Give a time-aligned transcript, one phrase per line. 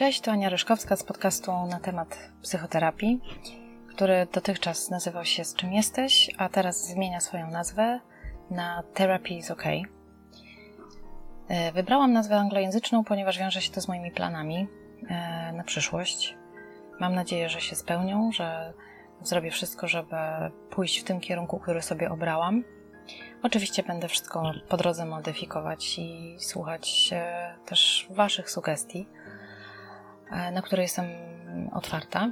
[0.00, 3.20] Cześć, to Ania Ryszkowska z podcastu na temat psychoterapii,
[3.88, 8.00] który dotychczas nazywał się Z czym jesteś, a teraz zmienia swoją nazwę
[8.50, 9.62] na Therapy is OK.
[11.48, 14.66] E, wybrałam nazwę anglojęzyczną, ponieważ wiąże się to z moimi planami
[15.08, 16.36] e, na przyszłość.
[17.00, 18.72] Mam nadzieję, że się spełnią, że
[19.22, 20.16] zrobię wszystko, żeby
[20.70, 22.64] pójść w tym kierunku, który sobie obrałam.
[23.42, 29.06] Oczywiście będę wszystko po drodze modyfikować i słuchać e, też Waszych sugestii,
[30.30, 31.06] na które jestem
[31.72, 32.30] otwarta.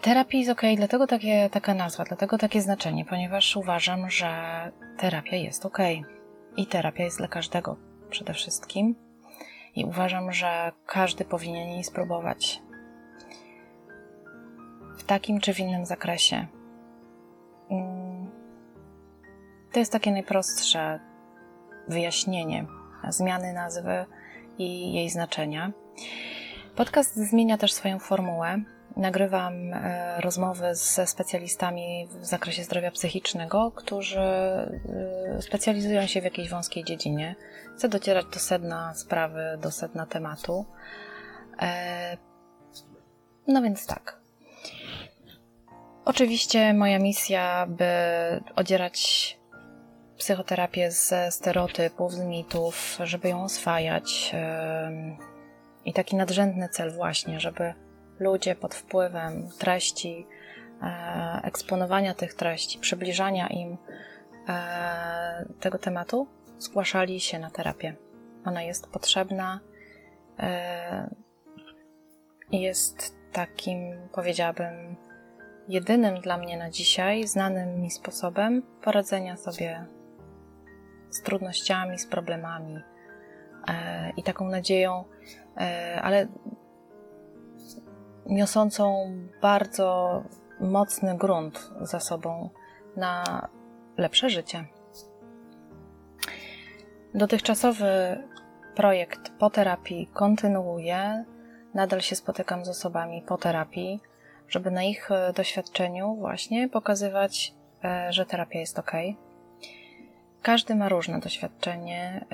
[0.00, 4.32] Terapia jest ok, dlatego takie, taka nazwa, dlatego takie znaczenie, ponieważ uważam, że
[4.98, 5.78] terapia jest ok.
[6.56, 7.76] I terapia jest dla każdego
[8.10, 8.94] przede wszystkim.
[9.76, 12.62] I uważam, że każdy powinien jej spróbować.
[14.98, 16.46] W takim czy w innym zakresie.
[17.70, 18.30] Mm,
[19.72, 21.00] to jest takie najprostsze
[21.88, 22.66] wyjaśnienie
[23.08, 24.06] zmiany nazwy
[24.58, 25.72] i jej znaczenia.
[26.76, 28.62] Podcast zmienia też swoją formułę.
[28.96, 34.78] Nagrywam e, rozmowy ze specjalistami w zakresie zdrowia psychicznego, którzy e,
[35.40, 37.36] specjalizują się w jakiejś wąskiej dziedzinie.
[37.76, 40.66] Chcę docierać do sedna sprawy, do sedna tematu.
[41.62, 42.16] E,
[43.46, 44.20] no więc tak.
[46.04, 47.84] Oczywiście moja misja, by
[48.56, 49.38] odzierać
[50.18, 54.34] psychoterapię ze stereotypów, z mitów, żeby ją oswajać.
[55.84, 57.74] I taki nadrzędny cel właśnie, żeby
[58.18, 60.26] ludzie pod wpływem treści,
[60.82, 63.76] e, eksponowania tych treści, przybliżania im
[64.48, 66.26] e, tego tematu,
[66.58, 67.96] zgłaszali się na terapię.
[68.44, 69.60] Ona jest potrzebna
[70.38, 71.10] e,
[72.50, 74.96] i jest takim, powiedziałabym,
[75.68, 79.86] jedynym dla mnie na dzisiaj znanym mi sposobem poradzenia sobie
[81.10, 82.82] z trudnościami, z problemami
[84.16, 85.04] i taką nadzieją,
[86.02, 86.26] ale
[88.26, 90.22] niosącą bardzo
[90.60, 92.50] mocny grunt za sobą
[92.96, 93.48] na
[93.96, 94.64] lepsze życie.
[97.14, 97.88] Dotychczasowy
[98.74, 101.24] projekt po terapii kontynuuję.
[101.74, 104.00] Nadal się spotykam z osobami po terapii,
[104.48, 107.54] żeby na ich doświadczeniu właśnie pokazywać,
[107.84, 108.92] e, że terapia jest ok
[110.42, 112.26] każdy ma różne doświadczenie.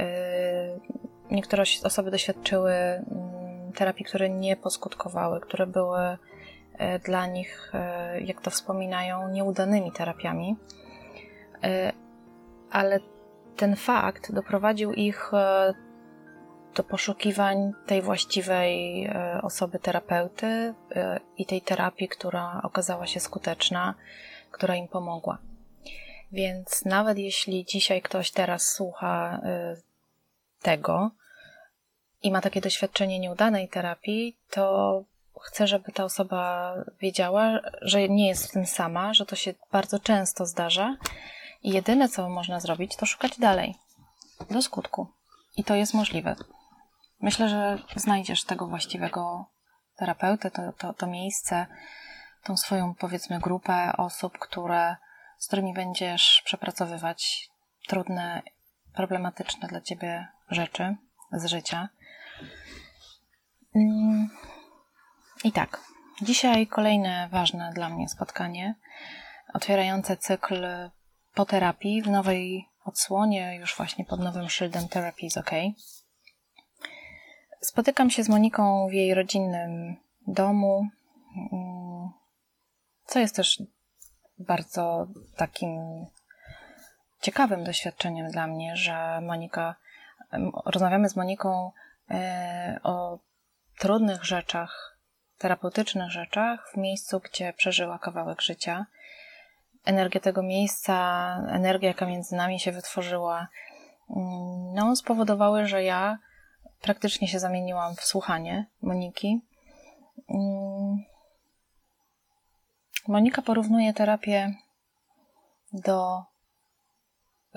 [1.31, 8.41] Niektóre osoby doświadczyły mm, terapii, które nie poskutkowały, które były y, dla nich, y, jak
[8.41, 10.57] to wspominają, nieudanymi terapiami.
[12.71, 13.01] Ale
[13.57, 15.31] ten fakt doprowadził ich
[16.75, 19.09] do poszukiwań tej właściwej
[19.43, 20.75] osoby terapeuty
[21.39, 23.95] i tej terapii, która okazała się skuteczna,
[24.51, 25.39] która im pomogła.
[26.33, 29.41] Więc nawet jeśli dzisiaj ktoś teraz słucha
[30.67, 31.11] tego
[32.23, 35.05] i ma takie doświadczenie nieudanej terapii, to
[35.43, 39.99] chcę, żeby ta osoba wiedziała, że nie jest w tym sama, że to się bardzo
[39.99, 40.97] często zdarza
[41.63, 43.75] i jedyne, co można zrobić, to szukać dalej,
[44.51, 45.07] do skutku.
[45.57, 46.37] I to jest możliwe.
[47.21, 49.45] Myślę, że znajdziesz tego właściwego
[49.97, 51.67] terapeutę, to, to, to miejsce,
[52.45, 54.97] tą swoją, powiedzmy, grupę osób, które
[55.39, 57.49] z którymi będziesz przepracowywać
[57.89, 58.43] trudne,
[58.95, 60.97] problematyczne dla ciebie rzeczy
[61.33, 61.89] z życia.
[65.45, 65.81] I tak,
[66.23, 68.75] dzisiaj kolejne ważne dla mnie spotkanie,
[69.55, 70.67] otwierające cykl
[71.35, 75.51] po terapii w nowej odsłonie, już właśnie pod nowym szyldem Therapy is OK.
[77.61, 79.97] Spotykam się z Moniką w jej rodzinnym
[80.27, 80.89] domu,
[81.53, 82.11] mm.
[83.07, 83.63] co jest też
[84.39, 86.07] bardzo takim
[87.21, 89.75] ciekawym doświadczeniem dla mnie, że Monika,
[90.67, 91.73] rozmawiamy z Moniką
[92.11, 93.19] e, o
[93.79, 94.99] trudnych rzeczach,
[95.39, 98.87] terapeutycznych rzeczach w miejscu, gdzie przeżyła kawałek życia.
[99.85, 100.97] Energia tego miejsca,
[101.49, 103.49] energia, jaka między nami się wytworzyła,
[104.11, 106.19] mm, no, spowodowały, że ja
[106.81, 109.41] praktycznie się zamieniłam w słuchanie Moniki.
[110.29, 111.05] Mm,
[113.09, 114.55] Monika porównuje terapię
[115.73, 116.23] do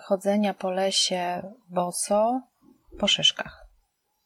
[0.01, 2.41] chodzenia po lesie boso
[2.99, 3.65] po szyszkach.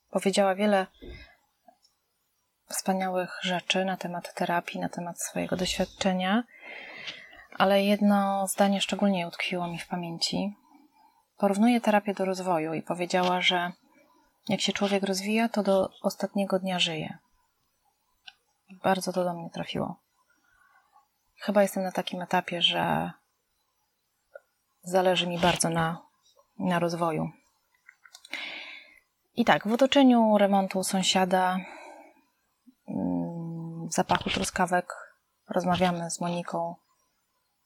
[0.10, 0.88] Powiedziała wiele
[2.70, 6.44] wspaniałych rzeczy na temat terapii, na temat swojego doświadczenia,
[7.58, 10.56] ale jedno zdanie szczególnie utkwiło mi w pamięci.
[11.38, 13.72] Porównuje terapię do rozwoju i powiedziała, że
[14.50, 17.18] jak się człowiek rozwija, to do ostatniego dnia żyje.
[18.84, 19.96] Bardzo to do mnie trafiło.
[21.40, 23.12] Chyba jestem na takim etapie, że
[24.84, 26.02] zależy mi bardzo na,
[26.60, 27.32] na rozwoju.
[29.36, 31.60] I tak, w otoczeniu remontu sąsiada,
[32.88, 34.94] mm, zapachu truskawek,
[35.50, 36.76] rozmawiamy z Moniką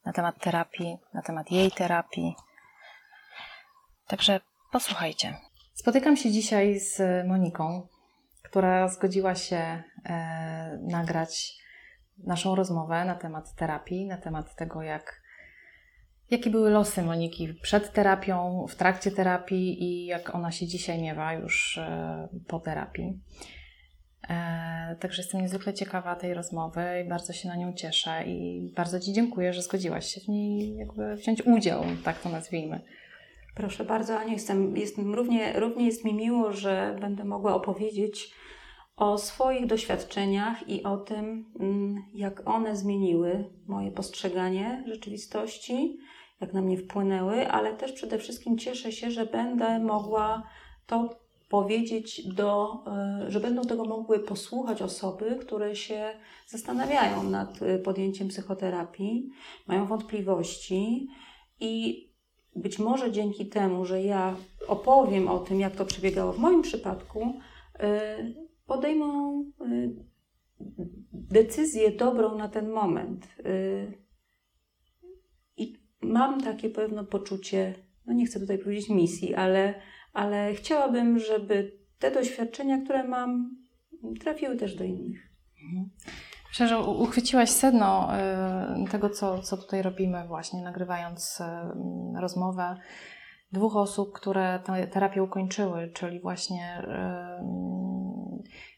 [0.05, 2.35] na temat terapii, na temat jej terapii.
[4.07, 4.39] Także
[4.71, 5.37] posłuchajcie.
[5.73, 7.87] Spotykam się dzisiaj z Moniką,
[8.43, 11.57] która zgodziła się e, nagrać
[12.17, 15.21] naszą rozmowę na temat terapii, na temat tego, jak,
[16.31, 21.33] jakie były losy Moniki przed terapią, w trakcie terapii i jak ona się dzisiaj miewa
[21.33, 23.19] już e, po terapii.
[24.29, 28.99] E, także jestem niezwykle ciekawa tej rozmowy i bardzo się na nią cieszę i bardzo
[28.99, 32.81] Ci dziękuję, że zgodziłaś się w niej jakby wziąć udział, tak to nazwijmy.
[33.55, 38.31] Proszę bardzo, Aniu, jestem, jestem równie, równie jest mi miło, że będę mogła opowiedzieć
[38.95, 45.97] o swoich doświadczeniach i o tym, mm, jak one zmieniły moje postrzeganie rzeczywistości,
[46.41, 50.43] jak na mnie wpłynęły, ale też przede wszystkim cieszę się, że będę mogła
[50.87, 51.09] to
[51.49, 56.09] powiedzieć do, e, że będą tego mogły posłuchać osoby, które się
[56.47, 59.29] zastanawiają nad e, podjęciem psychoterapii,
[59.67, 61.07] mają wątpliwości
[61.59, 62.07] i
[62.55, 64.35] być może dzięki temu, że ja
[64.67, 67.33] opowiem o tym, jak to przebiegało w moim przypadku,
[67.79, 68.17] e,
[68.67, 69.43] podejmą
[71.13, 73.27] decyzję dobrą na ten moment.
[76.07, 77.73] Mam takie pewne poczucie,
[78.05, 79.73] no nie chcę tutaj powiedzieć misji, ale
[80.17, 83.57] ale chciałabym, żeby te doświadczenia, które mam,
[84.19, 85.19] trafiły też do innych.
[85.63, 85.89] Mhm.
[86.49, 88.09] Myślę, że uchwyciłaś sedno
[88.85, 91.43] y, tego, co, co tutaj robimy, właśnie nagrywając y,
[92.21, 92.77] rozmowę
[93.51, 97.43] dwóch osób, które tę terapię ukończyły, czyli właśnie y,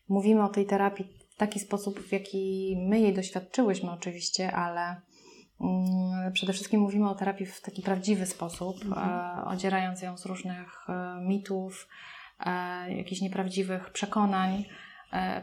[0.09, 5.01] mówimy o tej terapii w taki sposób, w jaki my jej doświadczyłyśmy, oczywiście, ale
[6.33, 9.09] przede wszystkim mówimy o terapii w taki prawdziwy sposób, mhm.
[9.09, 11.87] E, odzierając ją z różnych e, mitów,
[12.39, 14.65] e, jakichś nieprawdziwych przekonań,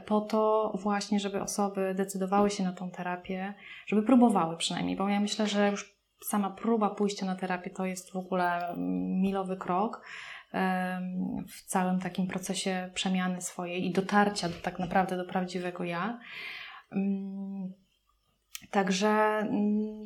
[0.06, 3.54] po to właśnie, żeby osoby decydowały się na tą terapię,
[3.86, 8.12] żeby próbowały przynajmniej, bo ja myślę, że już sama próba pójścia na terapię to jest
[8.12, 10.02] w ogóle mm, milowy krok
[11.48, 16.18] w całym takim procesie przemiany swojej i dotarcia do, tak naprawdę do prawdziwego ja.
[18.70, 20.04] Także mm,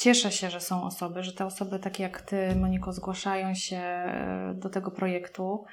[0.00, 4.54] cieszę się, że są osoby, że te osoby takie jak Ty, Moniko, zgłaszają się e,
[4.54, 5.64] do tego projektu.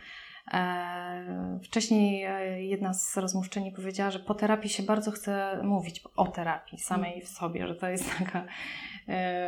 [0.53, 6.27] E, wcześniej e, jedna z rozmówczyni powiedziała, że po terapii się bardzo chce mówić o
[6.27, 8.45] terapii samej w sobie, że to jest taka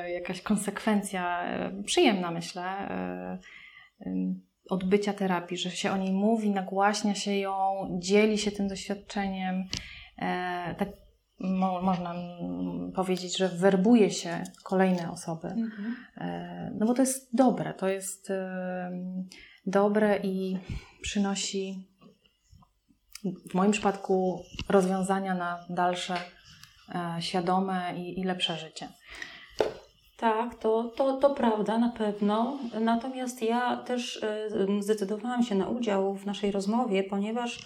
[0.07, 1.43] jakaś konsekwencja
[1.85, 2.89] przyjemna, myślę,
[4.69, 9.63] odbycia terapii, że się o niej mówi, nagłaśnia się ją, dzieli się tym doświadczeniem.
[10.77, 10.89] Tak
[11.39, 12.15] mo, można
[12.95, 15.47] powiedzieć, że werbuje się kolejne osoby.
[15.47, 15.95] Mhm.
[16.17, 18.91] E, no bo to jest dobre, to jest e,
[19.65, 20.57] dobre i
[21.01, 21.87] przynosi
[23.49, 26.15] w moim przypadku rozwiązania na dalsze,
[26.95, 28.87] e, świadome i, i lepsze życie.
[30.17, 32.59] Tak, to, to, to prawda, na pewno.
[32.81, 34.25] Natomiast ja też
[34.79, 37.59] zdecydowałam się na udział w naszej rozmowie, ponieważ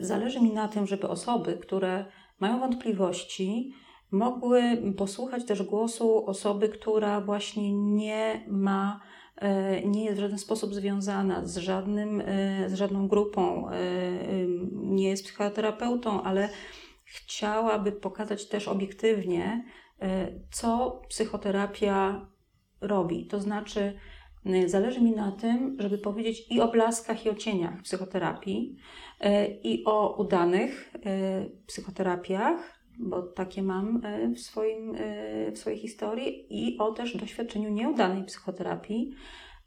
[0.00, 2.04] zależy mi na tym, żeby osoby, które
[2.40, 3.74] mają wątpliwości,
[4.10, 4.62] mogły
[4.96, 9.00] posłuchać też głosu osoby, która właśnie nie ma,
[9.36, 13.72] e, nie jest w żaden sposób związana z, żadnym, e, z żadną grupą, e,
[14.72, 16.48] nie jest psychoterapeutą, ale
[17.04, 19.64] chciałaby pokazać też obiektywnie,
[20.50, 22.26] co psychoterapia
[22.80, 23.26] robi.
[23.26, 23.98] To znaczy,
[24.66, 28.76] zależy mi na tym, żeby powiedzieć i o blaskach, i o cieniach psychoterapii,
[29.20, 34.02] E, i o udanych e, psychoterapiach, bo takie mam
[34.34, 34.96] w, swoim,
[35.52, 39.14] w swojej historii, i o też doświadczeniu nieudanej psychoterapii,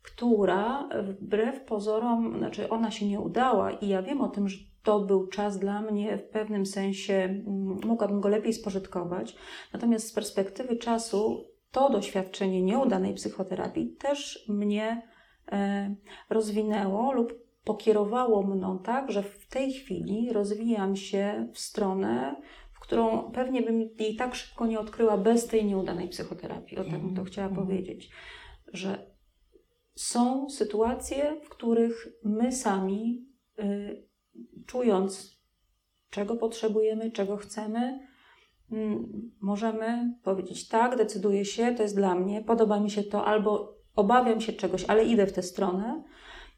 [0.01, 4.99] która wbrew pozorom, znaczy ona się nie udała, i ja wiem o tym, że to
[4.99, 9.35] był czas dla mnie w pewnym sensie, mm, mogłabym go lepiej spożytkować.
[9.73, 15.01] Natomiast z perspektywy czasu to doświadczenie nieudanej psychoterapii też mnie
[16.29, 17.33] rozwinęło lub
[17.63, 22.35] pokierowało mną tak, że w tej chwili rozwijam się w stronę,
[22.71, 26.77] w którą pewnie bym jej tak szybko nie odkryła bez tej nieudanej psychoterapii.
[26.77, 27.67] O tak bym to chciała mhm.
[27.67, 28.09] powiedzieć,
[28.73, 29.11] że
[29.95, 33.25] są sytuacje, w których my sami,
[33.59, 34.07] y,
[34.65, 35.41] czując,
[36.09, 38.06] czego potrzebujemy, czego chcemy,
[39.41, 44.41] możemy powiedzieć: Tak, decyduję się, to jest dla mnie, podoba mi się to, albo obawiam
[44.41, 46.03] się czegoś, ale idę w tę stronę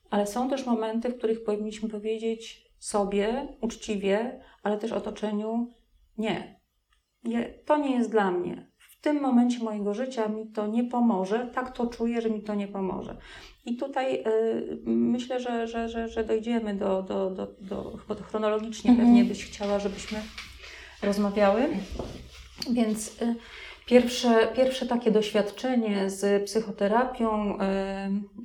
[0.09, 5.73] ale są też momenty, w których powinniśmy powiedzieć sobie uczciwie, ale też otoczeniu:
[6.17, 6.59] nie,
[7.23, 8.69] nie to nie jest dla mnie.
[8.77, 12.55] w tym momencie mojego życia mi to nie pomoże, tak to czuję, że mi to
[12.55, 13.17] nie pomoże.
[13.65, 18.91] I tutaj y, myślę, że, że, że, że dojdziemy do, do, do, do to chronologicznie
[18.91, 19.07] mhm.
[19.07, 20.19] pewnie byś chciała, żebyśmy
[21.03, 21.67] rozmawiały.
[22.71, 23.35] Więc y,
[23.85, 27.57] pierwsze, pierwsze takie doświadczenie z psychoterapią, y,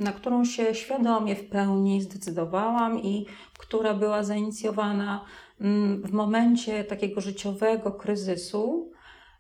[0.04, 3.26] na którą się świadomie w pełni zdecydowałam i
[3.58, 5.24] która była zainicjowana
[5.60, 8.92] mm, w momencie takiego życiowego kryzysu,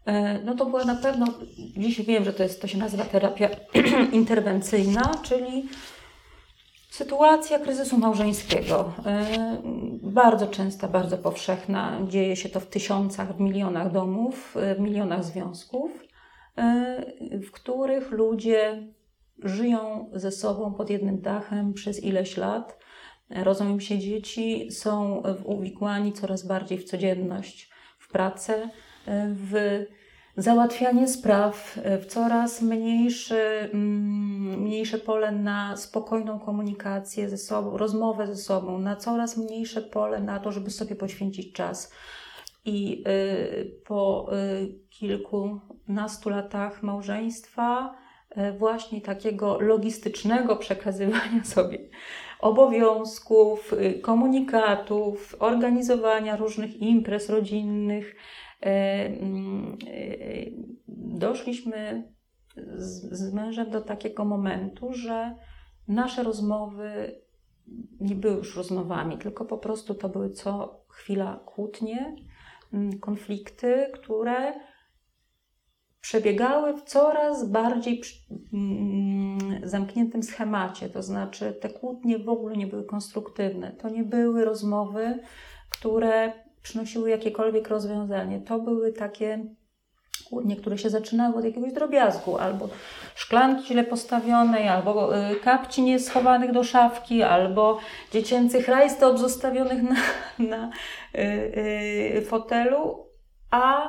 [0.08, 0.12] y,
[0.44, 1.26] no to była na pewno,
[1.76, 3.48] dziś wiem, że to, jest, to się nazywa terapia
[4.12, 5.68] interwencyjna, czyli
[6.94, 9.26] Sytuacja kryzysu małżeńskiego, e,
[10.02, 15.24] bardzo częsta, bardzo powszechna, dzieje się to w tysiącach, w milionach domów, e, w milionach
[15.24, 16.04] związków,
[16.56, 17.04] e,
[17.42, 18.88] w których ludzie
[19.38, 22.78] żyją ze sobą pod jednym dachem przez ileś lat,
[23.30, 28.68] rodzą im się dzieci, są uwikłani coraz bardziej w codzienność, w pracę,
[29.06, 29.84] w
[30.36, 38.26] załatwianie spraw, e, w coraz mniejszy, mm, mniejsze pole na spokojną komunikację ze sobą, rozmowę
[38.26, 41.92] ze sobą, na coraz mniejsze pole na to, żeby sobie poświęcić czas.
[42.64, 44.30] I y, po
[44.62, 47.94] y, kilkunastu latach małżeństwa,
[48.58, 51.78] właśnie takiego logistycznego przekazywania sobie
[52.40, 58.43] obowiązków, komunikatów, organizowania różnych imprez rodzinnych, E, e,
[60.96, 62.12] doszliśmy
[62.76, 65.36] z, z mężem do takiego momentu, że
[65.88, 67.20] nasze rozmowy
[68.00, 72.16] nie były już rozmowami, tylko po prostu to były co chwila kłótnie,
[72.72, 74.60] mm, konflikty, które
[76.00, 78.02] przebiegały w coraz bardziej
[78.52, 80.88] mm, zamkniętym schemacie.
[80.88, 83.72] To znaczy, te kłótnie w ogóle nie były konstruktywne.
[83.72, 85.20] To nie były rozmowy,
[85.70, 88.40] które przynosiły jakiekolwiek rozwiązanie.
[88.40, 89.44] To były takie
[90.28, 92.68] kłótnie, które się zaczynały od jakiegoś drobiazgu, albo
[93.14, 97.78] szklanki źle postawionej, albo y, kapci nieschowanych do szafki, albo
[98.12, 99.96] dziecięcych rajstop zostawionych na,
[100.50, 100.70] na
[101.14, 101.20] y,
[102.18, 103.06] y, fotelu,
[103.50, 103.88] a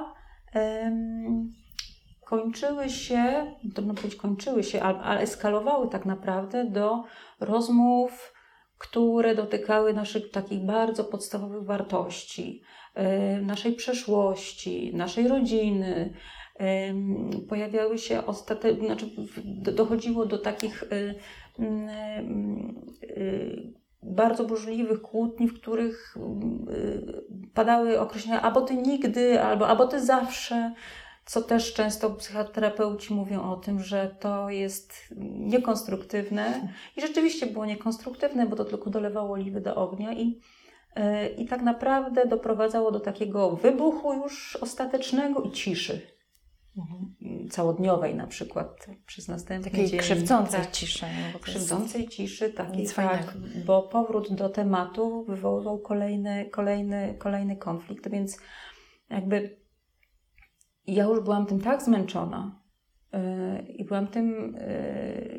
[2.26, 7.04] kończyły się, trudno powiedzieć kończyły się, ale eskalowały tak naprawdę do
[7.40, 8.35] rozmów
[8.78, 12.62] które dotykały naszych takich bardzo podstawowych wartości,
[13.42, 16.14] naszej przeszłości, naszej rodziny.
[17.50, 19.06] Pojawiały się ostatecznie, znaczy
[19.72, 21.16] dochodziło do takich e,
[21.60, 22.24] e,
[24.04, 26.18] bardzo burzliwych kłótni, w których
[27.54, 30.74] padały określenia albo ty nigdy, albo, albo ty zawsze
[31.26, 34.94] co też często psychoterapeuci mówią o tym, że to jest
[35.40, 40.40] niekonstruktywne i rzeczywiście było niekonstruktywne, bo to tylko dolewało oliwy do ognia i,
[40.96, 46.16] e, i tak naprawdę doprowadzało do takiego wybuchu już ostatecznego i ciszy.
[46.78, 47.50] Mhm.
[47.50, 50.00] Całodniowej na przykład przez następny takiej dzień.
[50.00, 51.06] krzywdzącej tak, ciszy.
[51.34, 53.34] No krzywdzącej ciszy, takiej tak,
[53.66, 58.38] bo powrót do tematu wywoływał kolejny, kolejny, kolejny konflikt, więc
[59.10, 59.65] jakby
[60.88, 62.60] ja już byłam tym tak zmęczona.
[63.14, 63.20] Yy,
[63.62, 64.58] I byłam tym,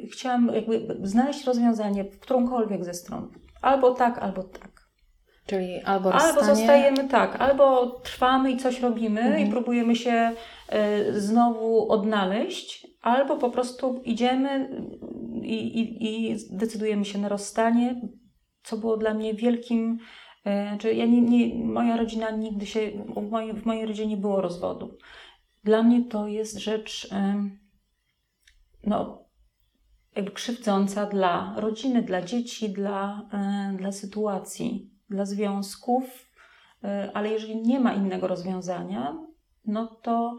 [0.03, 3.33] yy, chciałam jakby znaleźć rozwiązanie w którąkolwiek ze stron.
[3.62, 4.76] Albo tak, albo tak.
[5.47, 6.12] Czyli albo.
[6.12, 9.47] Albo zostajemy tak, albo trwamy i coś robimy mhm.
[9.47, 10.33] i próbujemy się
[11.12, 14.69] y, znowu odnaleźć, albo po prostu idziemy
[15.43, 18.00] i, i, i decydujemy się na rozstanie,
[18.62, 19.99] co było dla mnie wielkim.
[20.79, 22.81] Czy ja nie, nie, moja rodzina nigdy się,
[23.17, 24.99] w mojej, w mojej rodzinie nie było rozwodu.
[25.67, 27.09] Dla mnie to jest rzecz
[28.85, 29.25] no,
[30.17, 33.29] jakby krzywdząca dla rodziny, dla dzieci, dla,
[33.77, 36.31] dla sytuacji, dla związków,
[36.85, 39.19] e, ale jeżeli nie ma innego rozwiązania,
[39.65, 40.39] no to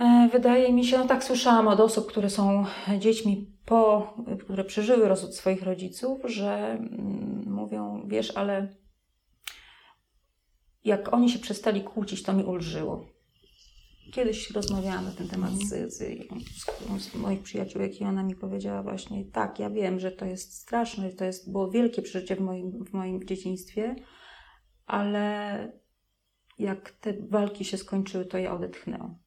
[0.00, 2.64] e, wydaje mi się, no tak słyszałam od osób, które są
[2.98, 8.68] dziećmi po, które przeżyły rozwód swoich rodziców, że mm, mówią, wiesz, ale
[10.84, 13.09] jak oni się przestali kłócić, to mi ulżyło.
[14.12, 16.66] Kiedyś rozmawiałam na ten temat z, z, z,
[17.02, 21.12] z moich przyjaciółek i ona mi powiedziała właśnie, tak, ja wiem, że to jest straszne,
[21.12, 23.96] to jest, było wielkie przeżycie w moim, w moim dzieciństwie,
[24.86, 25.72] ale
[26.58, 29.18] jak te walki się skończyły, to ja odetchnęłam.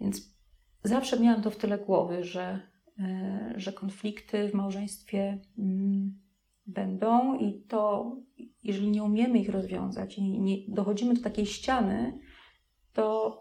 [0.00, 0.36] Więc
[0.82, 2.60] zawsze miałam to w tyle głowy, że,
[2.98, 6.20] e, że konflikty w małżeństwie mm,
[6.66, 8.12] będą i to,
[8.62, 12.18] jeżeli nie umiemy ich rozwiązać i nie dochodzimy do takiej ściany,
[12.92, 13.40] to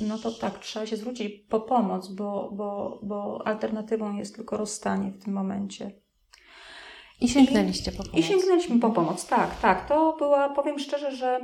[0.00, 5.10] no to tak, trzeba się zwrócić po pomoc, bo, bo, bo alternatywą jest tylko rozstanie
[5.10, 5.90] w tym momencie.
[7.20, 8.18] I sięgnęliście po pomoc.
[8.18, 9.88] I sięgnęliśmy po pomoc, tak, tak.
[9.88, 11.40] To była, powiem szczerze, że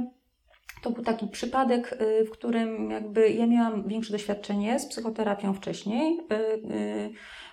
[0.85, 6.21] to był taki przypadek, w którym jakby ja miałam większe doświadczenie z psychoterapią wcześniej.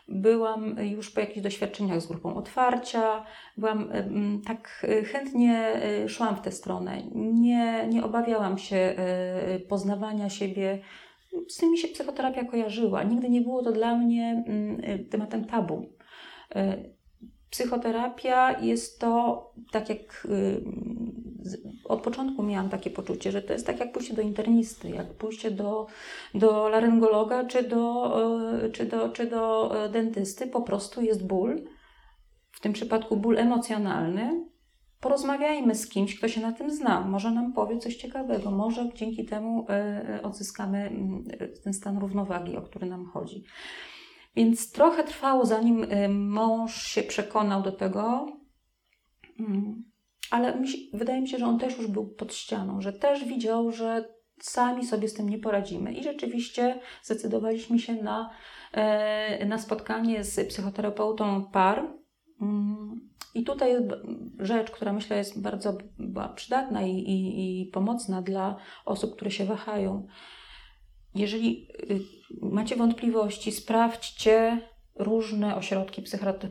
[0.08, 3.26] Byłam już po jakichś doświadczeniach z grupą otwarcia,
[3.58, 3.90] byłam
[4.48, 7.04] tak chętnie szłam w tę stronę.
[7.16, 8.96] Nie, nie obawiałam się
[9.70, 10.80] poznawania siebie
[11.48, 13.04] z tym mi się psychoterapia kojarzyła.
[13.04, 15.90] Nigdy nie było to dla mnie mm, tematem tabu.
[17.50, 20.64] Psychoterapia jest to, tak jak y,
[21.92, 25.52] od początku miałam takie poczucie, że to jest tak jak pójście do internisty, jak pójście
[25.52, 25.88] do,
[26.36, 30.48] do laryngologa czy do, e, czy, do, czy do e, dentysty.
[30.48, 31.64] Po prostu jest ból,
[32.52, 34.46] w tym przypadku ból emocjonalny,
[35.00, 37.02] porozmawiajmy z kimś, kto się na tym zna.
[37.02, 41.24] Może nam powie coś ciekawego, może dzięki temu e, odzyskamy mm,
[41.64, 43.44] ten stan równowagi, o który nam chodzi.
[44.36, 48.28] Więc trochę trwało, zanim mąż się przekonał do tego,
[50.32, 50.62] ale
[50.94, 54.86] wydaje mi się, że on też już był pod ścianą, że też widział, że sami
[54.86, 55.94] sobie z tym nie poradzimy.
[55.94, 58.30] I rzeczywiście zdecydowaliśmy się na,
[59.46, 61.94] na spotkanie z psychoterapeutą par.
[62.42, 63.86] Mm, i tutaj jest
[64.40, 65.78] rzecz, która myślę jest bardzo
[66.36, 70.08] przydatna i, i, i pomocna dla osób, które się wahają.
[71.16, 72.00] Jeżeli y,
[72.42, 76.04] macie wątpliwości, sprawdźcie różne ośrodki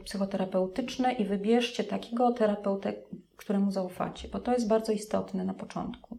[0.05, 2.93] psychoterapeutyczne i wybierzcie takiego terapeutę,
[3.37, 6.19] któremu zaufacie, bo to jest bardzo istotne na początku.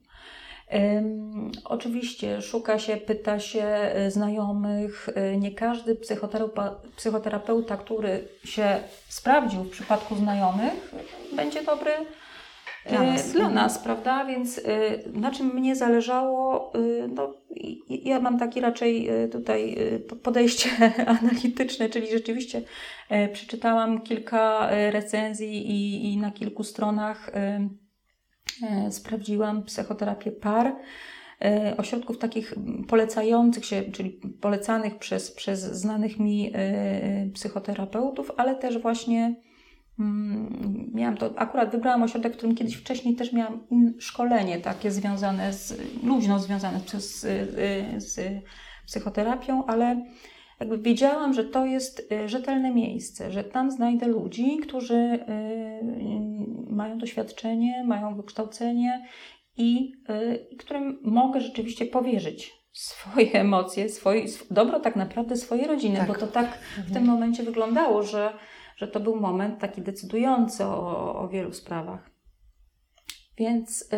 [1.66, 5.10] Oczywiście szuka się, pyta się y, znajomych.
[5.34, 10.94] Y, nie każdy psychoterapeuta, psychoterapeuta, który się sprawdził w przypadku znajomych,
[11.36, 11.92] będzie dobry
[12.90, 13.56] dla y, nas, dla mhm.
[13.56, 14.26] nas prawda?
[14.26, 14.62] Więc
[15.14, 16.72] na czym mnie zależało,
[17.16, 17.34] no,
[17.90, 19.78] ja mam takie raczej tutaj
[20.24, 20.70] podejście
[21.22, 22.62] analityczne, czyli rzeczywiście
[23.34, 27.32] przeczytałam kilka recenzji i, i na kilku stronach
[28.64, 30.76] E, sprawdziłam psychoterapię par,
[31.42, 32.56] e, ośrodków takich
[32.88, 34.10] polecających się, czyli
[34.42, 39.36] polecanych przez, przez znanych mi e, psychoterapeutów, ale też właśnie
[40.94, 43.60] miałam to, akurat wybrałam ośrodek, w którym kiedyś wcześniej też miałam
[44.00, 47.20] szkolenie takie związane z, luźno związane z,
[48.04, 48.20] z
[48.86, 50.06] psychoterapią, ale
[50.60, 55.32] jakby wiedziałam, że to jest y, rzetelne miejsce, że tam znajdę ludzi, którzy y,
[56.70, 59.08] y, mają doświadczenie, mają wykształcenie
[59.58, 59.92] i
[60.60, 66.08] którym mogę rzeczywiście powierzyć swoje emocje, swoje, dobro tak naprawdę swojej rodziny, tak.
[66.08, 66.94] bo to tak w mhm.
[66.94, 68.34] tym momencie wyglądało, że,
[68.82, 72.10] że to był moment taki decydujący o, o wielu sprawach.
[73.38, 73.90] Więc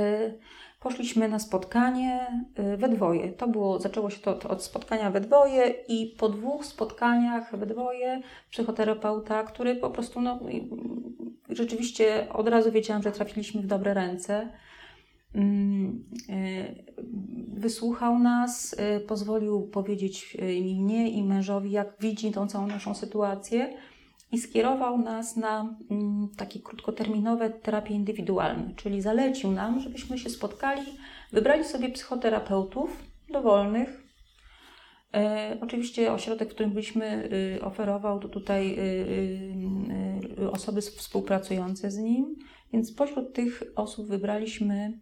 [0.84, 2.28] Poszliśmy na spotkanie
[2.74, 3.32] y, we dwoje.
[3.32, 7.66] To było, zaczęło się to, to, od spotkania we dwoje i po dwóch spotkaniach we
[7.66, 10.40] dwoje psychoterapeuta, który po prostu no,
[11.50, 14.50] rzeczywiście od razu wiedziałam, że trafiliśmy w dobre ręce.
[15.36, 16.94] Mm, y,
[17.48, 23.74] wysłuchał nas, y, pozwolił powiedzieć i mnie i mężowi, jak widzi tą całą naszą sytuację
[24.34, 30.82] i skierował nas na mm, takie krótkoterminowe terapie indywidualne, czyli zalecił nam, żebyśmy się spotkali,
[31.32, 34.04] wybrali sobie psychoterapeutów dowolnych.
[35.14, 38.82] E, oczywiście ośrodek, w którym byliśmy, y, oferował tutaj y,
[40.40, 42.36] y, osoby współpracujące z nim,
[42.74, 45.00] więc pośród tych osób wybraliśmy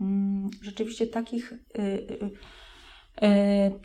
[0.00, 1.54] mm, rzeczywiście takich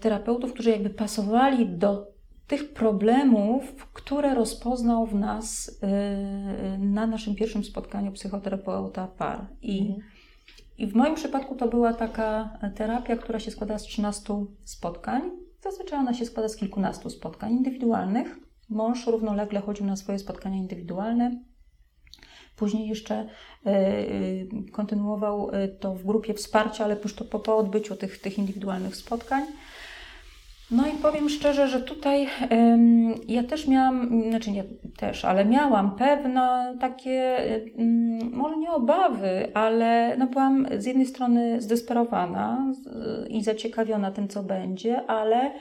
[0.01, 2.08] terapeutów, którzy jakby pasowali do
[2.51, 5.79] tych problemów, które rozpoznał w nas
[6.71, 9.47] yy, na naszym pierwszym spotkaniu psychoterapeuta par.
[9.61, 10.01] I, mhm.
[10.77, 15.21] I w moim przypadku to była taka terapia, która się składa z 13 spotkań.
[15.61, 18.39] Zazwyczaj ona się składa z kilkunastu spotkań indywidualnych.
[18.69, 21.31] Mąż równolegle chodził na swoje spotkania indywidualne.
[22.55, 23.29] Później jeszcze
[24.71, 28.95] kontynuował y, to w grupie wsparcia, ale już to po, po odbyciu tych, tych indywidualnych
[28.95, 29.43] spotkań.
[30.71, 34.63] No i powiem szczerze, że tutaj ym, ja też miałam, znaczy nie
[34.97, 37.38] też, ale miałam pewne takie,
[37.79, 42.73] ym, może nie obawy, ale no byłam z jednej strony zdesperowana
[43.29, 45.51] i zaciekawiona tym, co będzie, ale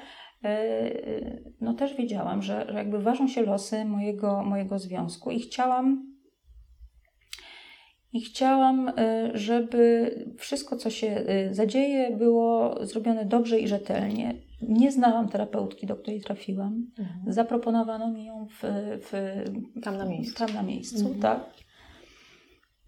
[0.42, 6.10] yy, no też wiedziałam, że, że jakby ważą się losy mojego, mojego związku i chciałam
[8.12, 8.92] i chciałam, y,
[9.34, 14.49] żeby wszystko, co się y, zadzieje, było zrobione dobrze i rzetelnie.
[14.62, 16.86] Nie znałam terapeutki, do której trafiłam.
[16.98, 17.32] Mhm.
[17.32, 18.62] Zaproponowano mi ją w,
[19.02, 19.42] w,
[19.82, 20.38] tam na miejscu.
[20.38, 21.20] Tam na miejscu, mhm.
[21.20, 21.40] tak.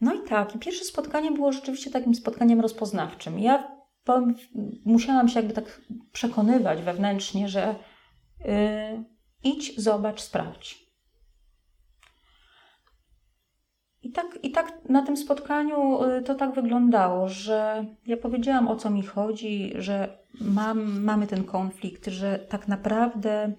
[0.00, 3.38] No i tak, i pierwsze spotkanie było rzeczywiście takim spotkaniem rozpoznawczym.
[3.38, 4.34] Ja powiem,
[4.84, 5.80] musiałam się jakby tak
[6.12, 7.74] przekonywać wewnętrznie, że
[8.44, 9.04] yy,
[9.44, 10.82] idź, zobacz, sprawdź.
[14.02, 18.68] I I tak, I tak na tym spotkaniu y, to tak wyglądało, że ja powiedziałam
[18.68, 23.52] o co mi chodzi, że mam, mamy ten konflikt, że tak naprawdę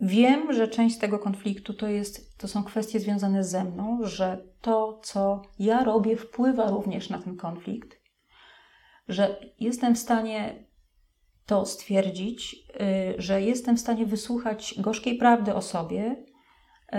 [0.00, 5.00] wiem, że część tego konfliktu to, jest, to są kwestie związane ze mną, że to,
[5.02, 8.00] co ja robię, wpływa również na ten konflikt,
[9.08, 10.64] że jestem w stanie
[11.46, 16.16] to stwierdzić, y, że jestem w stanie wysłuchać gorzkiej prawdy o sobie,
[16.92, 16.96] y,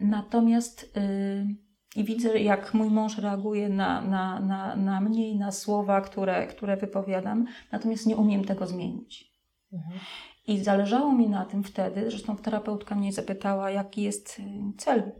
[0.00, 1.65] natomiast y,
[1.96, 6.46] i widzę, jak mój mąż reaguje na, na, na, na mnie i na słowa, które,
[6.46, 9.32] które wypowiadam, natomiast nie umiem tego zmienić.
[9.72, 9.98] Mhm.
[10.46, 14.42] I zależało mi na tym wtedy, zresztą terapeutka mnie zapytała, jaki jest
[14.78, 15.12] cel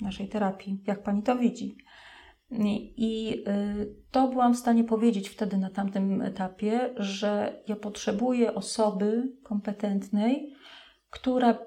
[0.00, 1.76] naszej terapii, jak pani to widzi.
[2.96, 9.32] I y, to byłam w stanie powiedzieć wtedy na tamtym etapie, że ja potrzebuję osoby
[9.42, 10.54] kompetentnej,
[11.10, 11.58] która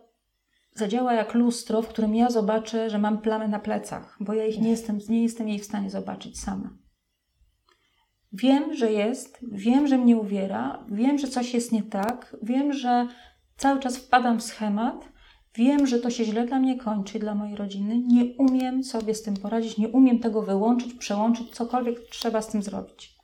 [0.75, 4.61] zadziała jak lustro, w którym ja zobaczę, że mam plamy na plecach, bo ja ich
[4.61, 6.69] nie jestem, nie jestem jej w stanie zobaczyć sama.
[8.33, 13.07] Wiem, że jest, wiem, że mnie uwiera, wiem, że coś jest nie tak, wiem, że
[13.57, 15.15] cały czas wpadam w schemat,
[15.55, 17.97] Wiem, że to się źle dla mnie kończy, dla mojej rodziny.
[17.97, 22.61] Nie umiem sobie z tym poradzić, nie umiem tego wyłączyć, przełączyć, cokolwiek trzeba z tym
[22.61, 23.15] zrobić.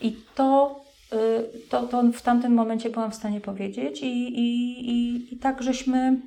[0.00, 0.80] I to,
[1.12, 5.62] y, to, to w tamtym momencie byłam w stanie powiedzieć, i, i, i, i tak
[5.62, 6.22] żeśmy.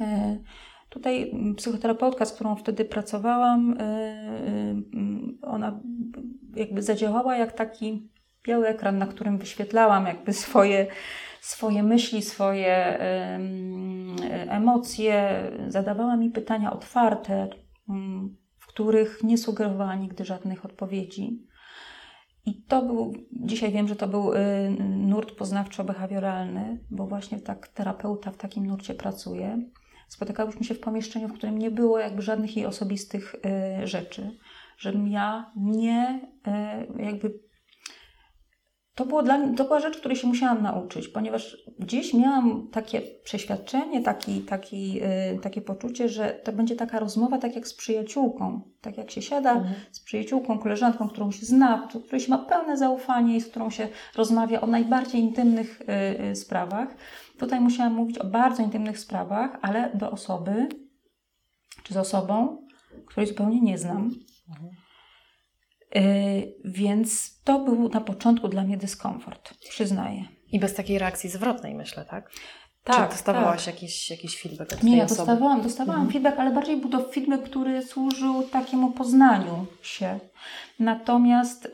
[0.00, 0.04] Y,
[0.88, 5.80] tutaj psychoterapeutka, z którą wtedy pracowałam, y, ona
[6.56, 8.10] jakby zadziałała jak taki
[8.46, 10.86] biały ekran, na którym wyświetlałam jakby swoje
[11.40, 12.98] swoje myśli, swoje
[14.48, 17.48] emocje, zadawała mi pytania otwarte,
[17.88, 21.46] mm, w których nie sugerowała nigdy żadnych odpowiedzi.
[22.46, 24.38] I to był, dzisiaj wiem, że to był y,
[24.80, 29.58] nurt poznawczo-behawioralny, bo właśnie tak terapeuta w takim nurcie pracuje.
[30.10, 33.36] Spotykałyśmy się w pomieszczeniu, w którym nie było jakby żadnych jej osobistych
[33.82, 34.38] y, rzeczy,
[34.78, 36.20] żebym ja nie
[36.98, 37.40] y, jakby
[39.00, 43.02] to, było dla mnie, to była rzecz, której się musiałam nauczyć, ponieważ gdzieś miałam takie
[43.24, 45.02] przeświadczenie, taki, taki, yy,
[45.42, 48.60] takie poczucie, że to będzie taka rozmowa tak jak z przyjaciółką.
[48.80, 49.74] Tak jak się siada mhm.
[49.92, 53.88] z przyjaciółką, koleżanką, którą się zna, której się ma pełne zaufanie i z którą się
[54.16, 55.82] rozmawia o najbardziej intymnych
[56.18, 56.88] yy, yy, sprawach.
[57.40, 60.68] Tutaj musiałam mówić o bardzo intymnych sprawach, ale do osoby,
[61.82, 62.66] czy z osobą,
[63.06, 64.10] której zupełnie nie znam.
[64.48, 64.70] Mhm
[66.64, 70.24] więc to był na początku dla mnie dyskomfort, przyznaję.
[70.52, 72.30] I bez takiej reakcji zwrotnej, myślę, tak?
[72.84, 73.08] Tak.
[73.08, 73.74] Czy dostawałaś tak.
[73.74, 76.12] Jakiś, jakiś feedback od Nie, ja dostawałam, dostawałam mhm.
[76.12, 80.18] feedback, ale bardziej był to feedback, który służył takiemu poznaniu się.
[80.78, 81.70] Natomiast y,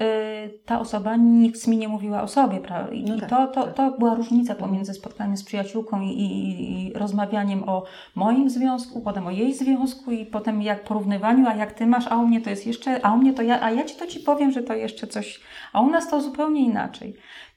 [0.65, 2.61] ta osoba nic mi nie mówiła o sobie.
[2.61, 2.93] Prawda?
[2.93, 3.75] I no tak, to, to, tak.
[3.75, 9.27] to była różnica pomiędzy spotkaniem z przyjaciółką i, i, i, rozmawianiem o moim związku, potem
[9.27, 12.51] o jej związku i potem jak porównywaniu, a jak ty masz, a u mnie to
[12.51, 14.75] jest jeszcze, a u mnie to ja, a ja ci to ci powiem, że to
[14.75, 15.41] jeszcze coś,
[15.73, 17.17] a u nas to zupełnie inaczej.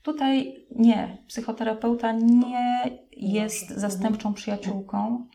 [0.10, 5.28] Tutaj nie, psychoterapeuta nie jest zastępczą przyjaciółką.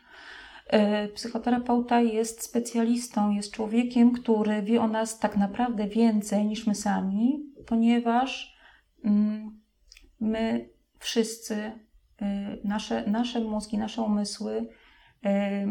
[0.67, 6.75] E, psychoterapeuta jest specjalistą, jest człowiekiem, który wie o nas tak naprawdę więcej niż my
[6.75, 8.57] sami, ponieważ
[9.03, 9.61] mm,
[10.19, 11.55] my wszyscy,
[12.21, 14.69] e, nasze, nasze mózgi, nasze umysły
[15.23, 15.65] e,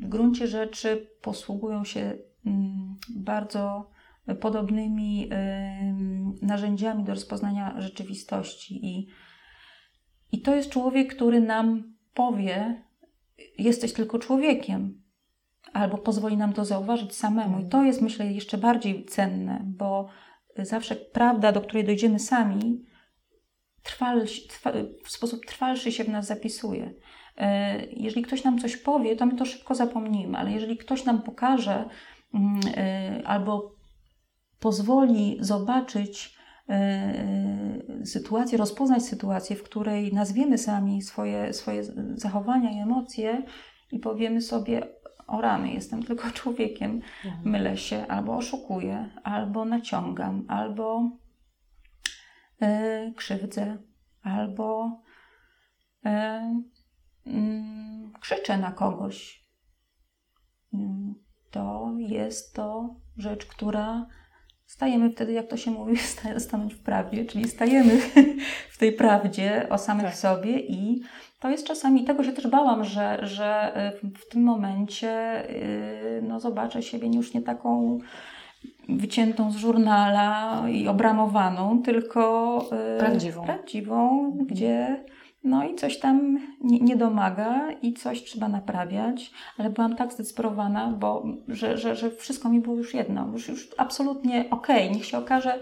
[0.00, 2.16] w gruncie rzeczy posługują się
[2.46, 3.90] mm, bardzo
[4.34, 5.30] podobnymi
[6.42, 8.86] narzędziami do rozpoznania rzeczywistości.
[8.86, 9.08] I,
[10.32, 12.82] I to jest człowiek, który nam powie,
[13.58, 15.02] jesteś tylko człowiekiem,
[15.72, 17.58] albo pozwoli nam to zauważyć samemu.
[17.58, 20.08] I to jest, myślę, jeszcze bardziej cenne, bo
[20.56, 22.84] zawsze prawda, do której dojdziemy sami,
[23.82, 24.72] trwal, trwa,
[25.04, 26.94] w sposób trwalszy się w nas zapisuje.
[27.36, 31.22] E, jeżeli ktoś nam coś powie, to my to szybko zapomnimy, ale jeżeli ktoś nam
[31.22, 31.88] pokaże
[32.34, 33.77] mm, e, albo
[34.60, 41.82] pozwoli zobaczyć e, sytuację, rozpoznać sytuację, w której nazwiemy sami swoje, swoje
[42.14, 43.42] zachowania i emocje
[43.92, 47.50] i powiemy sobie, o rany, jestem tylko człowiekiem, mhm.
[47.50, 51.10] mylę się, albo oszukuję, albo naciągam, albo
[52.62, 53.78] e, krzywdzę,
[54.22, 55.00] albo
[56.04, 56.62] e,
[57.26, 59.48] mm, krzyczę na kogoś.
[60.74, 61.14] Mm,
[61.50, 64.06] to jest to rzecz, która
[64.68, 65.96] stajemy wtedy, jak to się mówi,
[66.46, 68.00] stanąć w prawdzie, czyli stajemy
[68.74, 70.16] w tej prawdzie o samych tak.
[70.16, 71.02] sobie i
[71.40, 73.72] to jest czasami, tego się też bałam, że, że
[74.04, 77.98] y, w tym momencie y, no, zobaczę siebie już nie taką
[78.88, 82.60] wyciętą z żurnala i obramowaną, tylko
[82.96, 85.04] y, prawdziwą, prawdziwą gdzie
[85.44, 90.92] no i coś tam nie, nie, domaga i coś trzeba naprawiać, ale byłam tak zdecydowana,
[90.92, 95.04] bo, że, że, że wszystko mi było już jedno, już, już absolutnie okej, okay, niech
[95.04, 95.58] się okaże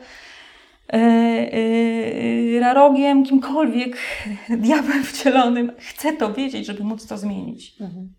[0.92, 3.96] yy, yy, rarogiem, kimkolwiek,
[4.64, 7.80] diabłem wcielonym, chcę to wiedzieć, żeby móc to zmienić.
[7.80, 8.14] Mhm.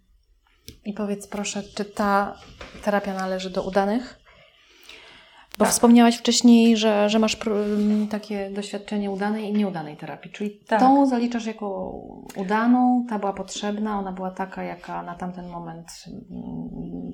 [0.85, 2.35] I powiedz proszę, czy ta
[2.83, 4.26] terapia należy do udanych?
[5.57, 5.73] Bo tak.
[5.73, 7.37] wspomniałaś wcześniej, że, że masz
[8.09, 10.79] takie doświadczenie udanej i nieudanej terapii, czyli tak.
[10.79, 11.93] tą zaliczasz jako
[12.35, 15.87] udaną, ta była potrzebna, ona była taka, jaka na tamten moment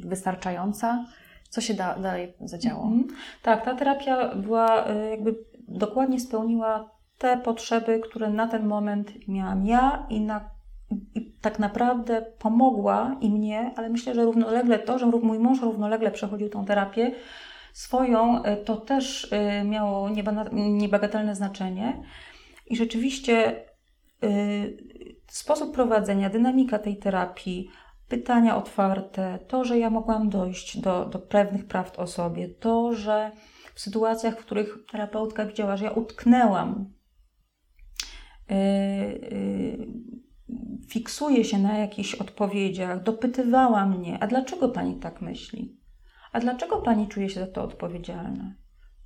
[0.05, 1.05] wystarczająca.
[1.49, 2.83] Co się da, dalej zadziało?
[2.83, 3.07] Mhm.
[3.43, 5.35] Tak, ta terapia była y, jakby
[5.67, 10.53] dokładnie spełniła te potrzeby, które na ten moment miałam ja i na
[11.15, 16.11] i tak naprawdę pomogła i mnie, ale myślę, że równolegle to, że mój mąż równolegle
[16.11, 17.11] przechodził tą terapię
[17.73, 20.09] swoją, e, to też e, miało
[20.53, 22.03] niebagatelne znaczenie.
[22.67, 24.27] I rzeczywiście e,
[25.27, 27.69] sposób prowadzenia, dynamika tej terapii,
[28.07, 33.31] pytania otwarte, to, że ja mogłam dojść do, do pewnych prawd o sobie, to, że
[33.75, 36.93] w sytuacjach, w których terapeutka widziała, że ja utknęłam,
[40.89, 45.82] fiksuje się na jakichś odpowiedziach, dopytywała mnie, a dlaczego pani tak myśli?
[46.33, 48.53] A dlaczego pani czuje się za to odpowiedzialna?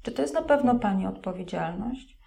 [0.02, 2.18] Czy to jest na pewno pani odpowiedzialność?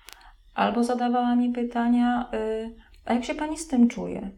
[0.54, 4.30] Albo zadawała mi pytania, yy, a jak się pani z tym czuje?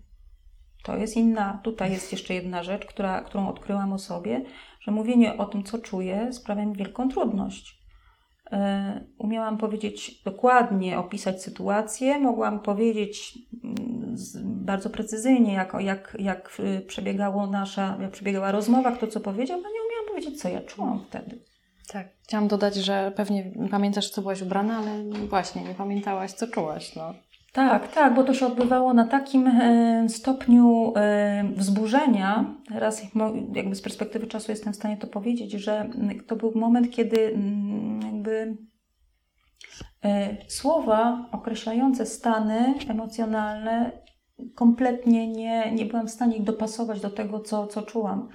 [0.82, 4.44] To jest inna, tutaj jest jeszcze jedna rzecz, która, którą odkryłam o sobie,
[4.80, 7.82] że mówienie o tym, co czuję, sprawia mi wielką trudność.
[8.52, 17.46] E, umiałam powiedzieć dokładnie, opisać sytuację, mogłam powiedzieć mm, bardzo precyzyjnie, jak, jak, jak przebiegało
[17.46, 19.81] nasza, jak przebiegała rozmowa, kto co powiedział, a nie umiałam
[20.12, 21.38] powiedzieć, co ja czułam wtedy.
[21.88, 26.96] Tak, chciałam dodać, że pewnie pamiętasz, co byłaś ubrana, ale właśnie nie pamiętałaś, co czułaś.
[26.96, 27.14] No.
[27.52, 32.54] Tak, tak, bo to się odbywało na takim e, stopniu e, wzburzenia.
[32.68, 33.02] Teraz
[33.54, 35.90] jakby z perspektywy czasu jestem w stanie to powiedzieć, że
[36.26, 37.38] to był moment, kiedy
[38.04, 38.56] jakby
[40.04, 44.02] e, słowa określające stany emocjonalne
[44.54, 48.28] kompletnie nie, nie byłam w stanie ich dopasować do tego, co, co czułam.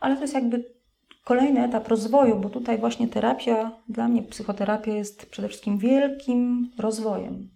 [0.00, 0.79] Ale to jest jakby
[1.24, 7.50] kolejny etap rozwoju, bo tutaj właśnie terapia, dla mnie psychoterapia jest przede wszystkim wielkim rozwojem.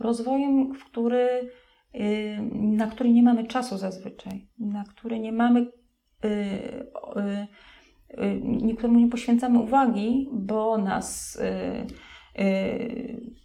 [0.00, 1.50] Rozwojem, w który,
[1.94, 6.28] y, na który nie mamy czasu zazwyczaj, na który nie mamy, y,
[8.18, 11.38] y, niektóremu nie poświęcamy uwagi, bo nas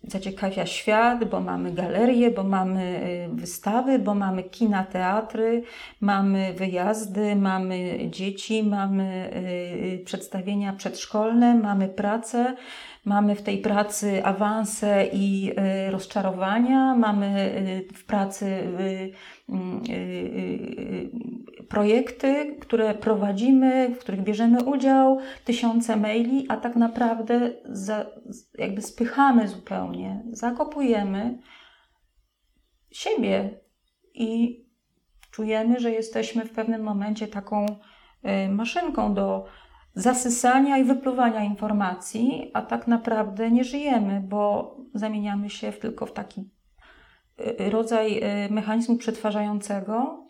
[0.03, 2.99] zaciekawia świat, bo mamy galerie, bo mamy
[3.33, 5.63] wystawy, bo mamy kina, teatry,
[6.01, 9.29] mamy wyjazdy, mamy dzieci, mamy
[10.05, 12.55] przedstawienia przedszkolne, mamy pracę,
[13.05, 15.51] Mamy w tej pracy awanse i
[15.87, 17.51] y, rozczarowania, mamy
[17.89, 18.45] y, w pracy
[18.79, 19.11] y,
[21.69, 28.05] projekty, które prowadzimy, w których bierzemy udział, tysiące maili, a tak naprawdę za,
[28.57, 31.37] jakby spychamy zupełnie, zakopujemy
[32.91, 33.59] siebie
[34.13, 34.61] i
[35.31, 37.65] czujemy, że jesteśmy w pewnym momencie taką
[38.49, 39.45] maszynką do
[39.93, 46.13] zasysania i wypluwania informacji, a tak naprawdę nie żyjemy, bo zamieniamy się w tylko w
[46.13, 46.49] taki
[47.39, 50.25] y, rodzaj y, mechanizmu przetwarzającego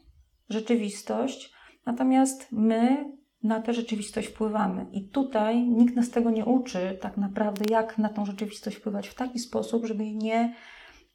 [0.52, 1.54] rzeczywistość,
[1.86, 3.12] natomiast my
[3.44, 4.86] na tę rzeczywistość wpływamy.
[4.92, 9.16] I tutaj nikt nas tego nie uczy, tak naprawdę, jak na tą rzeczywistość wpływać w
[9.16, 10.56] taki sposób, żeby jej nie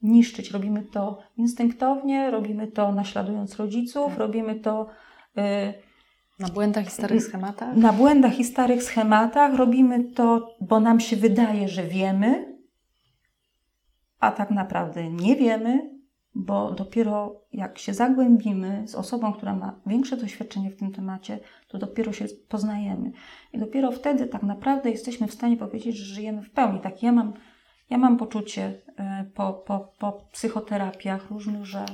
[0.03, 0.51] niszczyć.
[0.51, 4.19] Robimy to instynktownie, robimy to naśladując rodziców, tak.
[4.19, 4.87] robimy to.
[5.39, 5.75] Y,
[6.39, 7.77] na błędach i starych schematach?
[7.77, 12.57] Na błędach i starych schematach robimy to, bo nam się wydaje, że wiemy,
[14.21, 15.96] a tak naprawdę nie wiemy,
[16.39, 21.79] bo dopiero jak się zagłębimy z osobą, która ma większe doświadczenie w tym temacie, to
[21.79, 23.13] dopiero się poznajemy.
[23.53, 26.81] I dopiero wtedy tak naprawdę jesteśmy w stanie powiedzieć, że żyjemy w pełni.
[26.81, 27.33] Tak, ja mam,
[27.91, 31.85] ja mam poczucie e, po, po, po psychoterapiach różnych, że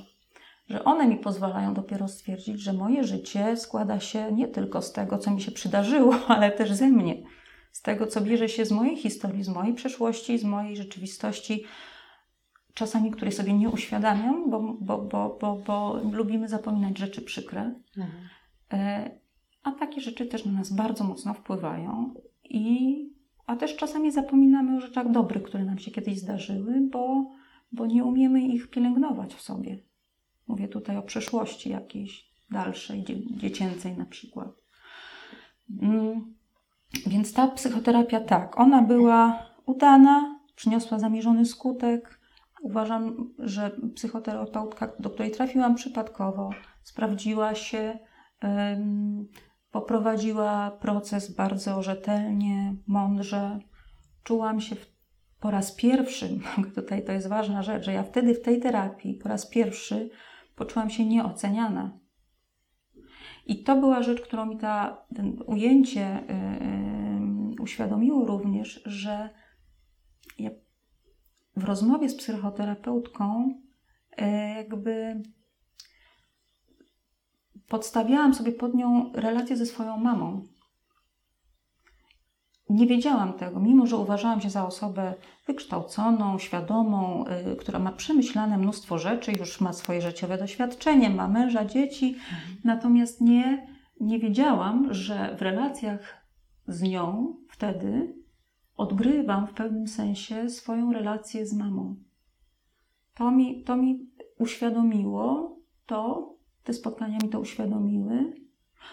[0.69, 5.19] że one mi pozwalają dopiero stwierdzić, że moje życie składa się nie tylko z tego,
[5.19, 7.23] co mi się przydarzyło, ale też ze mnie.
[7.73, 11.65] Z tego, co bierze się z mojej historii, z mojej przeszłości, z mojej rzeczywistości,
[12.75, 17.75] czasami której sobie nie uświadamiam, bo, bo, bo, bo, bo lubimy zapominać rzeczy przykre.
[17.97, 18.29] Mhm.
[18.73, 19.11] E,
[19.63, 22.15] a takie rzeczy też na nas bardzo mocno wpływają.
[22.45, 22.97] I,
[23.47, 27.31] a też czasami zapominamy o rzeczach dobrych, które nam się kiedyś zdarzyły, bo,
[27.73, 29.79] bo nie umiemy ich pielęgnować w sobie.
[30.49, 33.05] Mówię tutaj o przeszłości jakiejś dalszej,
[33.37, 34.49] dziecięcej na przykład.
[35.83, 36.35] Mm,
[37.07, 42.22] więc ta psychoterapia tak, ona była udana, przyniosła zamierzony skutek,
[42.63, 46.51] Uważam, że psychoterapeutka, do której trafiłam przypadkowo,
[46.83, 47.99] sprawdziła się,
[49.71, 53.59] poprowadziła proces bardzo rzetelnie, mądrze.
[54.25, 54.77] Czułam się
[55.41, 56.29] po raz pierwszy,
[56.75, 60.11] tutaj to jest ważna rzecz, że ja wtedy w tej terapii po raz pierwszy
[60.57, 61.99] poczułam się nieoceniana.
[63.47, 69.31] I to była rzecz, którą mi ta, ten ujęcie yy, uświadomiło również, że
[70.39, 70.51] ja
[71.57, 73.55] w rozmowie z psychoterapeutką
[74.19, 75.23] yy, jakby
[77.69, 80.43] podstawiałam sobie pod nią relację ze swoją mamą.
[82.71, 85.15] Nie wiedziałam tego, mimo że uważałam się za osobę
[85.47, 91.65] wykształconą, świadomą, yy, która ma przemyślane mnóstwo rzeczy, już ma swoje życiowe doświadczenie, ma męża,
[91.65, 92.57] dzieci, mhm.
[92.65, 93.67] natomiast nie,
[94.01, 96.23] nie wiedziałam, że w relacjach
[96.69, 98.22] z nią wtedy
[98.77, 101.97] odgrywam w pewnym sensie swoją relację z mamą.
[103.15, 104.07] To mi, to mi
[104.39, 105.57] uświadomiło
[105.87, 106.33] to,
[106.65, 108.43] te spotkania mi to uświadomiły.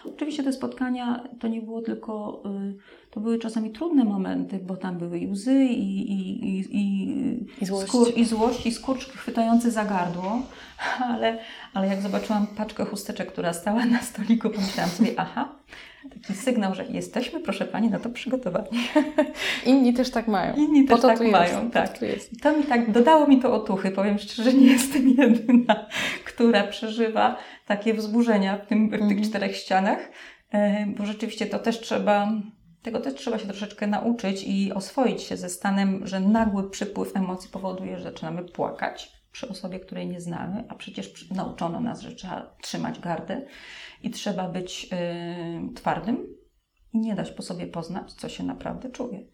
[0.04, 2.76] Oczywiście te spotkania to nie było tylko, y,
[3.10, 7.66] to były czasami trudne momenty, bo tam były i łzy, i, i, i, i, I
[7.66, 10.42] złość, skur, i, złość, i skurcz chwytający za gardło,
[11.12, 11.38] ale,
[11.74, 15.54] ale jak zobaczyłam paczkę chusteczek, która stała na stoliku, pomyślałam sobie, aha,
[16.08, 18.68] taki sygnał, że jesteśmy, proszę Pani, na to przygotowani.
[19.66, 20.54] Inni też tak mają.
[20.54, 21.98] Inni też tak mają, jest, tak.
[21.98, 22.06] To,
[22.42, 23.90] to mi tak, dodało mi to otuchy.
[23.90, 25.86] Powiem szczerze, nie jestem jedyna,
[26.28, 27.36] która przeżywa
[27.66, 29.22] takie wzburzenia w, tym, w tych mhm.
[29.22, 30.10] czterech ścianach,
[30.50, 32.32] e, bo rzeczywiście to też trzeba,
[32.82, 37.50] tego też trzeba się troszeczkę nauczyć i oswoić się ze stanem, że nagły przypływ emocji
[37.50, 42.56] powoduje, że zaczynamy płakać przy osobie, której nie znamy, a przecież nauczono nas, że trzeba
[42.60, 43.42] trzymać gardę
[44.02, 46.26] i trzeba być yy, twardym
[46.92, 49.26] i nie dać po sobie poznać, co się naprawdę czuje.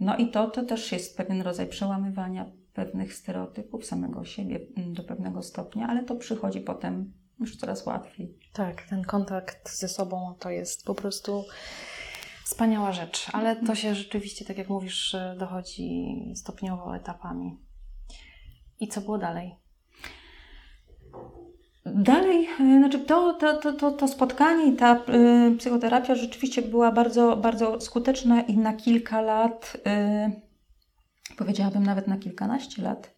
[0.00, 5.04] No i to, to też jest pewien rodzaj przełamywania pewnych stereotypów samego siebie mm, do
[5.04, 8.38] pewnego stopnia, ale to przychodzi potem już coraz łatwiej.
[8.52, 11.44] Tak, ten kontakt ze sobą to jest po prostu
[12.44, 17.58] wspaniała rzecz, ale to się rzeczywiście, tak jak mówisz, dochodzi stopniowo, etapami.
[18.80, 19.56] I co było dalej?
[21.94, 27.36] Dalej, e, znaczy to, to, to, to, spotkanie i ta y, psychoterapia rzeczywiście była bardzo,
[27.36, 29.76] bardzo skuteczna i na kilka lat,
[31.30, 33.14] y, powiedziałabym nawet na kilkanaście lat,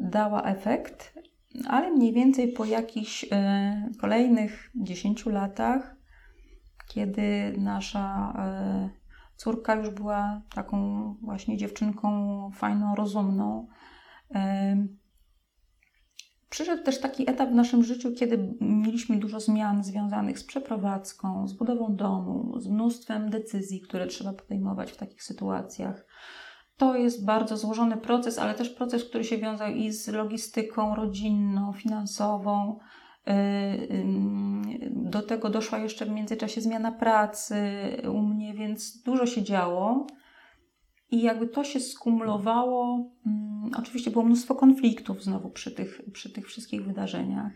[0.00, 1.18] dała efekt,
[1.68, 3.26] ale mniej więcej po jakichś
[4.00, 5.96] kolejnych dziesięciu latach,
[6.88, 8.34] kiedy nasza
[9.36, 13.66] córka już była taką właśnie dziewczynką fajną, rozumną,
[16.52, 21.52] Przyszedł też taki etap w naszym życiu, kiedy mieliśmy dużo zmian związanych z przeprowadzką, z
[21.52, 26.06] budową domu, z mnóstwem decyzji, które trzeba podejmować w takich sytuacjach.
[26.76, 31.72] To jest bardzo złożony proces, ale też proces, który się wiązał i z logistyką rodzinną,
[31.72, 32.78] finansową.
[33.28, 34.04] Y,
[34.90, 37.56] do tego doszła jeszcze w międzyczasie zmiana pracy
[38.12, 40.06] u mnie, więc dużo się działo.
[41.12, 43.10] I jakby to się skumulowało.
[43.26, 47.52] Um, oczywiście było mnóstwo konfliktów znowu przy tych, przy tych wszystkich wydarzeniach.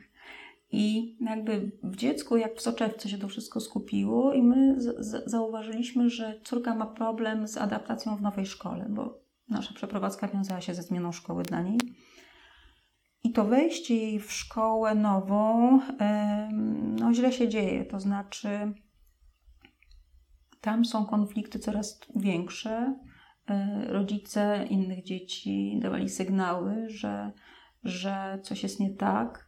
[0.72, 4.76] I jakby w dziecku, jak w soczewce się to wszystko skupiło, i my
[5.26, 10.74] zauważyliśmy, że córka ma problem z adaptacją w nowej szkole, bo nasza przeprowadzka wiązała się
[10.74, 11.78] ze zmianą szkoły dla niej.
[13.24, 15.80] I to wejście jej w szkołę nową,
[17.00, 17.84] no źle się dzieje.
[17.84, 18.72] To znaczy,
[20.60, 22.94] tam są konflikty coraz większe
[23.86, 27.32] rodzice innych dzieci dawali sygnały, że,
[27.84, 29.46] że coś jest nie tak.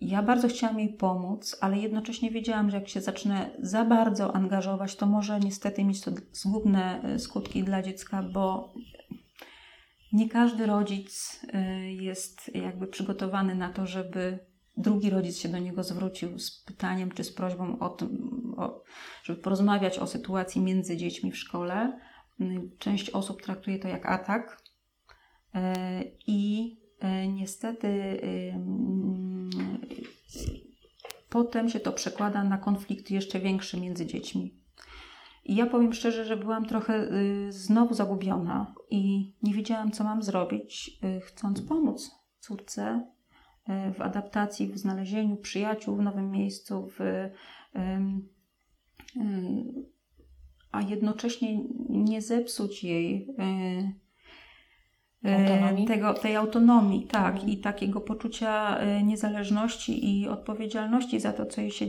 [0.00, 4.96] Ja bardzo chciałam jej pomóc, ale jednocześnie wiedziałam, że jak się zacznę za bardzo angażować,
[4.96, 8.74] to może niestety mieć to zgubne e, skutki dla dziecka, bo
[10.12, 14.38] nie każdy rodzic e, jest jakby przygotowany na to, żeby
[14.76, 18.82] drugi rodzic się do niego zwrócił z pytaniem czy z prośbą o tym, o,
[19.22, 22.00] żeby porozmawiać o sytuacji między dziećmi w szkole
[22.78, 24.62] Część osób traktuje to jak atak
[25.54, 28.20] e, i e, niestety
[31.30, 34.60] potem się to przekłada na konflikt jeszcze większy między dziećmi.
[35.44, 40.22] I ja powiem szczerze, że byłam trochę y, znowu zagubiona i nie wiedziałam, co mam
[40.22, 43.06] zrobić, y, chcąc pomóc córce
[43.68, 47.30] y, w adaptacji, w znalezieniu przyjaciół w nowym miejscu, w
[50.72, 51.58] a jednocześnie
[51.88, 55.86] nie zepsuć jej e, e, autonomii?
[55.86, 57.50] Tego, tej autonomii, tak, mhm.
[57.50, 61.86] i takiego poczucia e, niezależności i odpowiedzialności za to, co jej się,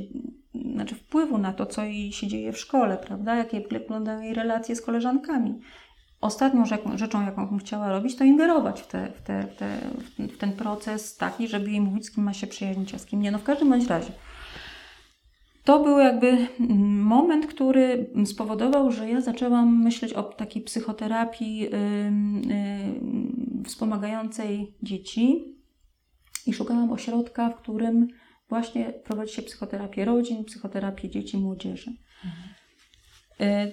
[0.74, 3.36] znaczy wpływu na to, co jej się dzieje w szkole, prawda?
[3.36, 5.60] Jakie wyglądają jej relacje z koleżankami.
[6.22, 6.66] ostatnią
[6.96, 9.78] rzeczą, jaką bym chciała robić, to ingerować w, te, w, te, w, te,
[10.28, 13.22] w ten proces taki, żeby jej mówić, z kim ma się przyjaźnić, a z kim
[13.22, 13.32] nie.
[13.32, 14.12] No w każdym bądź razie.
[15.64, 16.28] To był jakby
[16.60, 21.70] mm, moment, który spowodował, że ja zaczęłam myśleć o takiej psychoterapii
[23.66, 25.56] wspomagającej dzieci
[26.48, 28.08] i szukałam ośrodka, w którym
[28.50, 31.92] właśnie prowadzi się psychoterapię rodzin, psychoterapię dzieci młodzieży.
[32.26, 33.72] Mhm.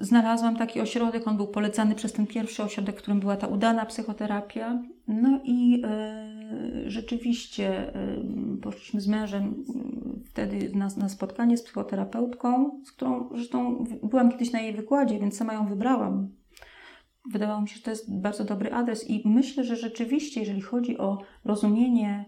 [0.00, 3.86] Znalazłam taki ośrodek, on był polecany przez ten pierwszy ośrodek, w którym była ta udana
[3.86, 4.82] psychoterapia.
[5.08, 8.22] No i e, rzeczywiście e,
[8.62, 14.52] poszliśmy z mężem e, wtedy na, na, spotkanie z psychoterapeutką, z którą zresztą byłam kiedyś
[14.52, 16.28] na jej wykładzie, więc sama ją wybrałam.
[17.30, 20.98] Wydawało mi się, że to jest bardzo dobry adres i myślę, że rzeczywiście, jeżeli chodzi
[20.98, 22.24] o rozumienie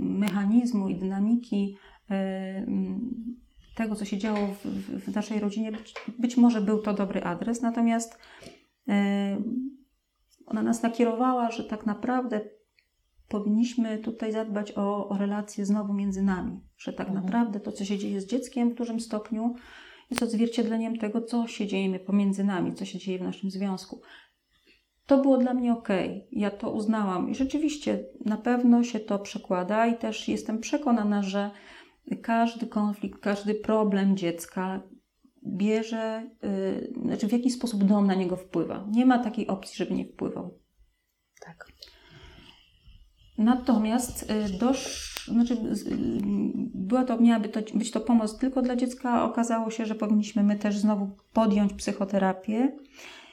[0.00, 1.76] mechanizmu i dynamiki
[3.76, 4.66] tego, co się działo w,
[5.04, 8.18] w naszej rodzinie, być, być, może był to dobry adres, natomiast
[8.86, 8.94] yy,
[10.46, 12.40] ona nas nakierowała, że tak naprawdę
[13.28, 17.24] powinniśmy tutaj zadbać o, o relacje znowu między nami, że tak mhm.
[17.24, 19.54] naprawdę to, co się dzieje z dzieckiem w dużym stopniu,
[20.10, 24.00] jest odzwierciedleniem tego, co się dzieje pomiędzy nami, co się dzieje w naszym związku.
[25.06, 25.88] To było dla mnie ok,
[26.32, 31.50] ja to uznałam i rzeczywiście na pewno się to przekłada i też jestem przekonana, że
[32.22, 34.82] każdy konflikt, każdy problem dziecka
[35.46, 38.86] bierze, yy, znaczy w jaki sposób dom na niego wpływa.
[38.90, 40.58] Nie ma takiej opcji, żeby nie wpływał.
[41.40, 41.72] Tak.
[43.38, 45.58] Natomiast y, dosz, znaczy, y,
[46.74, 49.24] była to, miałaby to być to pomoc tylko dla dziecka.
[49.24, 52.76] Okazało się, że powinniśmy my też znowu podjąć psychoterapię.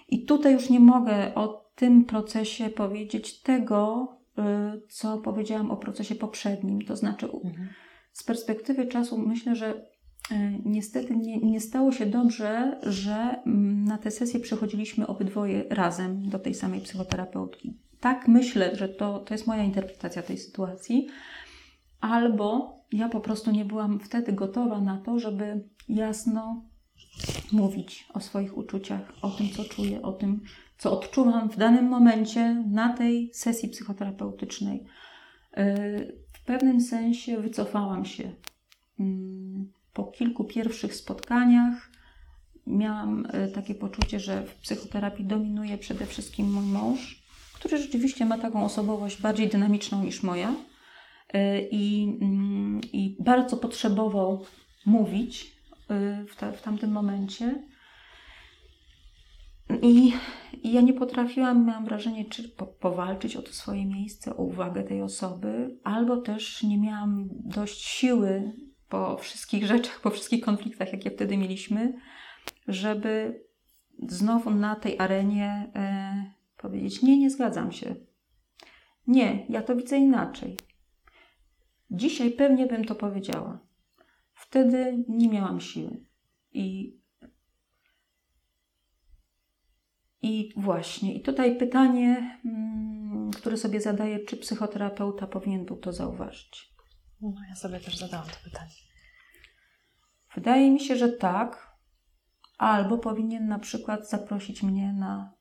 [0.10, 4.08] I tutaj już nie mogę o tym procesie powiedzieć tego,
[4.38, 4.42] y,
[4.88, 6.82] co powiedziałam o procesie poprzednim.
[6.82, 7.70] To znaczy, mhm.
[8.14, 9.94] Z perspektywy czasu myślę, że
[10.32, 16.30] E, niestety nie, nie stało się dobrze, że mm, na tę sesję przychodziliśmy obydwoje razem
[16.30, 17.78] do tej samej psychoterapeutki.
[18.00, 21.08] Tak myślę, że to, to jest moja interpretacja tej sytuacji,
[22.02, 26.64] albo ja po prostu nie byłam wtedy gotowa na to, żeby jasno
[27.52, 30.42] mówić o swoich uczuciach, o tym, co czuję, o tym,
[30.78, 34.86] co odczuwam w danym momencie na tej sesji psychoterapeutycznej.
[35.58, 35.88] E,
[36.44, 38.32] w pewnym sensie wycofałam się
[39.00, 41.92] mm, po kilku pierwszych spotkaniach
[42.68, 47.24] miałam e, takie poczucie, że w psychoterapii dominuje przede wszystkim mój mąż,
[47.54, 50.56] który rzeczywiście ma taką osobowość bardziej dynamiczną niż moja
[51.34, 54.46] e, i, mm, i bardzo potrzebował
[54.86, 55.56] mówić
[55.90, 57.64] e, w, w tamtym momencie.
[59.82, 60.14] I,
[60.64, 64.84] I, ja nie potrafiłam, miałam wrażenie, czy po, powalczyć o to swoje miejsce, o uwagę
[64.84, 68.54] tej osoby, albo też nie miałam dość siły
[68.90, 71.94] po wszystkich rzeczach, po wszystkich konfliktach, jakie wtedy mieliśmy,
[72.68, 73.44] żeby
[74.08, 77.96] znowu na tej arenie e, powiedzieć: Nie, nie zgadzam się.
[79.08, 80.58] Nie, ja to widzę inaczej.
[81.92, 83.60] Dzisiaj pewnie bym to powiedziała.
[84.34, 86.06] Wtedy nie miałam siły.
[86.54, 86.98] I,
[90.24, 96.74] i właśnie, i tutaj pytanie, mm, które sobie zadaję, czy psychoterapeuta powinien był to zauważyć.
[97.22, 98.72] No, ja sobie też zadałam to pytanie.
[100.36, 101.78] Wydaje mi się, że tak,
[102.58, 105.34] albo powinien na przykład zaprosić mnie na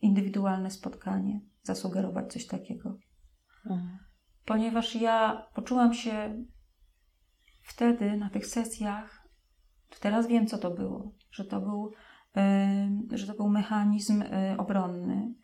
[0.00, 2.98] indywidualne spotkanie, zasugerować coś takiego.
[3.66, 3.98] Mhm.
[4.44, 6.44] Ponieważ ja poczułam się
[7.62, 9.28] wtedy na tych sesjach,
[10.00, 11.92] teraz wiem, co to było, że to był,
[13.10, 15.34] że to był mechanizm yy, obronny.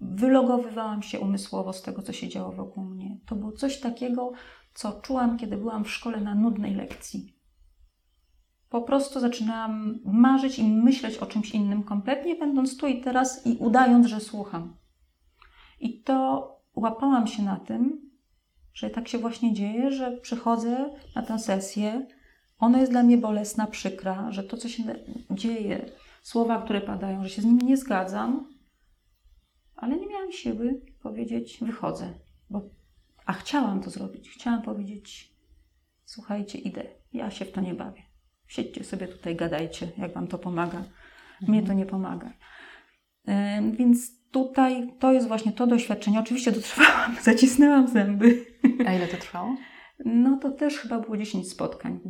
[0.00, 3.18] Wylogowywałam się umysłowo z tego, co się działo wokół mnie.
[3.26, 4.32] To było coś takiego,
[4.74, 7.36] co czułam, kiedy byłam w szkole na nudnej lekcji.
[8.68, 13.56] Po prostu zaczynałam marzyć i myśleć o czymś innym kompletnie, będąc tu i teraz i
[13.56, 14.76] udając, że słucham.
[15.80, 18.10] I to łapałam się na tym,
[18.74, 22.06] że tak się właśnie dzieje, że przychodzę na tę sesję,
[22.58, 24.82] ona jest dla mnie bolesna, przykra, że to, co się
[25.30, 25.90] dzieje,
[26.26, 28.54] słowa, które padają, że się z nimi nie zgadzam,
[29.76, 32.14] ale nie miałam siły powiedzieć, wychodzę,
[32.50, 32.62] bo
[33.26, 34.30] a chciałam to zrobić.
[34.30, 35.34] Chciałam powiedzieć:
[36.04, 36.84] Słuchajcie, idę.
[37.12, 38.02] Ja się w to nie bawię.
[38.46, 40.84] Siedźcie sobie tutaj, gadajcie, jak wam to pomaga.
[41.40, 42.32] Mnie to nie pomaga.
[43.72, 46.20] Więc tutaj to jest właśnie to doświadczenie.
[46.20, 48.46] Oczywiście dotrwałam, zacisnęłam zęby.
[48.86, 49.56] A ile to trwało?
[50.04, 52.00] No to też chyba było 10 spotkań.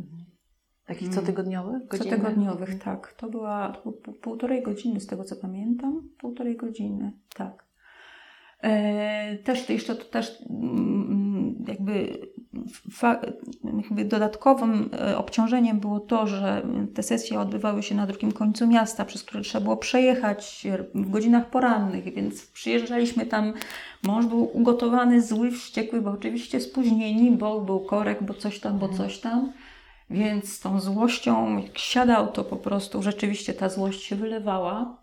[0.87, 1.87] Takich cotygodniowych?
[1.87, 2.19] Godzinnych?
[2.19, 2.79] Cotygodniowych, mhm.
[2.79, 3.13] tak.
[3.13, 3.73] To była
[4.21, 6.09] półtorej godziny, z tego co pamiętam.
[6.17, 7.67] Półtorej godziny, tak.
[8.61, 12.19] E, też jeszcze to też mm, jakby
[14.05, 19.23] dodatkowym e, obciążeniem było to, że te sesje odbywały się na drugim końcu miasta, przez
[19.23, 23.53] które trzeba było przejechać w godzinach porannych, więc przyjeżdżaliśmy tam.
[24.03, 28.85] Mąż był ugotowany, zły, wściekły, bo oczywiście spóźnieni, bo był korek, bo coś tam, bo
[28.85, 29.09] mhm.
[29.09, 29.51] coś tam.
[30.09, 34.97] Więc z tą złością, jak siadał, to po prostu rzeczywiście ta złość się wylewała.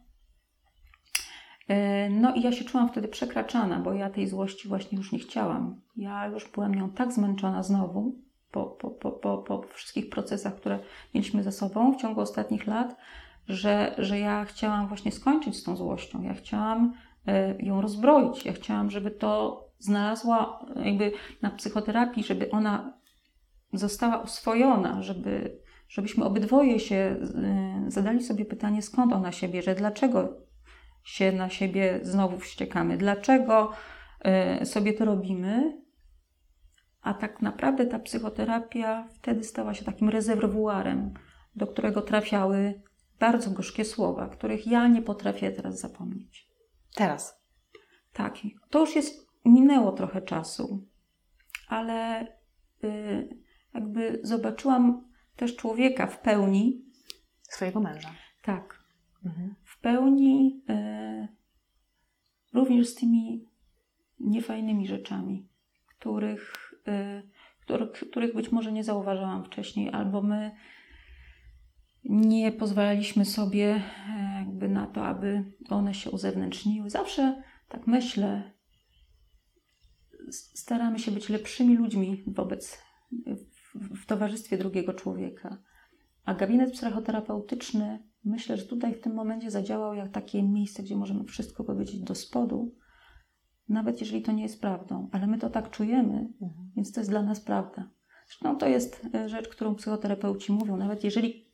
[1.68, 5.18] E, no i ja się czułam wtedy przekraczana, bo ja tej złości właśnie już nie
[5.18, 5.80] chciałam.
[5.96, 8.14] Ja już byłam nią tak zmęczona znowu
[8.50, 10.78] po, po, po, po, po wszystkich procesach, które
[11.14, 12.96] mieliśmy ze sobą w ciągu ostatnich lat,
[13.48, 16.22] że, że ja chciałam właśnie skończyć z tą złością.
[16.22, 16.92] Ja chciałam
[17.26, 18.44] e, ją rozbroić.
[18.44, 22.92] Ja chciałam, żeby to znalazła jakby na psychoterapii, żeby ona
[23.78, 30.44] została oswojona, żeby, żebyśmy obydwoje się e, zadali sobie pytanie, skąd ona się bierze, dlaczego
[31.04, 32.96] się na siebie znowu wściekamy.
[32.96, 33.72] Dlaczego
[34.62, 35.82] y, sobie to robimy?
[37.02, 41.14] A tak naprawdę ta psychoterapia wtedy stała się takim rezerwuarem,
[41.56, 42.82] do którego trafiały
[43.20, 46.50] bardzo gorzkie słowa, których ja nie potrafię teraz zapomnieć.
[46.94, 47.44] Teraz.
[48.12, 48.38] Tak.
[48.70, 50.86] To już jest, minęło trochę czasu,
[51.68, 52.26] ale
[52.84, 53.43] y,
[53.74, 55.04] jakby zobaczyłam
[55.36, 56.84] też człowieka w pełni.
[57.42, 58.14] Swojego męża.
[58.42, 58.84] Tak.
[59.24, 59.54] Mhm
[59.84, 61.28] pełni e,
[62.54, 63.48] również z tymi
[64.20, 65.48] niefajnymi rzeczami,
[65.86, 67.22] których, e,
[67.60, 70.50] których, których być może nie zauważałam wcześniej, albo my
[72.04, 76.90] nie pozwalaliśmy sobie e, jakby na to, aby one się uzewnętrzniły.
[76.90, 78.52] Zawsze tak myślę,
[80.30, 82.82] staramy się być lepszymi ludźmi wobec,
[83.74, 85.58] w, towarzystwie drugiego człowieka.
[86.24, 91.24] A gabinet psychoterapeutyczny Myślę, że tutaj w tym momencie zadziałał jak takie miejsce, gdzie możemy
[91.24, 92.74] wszystko powiedzieć do spodu,
[93.68, 96.70] nawet jeżeli to nie jest prawdą, ale my to tak czujemy, mhm.
[96.76, 97.90] więc to jest dla nas prawda.
[98.26, 101.44] Zresztą to jest e, rzecz, którą psychoterapeuci mówią, nawet jeżeli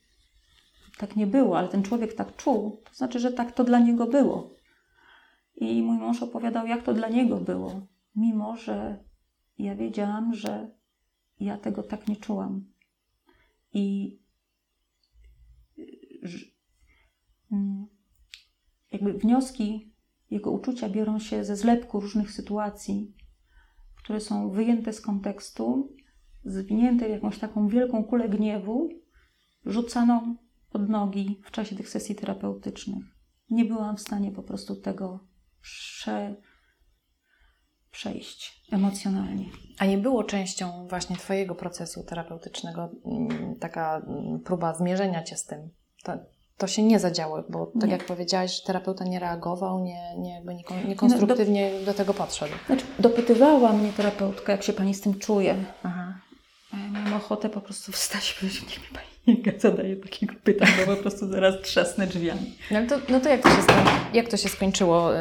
[0.97, 4.07] tak nie było, ale ten człowiek tak czuł, to znaczy, że tak to dla niego
[4.07, 4.55] było.
[5.55, 9.03] I mój mąż opowiadał, jak to dla niego było, mimo że
[9.57, 10.71] ja wiedziałam, że
[11.45, 12.71] ja tego tak nie czułam.
[13.73, 14.17] I
[17.51, 17.87] Mm.
[18.91, 19.93] jakby wnioski,
[20.29, 23.15] jego uczucia biorą się ze zlepku różnych sytuacji,
[23.95, 25.95] które są wyjęte z kontekstu,
[26.45, 28.89] zwinięte w jakąś taką wielką kulę gniewu,
[29.65, 30.35] rzucaną
[30.71, 33.05] pod nogi w czasie tych sesji terapeutycznych.
[33.49, 35.27] Nie byłam w stanie po prostu tego
[35.61, 36.35] prze,
[37.91, 39.45] przejść emocjonalnie.
[39.79, 45.45] A nie było częścią właśnie Twojego procesu terapeutycznego mm, taka mm, próba zmierzenia Cię z
[45.45, 45.69] tym?
[46.03, 46.13] To,
[46.57, 47.91] to się nie zadziało, bo tak nie.
[47.91, 52.53] jak powiedziałaś, terapeuta nie reagował, nie, nie, nie, nie konstruktywnie do, do, tego podszedł.
[52.65, 55.55] Znaczy, dopytywała mnie terapeutka, jak się pani z tym czuje.
[55.83, 56.19] Aha.
[56.73, 60.69] Ja miałam ochotę po prostu wstać i powiedzieć, nie mi pani nie zadaje takiego pytań,
[60.85, 62.55] bo po prostu zaraz trzasnę drzwiami.
[62.71, 63.61] No to, no to jak, to się
[64.13, 65.19] jak to się skończyło, y,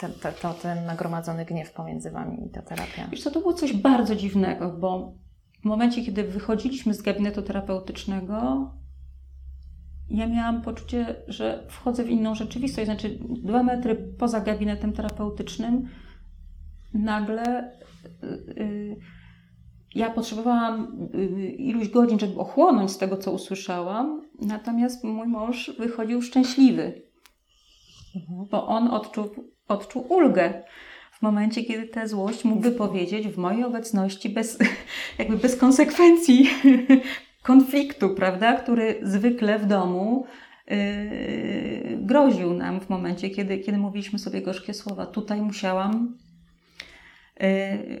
[0.00, 3.08] ten, ten, ten nagromadzony gniew pomiędzy wami i ta terapia?
[3.10, 5.14] Wiesz co, to było coś bardzo dziwnego, bo
[5.62, 8.70] w momencie, kiedy wychodziliśmy z gabinetu terapeutycznego,
[10.10, 12.86] ja miałam poczucie, że wchodzę w inną rzeczywistość.
[12.86, 15.88] Znaczy, dwa metry poza gabinetem terapeutycznym,
[16.94, 17.72] nagle
[18.56, 18.96] yy,
[19.94, 26.22] ja potrzebowałam yy, iluś godzin, żeby ochłonąć z tego, co usłyszałam, natomiast mój mąż wychodził
[26.22, 27.02] szczęśliwy,
[28.16, 28.46] mhm.
[28.50, 29.24] bo on odczuł,
[29.68, 30.62] odczuł ulgę
[31.12, 34.58] w momencie, kiedy tę złość mógł wypowiedzieć w mojej obecności bez,
[35.18, 36.50] jakby bez konsekwencji
[37.42, 40.26] konfliktu, prawda, który zwykle w domu
[40.66, 40.76] yy,
[41.96, 45.06] groził nam w momencie, kiedy, kiedy mówiliśmy sobie gorzkie słowa.
[45.06, 46.18] Tutaj musiałam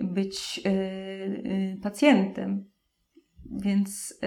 [0.00, 2.70] być yy, pacjentem.
[3.50, 4.20] Więc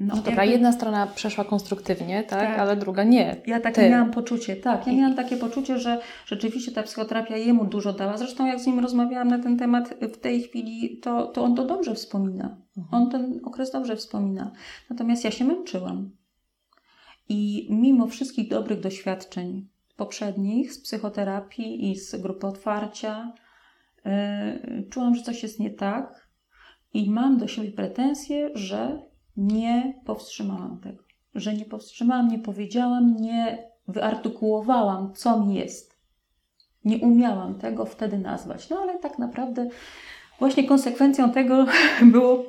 [0.00, 0.52] no, no dobra, jakby...
[0.52, 3.36] jedna strona przeszła konstruktywnie, tak, tak, ale druga nie.
[3.46, 3.90] Ja takie Ty.
[3.90, 4.86] miałam poczucie, tak.
[4.86, 8.16] Ja miałam takie poczucie, że rzeczywiście ta psychoterapia jemu dużo dała.
[8.16, 11.64] Zresztą jak z nim rozmawiałam na ten temat w tej chwili, to, to on to
[11.64, 12.56] dobrze wspomina.
[12.76, 13.02] Mhm.
[13.02, 14.52] On ten okres dobrze wspomina.
[14.90, 16.10] Natomiast ja się męczyłam.
[17.28, 23.32] I mimo wszystkich dobrych doświadczeń poprzednich z psychoterapii i z grupy otwarcia,
[24.90, 26.28] czułam, że coś jest nie tak
[26.94, 29.02] i mam do siebie pretensje, że
[29.36, 31.04] nie powstrzymałam tego.
[31.34, 36.00] Że nie powstrzymałam, nie powiedziałam, nie wyartykułowałam, co mi jest.
[36.84, 38.70] Nie umiałam tego wtedy nazwać.
[38.70, 39.68] No ale tak naprawdę
[40.38, 41.66] właśnie konsekwencją tego
[42.12, 42.44] było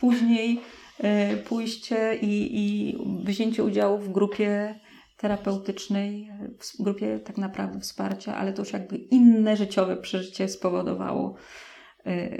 [0.00, 0.60] później
[0.98, 4.80] e, pójście i, i wzięcie udziału w grupie
[5.22, 11.34] terapeutycznej, w grupie tak naprawdę wsparcia, ale to już jakby inne życiowe przeżycie spowodowało
[12.06, 12.38] e,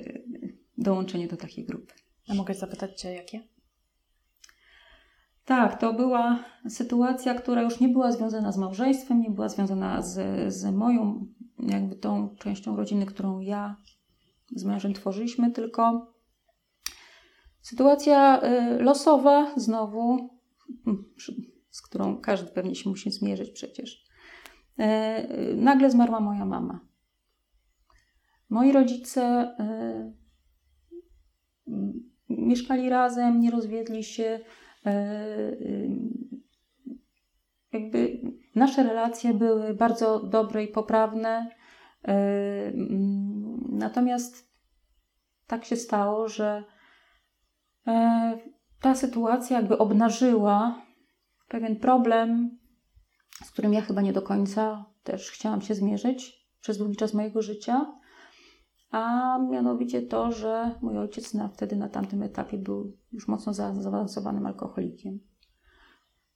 [0.79, 1.95] dołączenie do takiej grupy.
[2.29, 3.41] A mogę zapytać Cię, jakie?
[5.45, 10.55] Tak, to była sytuacja, która już nie była związana z małżeństwem, nie była związana z,
[10.55, 11.27] z moją,
[11.59, 13.77] jakby tą częścią rodziny, którą ja
[14.57, 16.13] z mężem tworzyliśmy, tylko
[17.61, 20.31] sytuacja y, losowa znowu,
[21.73, 24.05] z którą każdy pewnie się musi zmierzyć przecież.
[24.81, 26.81] Y, nagle zmarła moja mama.
[28.51, 29.55] Moi rodzice
[32.29, 34.41] mieszkali razem, nie rozwiedli się.
[37.73, 38.21] Jakby
[38.55, 41.49] nasze relacje były bardzo dobre i poprawne.
[43.69, 44.53] Natomiast
[45.47, 46.65] tak się stało, że
[47.87, 48.39] e,
[48.81, 50.83] ta sytuacja jakby obnażyła
[51.53, 52.59] pewien problem,
[53.45, 57.43] z którym ja chyba nie do końca też chciałam się zmierzyć przez długi czas mojego
[57.43, 57.99] życia,
[58.91, 64.47] a mianowicie to, że mój ojciec na, wtedy na tamtym etapie był już mocno zaawansowanym
[64.47, 65.21] alkoholikiem.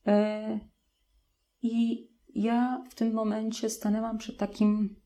[0.06, 0.60] E,
[1.62, 4.96] I ja w tym momencie stanęłam przed takim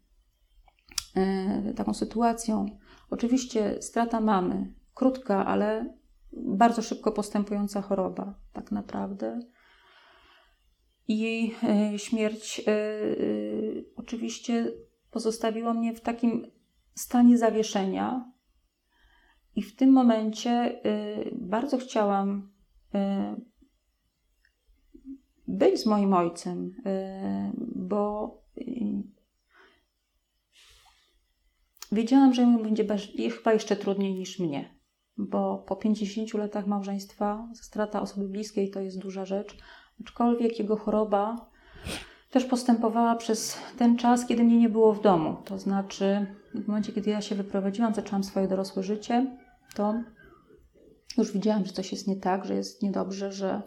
[1.17, 2.67] E, taką sytuacją.
[3.11, 5.95] Oczywiście strata mamy, krótka, ale
[6.33, 9.41] bardzo szybko postępująca choroba, tak naprawdę.
[11.13, 12.73] I e, śmierć e,
[13.97, 14.73] oczywiście
[15.11, 16.47] pozostawiła mnie w takim
[16.95, 18.33] stanie zawieszenia.
[19.57, 20.81] I w tym momencie
[21.33, 22.53] bardzo chciałam
[25.49, 26.75] być z moim ojcem,
[27.75, 28.35] bo
[31.93, 32.87] Wiedziałam, że mu będzie
[33.31, 34.75] chyba jeszcze trudniej niż mnie,
[35.17, 39.57] bo po 50 latach małżeństwa strata osoby bliskiej to jest duża rzecz,
[40.01, 41.51] aczkolwiek jego choroba
[42.31, 45.37] też postępowała przez ten czas, kiedy mnie nie było w domu.
[45.45, 49.37] To znaczy, w momencie, kiedy ja się wyprowadziłam, zaczęłam swoje dorosłe życie,
[49.75, 49.95] to
[51.19, 53.63] już widziałam, że coś jest nie tak, że jest niedobrze, że,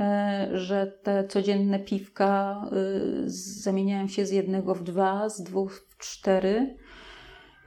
[0.00, 3.30] e, że te codzienne piwka y,
[3.62, 6.76] zamieniają się z jednego w dwa, z dwóch w cztery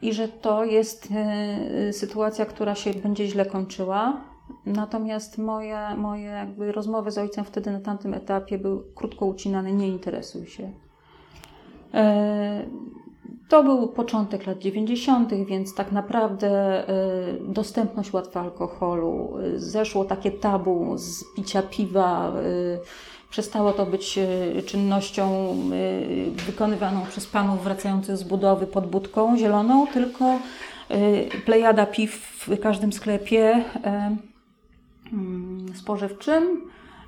[0.01, 4.32] i że to jest e, sytuacja, która się będzie źle kończyła.
[4.65, 9.87] Natomiast moje, moje jakby rozmowy z ojcem wtedy na tamtym etapie były krótko ucinane, nie
[9.87, 10.71] interesuj się.
[11.93, 12.65] E,
[13.49, 16.93] to był początek lat 90., więc tak naprawdę e,
[17.39, 22.33] dostępność łatwa alkoholu, zeszło takie tabu z picia piwa,
[23.33, 29.87] Przestało to być e, czynnością e, wykonywaną przez panów wracających z budowy pod budką zieloną,
[29.87, 30.39] tylko e,
[31.45, 32.11] plejada piw
[32.47, 33.63] w każdym sklepie
[35.73, 36.61] spożywczym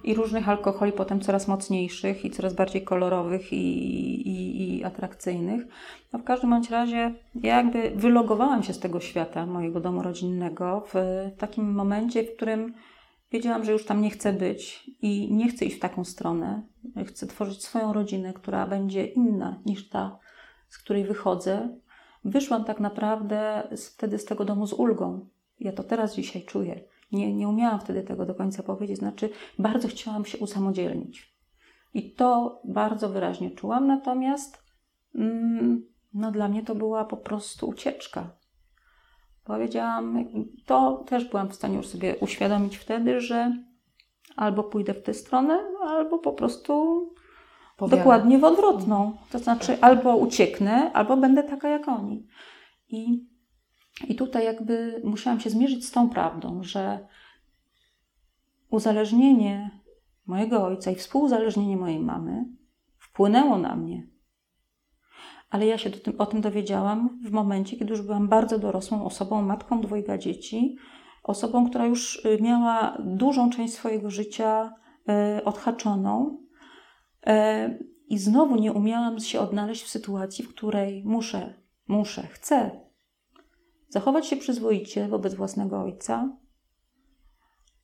[0.03, 3.57] i różnych alkoholi, potem coraz mocniejszych i coraz bardziej kolorowych i,
[4.27, 5.63] i, i atrakcyjnych.
[6.13, 10.83] No w każdym bądź razie ja jakby wylogowałam się z tego świata mojego domu rodzinnego
[10.93, 10.95] w
[11.37, 12.73] takim momencie, w którym
[13.31, 16.63] Wiedziałam, że już tam nie chcę być i nie chcę iść w taką stronę.
[17.07, 20.19] Chcę tworzyć swoją rodzinę, która będzie inna niż ta,
[20.69, 21.77] z której wychodzę.
[22.23, 25.27] Wyszłam tak naprawdę wtedy z tego domu z ulgą.
[25.59, 26.83] Ja to teraz dzisiaj czuję.
[27.15, 28.97] Nie, nie umiałam wtedy tego do końca powiedzieć.
[28.97, 31.35] Znaczy, bardzo chciałam się usamodzielnić.
[31.93, 34.63] I to bardzo wyraźnie czułam, natomiast
[35.15, 38.29] mm, no, dla mnie to była po prostu ucieczka.
[39.43, 40.25] Powiedziałam,
[40.65, 43.53] to też byłam w stanie już sobie uświadomić wtedy, że
[44.35, 47.05] albo pójdę w tę stronę, albo po prostu
[47.89, 49.17] dokładnie w odwrotną.
[49.31, 52.27] To znaczy, albo ucieknę, albo będę taka jak oni.
[52.89, 53.27] I,
[54.07, 57.07] I tutaj jakby musiałam się zmierzyć z tą prawdą, że
[58.69, 59.79] uzależnienie
[60.25, 62.45] mojego ojca i współuzależnienie mojej mamy
[62.97, 64.07] wpłynęło na mnie
[65.55, 69.41] ale ja się tym, o tym dowiedziałam w momencie, kiedy już byłam bardzo dorosłą osobą,
[69.41, 70.77] matką dwojga dzieci,
[71.23, 74.75] osobą, która już y, miała dużą część swojego życia
[75.37, 76.37] y, odhaczoną.
[77.27, 77.31] Y,
[78.07, 81.53] I znowu nie umiałam się odnaleźć w sytuacji, w której muszę,
[81.87, 82.84] muszę, chcę
[83.95, 86.37] zachować się przyzwoicie wobec własnego ojca,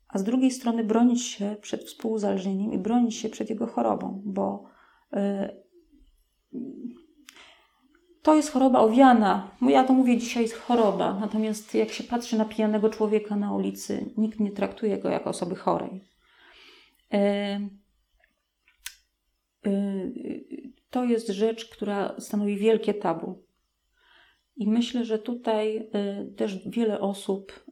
[0.07, 4.64] a z drugiej strony bronić się przed współuzależnieniem i bronić się przed jego chorobą, bo
[8.22, 9.51] to jest choroba owiana.
[9.62, 14.05] Ja to mówię dzisiaj jest choroba, natomiast jak się patrzy na pijanego człowieka na ulicy,
[14.18, 16.03] nikt nie traktuje go jako osoby chorej.
[17.14, 17.20] E,
[19.66, 19.70] e,
[20.89, 23.51] to jest rzecz, która stanowi wielkie tabu.
[24.62, 27.66] I myślę, że tutaj e, też wiele osób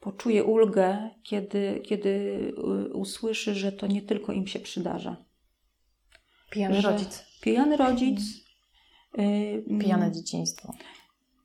[0.00, 2.52] poczuje ulgę, kiedy, kiedy
[2.94, 5.16] usłyszy, że to nie tylko im się przydarza.
[6.50, 7.24] Pijany rodzic.
[7.40, 8.20] Pijany rodzic
[9.80, 10.72] Pijane dzieciństwo.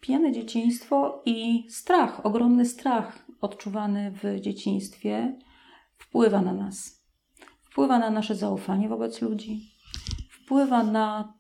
[0.02, 5.40] pijane dzieciństwo i strach, ogromny strach odczuwany w dzieciństwie
[5.98, 7.06] wpływa na nas.
[7.64, 9.72] Wpływa na nasze zaufanie wobec ludzi,
[10.30, 11.35] wpływa na y,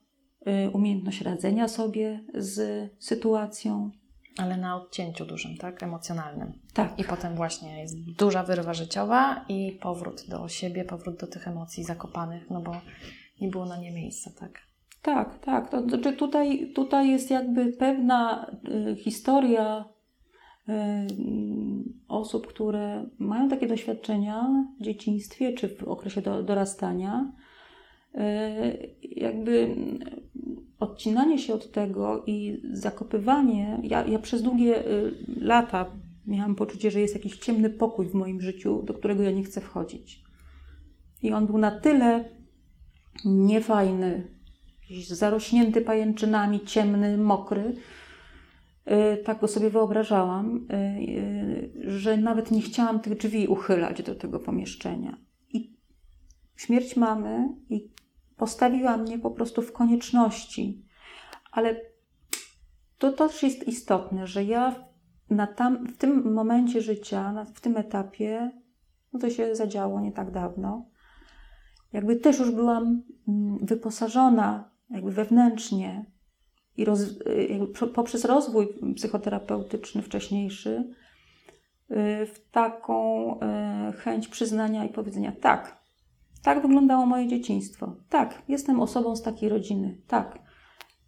[0.73, 3.91] umiejętność radzenia sobie z sytuacją.
[4.37, 5.83] Ale na odcięciu dużym, tak?
[5.83, 6.53] Emocjonalnym.
[6.73, 6.99] Tak.
[6.99, 11.83] I potem właśnie jest duża wyrwa życiowa i powrót do siebie, powrót do tych emocji
[11.83, 12.81] zakopanych, no bo
[13.41, 14.59] nie było na nie miejsca, tak?
[15.01, 15.69] Tak, tak.
[15.69, 18.51] To znaczy tutaj, tutaj jest jakby pewna
[18.91, 19.85] y, historia
[20.69, 20.73] y,
[22.07, 27.31] osób, które mają takie doświadczenia w dzieciństwie czy w okresie do, dorastania.
[28.17, 29.75] Y, jakby
[30.79, 33.79] odcinanie się od tego i zakopywanie.
[33.83, 35.91] Ja, ja przez długie y, lata
[36.27, 39.61] miałam poczucie, że jest jakiś ciemny pokój w moim życiu, do którego ja nie chcę
[39.61, 40.23] wchodzić.
[41.23, 42.25] I on był na tyle
[43.25, 44.27] niefajny,
[45.07, 47.73] zarośnięty pajęczynami, ciemny, mokry.
[49.13, 54.39] Y, tak go sobie wyobrażałam, y, że nawet nie chciałam tych drzwi uchylać do tego
[54.39, 55.17] pomieszczenia.
[55.53, 55.73] I
[56.55, 57.95] śmierć mamy i
[58.37, 60.85] postawiła mnie po prostu w konieczności.
[61.51, 61.81] Ale
[62.97, 64.75] to też jest istotne, że ja
[65.29, 68.51] na tam, w tym momencie życia, w tym etapie,
[69.13, 70.85] no to się zadziało nie tak dawno,
[71.93, 76.05] jakby też już byłam mm, wyposażona jakby wewnętrznie
[76.77, 76.99] i roz,
[77.49, 80.93] jakby poprzez rozwój psychoterapeutyczny wcześniejszy
[81.91, 83.39] y, w taką
[83.89, 85.84] y, chęć przyznania i powiedzenia tak,
[86.45, 87.95] tak wyglądało moje dzieciństwo.
[88.09, 90.01] Tak, jestem osobą z takiej rodziny.
[90.07, 90.39] Tak,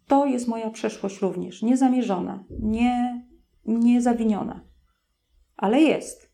[0.06, 1.62] to jest moja przeszłość również.
[1.62, 3.26] Niezamierzona, nie,
[3.64, 4.64] niezawiniona,
[5.56, 6.32] ale jest.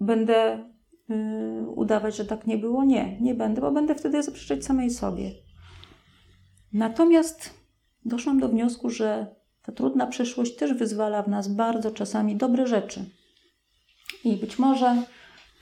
[0.00, 0.70] Będę
[1.08, 2.84] yy, udawać, że tak nie było?
[2.84, 5.30] Nie, nie będę, bo będę wtedy zaprzeczać samej sobie.
[6.72, 7.54] Natomiast
[8.04, 13.04] doszłam do wniosku, że ta trudna przeszłość też wyzwala w nas bardzo czasami dobre rzeczy.
[14.24, 15.02] I być może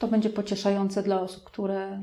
[0.00, 2.00] to będzie pocieszające dla osób, które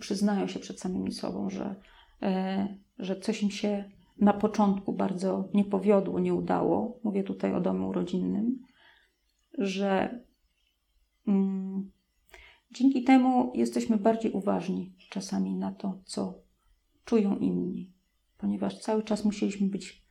[0.00, 1.74] przyznają się przed samymi sobą, że,
[2.22, 3.90] e, że coś im się
[4.20, 7.00] na początku bardzo nie powiodło, nie udało.
[7.04, 8.58] Mówię tutaj o domu rodzinnym,
[9.58, 10.20] że
[11.28, 11.90] mm,
[12.70, 16.34] dzięki temu jesteśmy bardziej uważni czasami na to, co
[17.04, 17.92] czują inni,
[18.36, 20.04] ponieważ cały czas musieliśmy być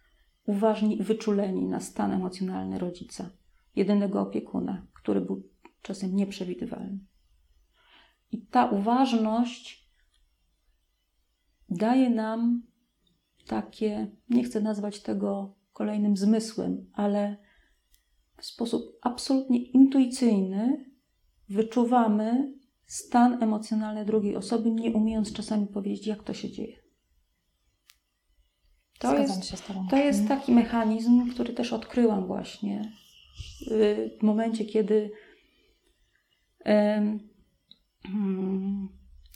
[0.45, 3.30] uważni i wyczuleni na stan emocjonalny rodzica,
[3.76, 5.43] jedynego opiekuna, który był
[5.88, 6.99] czasem nieprzewidywalny.
[8.31, 9.89] I ta uważność
[11.69, 12.63] daje nam
[13.47, 17.38] takie, nie chcę nazwać tego kolejnym zmysłem, ale
[18.38, 20.85] w sposób absolutnie intuicyjny
[21.49, 22.53] wyczuwamy
[22.85, 26.77] stan emocjonalny drugiej osoby, nie umiejąc czasami powiedzieć, jak to się dzieje.
[28.99, 32.91] To jest, to jest taki mechanizm, który też odkryłam właśnie
[34.19, 35.11] w momencie, kiedy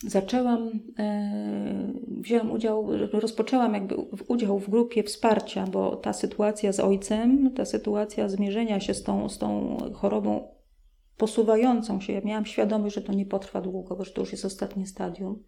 [0.08, 3.96] zaczęłam, e, wzięłam udział, rozpoczęłam jakby
[4.28, 9.30] udział w grupie wsparcia, bo ta sytuacja z ojcem, ta sytuacja zmierzenia się z tą,
[9.30, 10.48] z tą chorobą
[11.18, 14.88] posuwającą się, ja miałam świadomość, że to nie potrwa długo, że to już jest ostatnie
[14.88, 15.44] stadium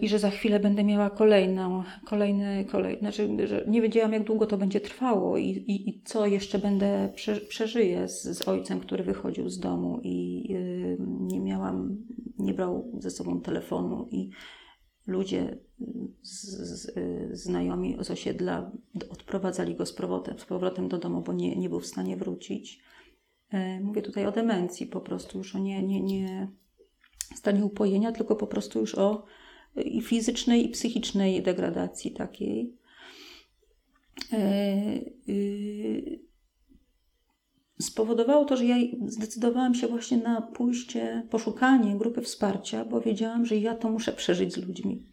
[0.00, 4.46] i że za chwilę będę miała kolejną, kolejny, kolejny, znaczy, że nie wiedziałam, jak długo
[4.46, 9.04] to będzie trwało i, i, i co jeszcze będę prze, przeżyję z, z ojcem, który
[9.04, 11.96] wychodził z domu i y, nie miałam,
[12.38, 14.30] nie brał ze sobą telefonu i
[15.06, 15.58] ludzie
[16.22, 18.72] z, z, y, znajomi z osiedla
[19.10, 22.80] odprowadzali go z powrotem, z powrotem do domu, bo nie, nie był w stanie wrócić.
[23.54, 26.48] Y, mówię tutaj o demencji po prostu, już o nie, nie, nie
[27.34, 29.24] stanie upojenia, tylko po prostu już o
[29.76, 32.76] i fizycznej, i psychicznej degradacji takiej.
[34.32, 36.20] E, y,
[37.80, 43.56] spowodowało to, że ja zdecydowałam się właśnie na pójście, poszukanie grupy wsparcia, bo wiedziałam, że
[43.56, 45.06] ja to muszę przeżyć z ludźmi.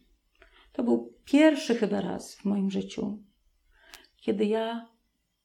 [0.73, 3.23] To był pierwszy chyba raz w moim życiu,
[4.17, 4.89] kiedy ja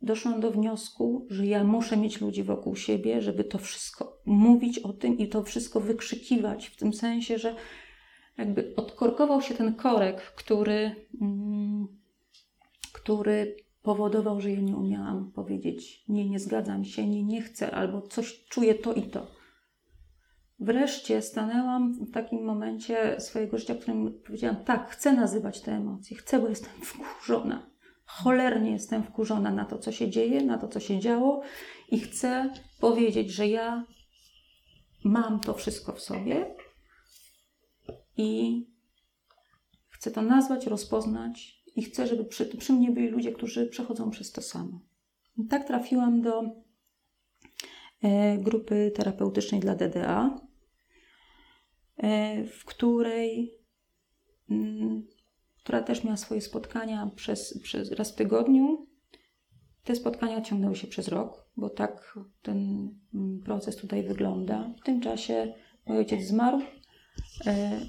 [0.02, 4.92] doszłam do wniosku, że ja muszę mieć ludzi wokół siebie, żeby to wszystko mówić o
[4.92, 7.54] tym i to wszystko wykrzykiwać, w tym sensie, że
[8.38, 11.86] jakby odkorkował się ten korek, który, mm,
[12.92, 18.02] który powodował, że ja nie umiałam powiedzieć: Nie, nie zgadzam się, nie, nie chcę, albo
[18.02, 19.26] coś czuję to i to.
[20.60, 26.16] Wreszcie stanęłam w takim momencie swojego życia, w którym powiedziałam: Tak, chcę nazywać te emocje,
[26.16, 27.72] chcę, bo jestem wkurzona.
[28.04, 31.42] Cholernie jestem wkurzona na to, co się dzieje, na to, co się działo,
[31.88, 33.86] i chcę powiedzieć, że ja
[35.04, 36.54] mam to wszystko w sobie
[38.16, 38.60] i
[39.88, 44.32] chcę to nazwać, rozpoznać i chcę, żeby przy, przy mnie byli ludzie, którzy przechodzą przez
[44.32, 44.80] to samo.
[45.38, 46.42] I tak trafiłam do
[48.02, 50.40] e, grupy terapeutycznej dla DDA,
[51.96, 53.52] e, w której,
[54.50, 55.06] mm,
[55.56, 58.86] która też miała swoje spotkania przez, przez raz w tygodniu.
[59.84, 64.74] Te spotkania ciągnęły się przez rok, bo tak ten mm, proces tutaj wygląda.
[64.80, 65.54] W tym czasie
[65.86, 66.60] mój ojciec zmarł,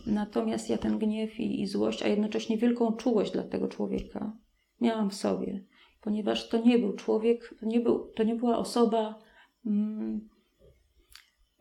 [0.05, 4.37] natomiast ja ten gniew i, i złość, a jednocześnie wielką czułość dla tego człowieka
[4.81, 5.63] miałam w sobie,
[6.01, 9.19] ponieważ to nie był człowiek, nie, był, to nie była osoba.
[9.65, 10.29] Mm,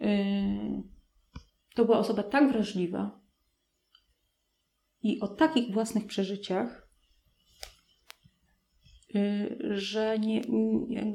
[0.01, 0.83] yy,
[1.75, 3.21] to była osoba tak wrażliwa
[5.03, 6.89] i o takich własnych przeżyciach,
[9.15, 10.41] yy, że nie,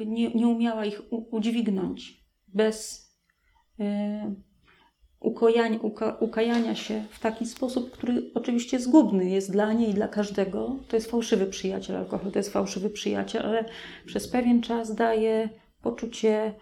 [0.06, 3.08] nie, nie umiała ich udźwignąć bez
[3.78, 4.47] yy,
[5.20, 10.08] ukojania, uka, ukajania się w taki sposób, który oczywiście zgubny jest dla niej i dla
[10.08, 10.76] każdego.
[10.88, 13.66] To jest fałszywy przyjaciel alkohol, to jest fałszywy przyjaciel, ale
[14.06, 15.50] przez pewien czas daje
[15.82, 16.54] poczucie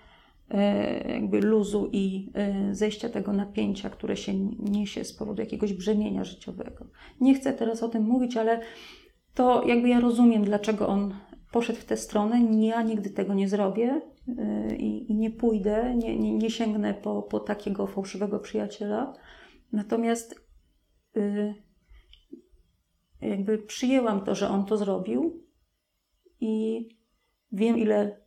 [0.49, 6.23] e, jakby luzu i e, zejścia tego napięcia, które się niesie z powodu jakiegoś brzemienia
[6.23, 6.85] życiowego.
[7.21, 8.61] Nie chcę teraz o tym mówić, ale
[9.33, 11.15] to jakby ja rozumiem, dlaczego on
[11.51, 12.65] poszedł w tę stronę.
[12.65, 14.01] Ja nigdy tego nie zrobię
[14.77, 19.13] i, i nie pójdę, nie, nie, nie, sięgnę po, po takiego fałszywego przyjaciela.
[19.71, 20.35] Natomiast
[21.17, 21.55] y,
[23.21, 25.43] jakby przyjęłam to, że on to zrobił
[26.39, 26.87] i
[27.51, 28.21] wiem, ile,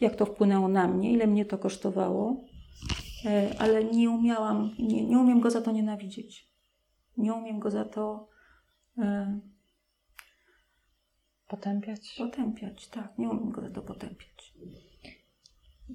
[0.00, 2.44] jak to wpłynęło na mnie, ile mnie to kosztowało,
[3.24, 6.48] y, ale nie umiałam, nie, nie umiem go za to nienawidzieć.
[7.16, 8.28] Nie umiem go za to
[11.48, 12.14] Potępiać?
[12.18, 13.18] Potępiać, tak.
[13.18, 14.54] Nie umiem go za to potępiać.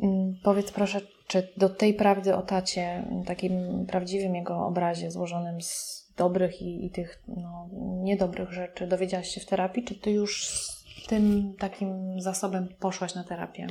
[0.02, 6.04] Mm, powiedz proszę, czy do tej prawdy o tacie, takim prawdziwym jego obrazie, złożonym z
[6.18, 7.70] dobrych i, i tych no,
[8.04, 13.24] niedobrych rzeczy, dowiedziałaś się w terapii, czy ty już z tym takim zasobem poszłaś na
[13.24, 13.68] terapię?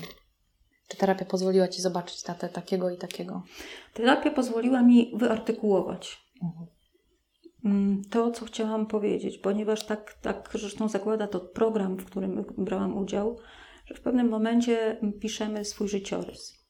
[0.89, 3.43] Czy terapia pozwoliła ci zobaczyć tatę takiego i takiego?
[3.95, 6.21] Terapia pozwoliła mi wyartykułować.
[6.43, 6.67] Mhm.
[7.65, 12.99] Mm, to, co chciałam powiedzieć, ponieważ tak, tak zresztą zakłada to program, w którym brałam
[12.99, 13.39] udział,
[13.93, 16.63] że w pewnym momencie piszemy swój życiorys.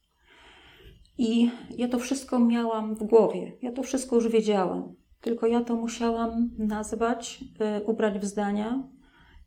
[1.19, 5.77] I ja to wszystko miałam w głowie, ja to wszystko już wiedziałam, tylko ja to
[5.77, 7.45] musiałam nazwać,
[7.81, 8.89] y, ubrać w zdania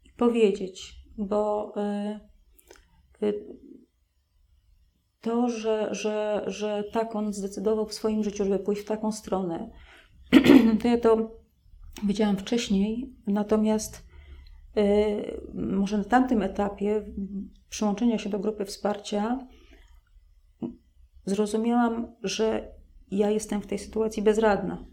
[0.05, 1.73] i powiedzieć, bo
[3.21, 3.45] y, y,
[5.21, 9.69] to, że, że, że tak on zdecydował w swoim życiu, żeby pójść w taką stronę,
[10.81, 11.31] to ja to
[12.03, 14.05] wiedziałam wcześniej, natomiast
[15.53, 17.05] może na tamtym etapie
[17.69, 19.47] przyłączenia się do grupy wsparcia
[21.25, 22.71] zrozumiałam, że
[23.11, 24.85] ja jestem w tej sytuacji bezradna.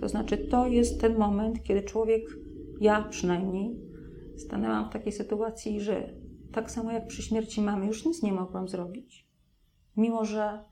[0.00, 2.22] To znaczy, to jest ten moment, kiedy człowiek,
[2.80, 3.76] ja przynajmniej,
[4.36, 6.14] stanęłam w takiej sytuacji, że
[6.52, 9.28] tak samo jak przy śmierci mamy, już nic nie mogłam zrobić.
[9.96, 10.64] Mimo, że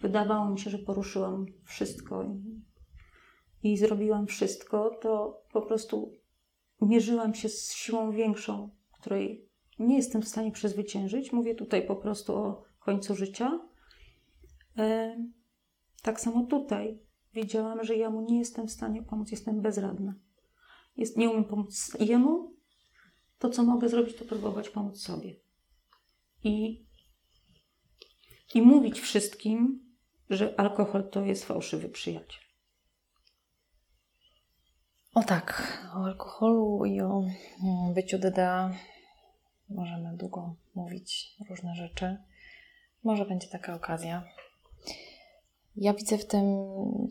[0.00, 2.34] wydawało mi się, że poruszyłam wszystko
[3.62, 6.12] i zrobiłam wszystko, to po prostu
[6.80, 9.48] mierzyłam się z siłą większą, której
[9.78, 11.32] nie jestem w stanie przezwyciężyć.
[11.32, 13.60] Mówię tutaj po prostu o końcu życia.
[14.78, 15.16] E,
[16.02, 16.98] tak samo tutaj
[17.34, 20.14] wiedziałam, że ja mu nie jestem w stanie pomóc, jestem bezradna.
[20.96, 22.52] Jest, nie umiem pomóc jemu.
[23.38, 25.36] To, co mogę zrobić, to próbować pomóc sobie.
[26.44, 26.86] I,
[28.54, 29.82] i mówić wszystkim,
[30.30, 32.42] że alkohol to jest fałszywy przyjaciel.
[35.14, 37.24] O tak, o alkoholu i o
[37.62, 38.72] mm, byciu DDA
[39.74, 42.16] możemy długo mówić różne rzeczy.
[43.04, 44.24] Może będzie taka okazja.
[45.76, 46.44] Ja widzę w tym,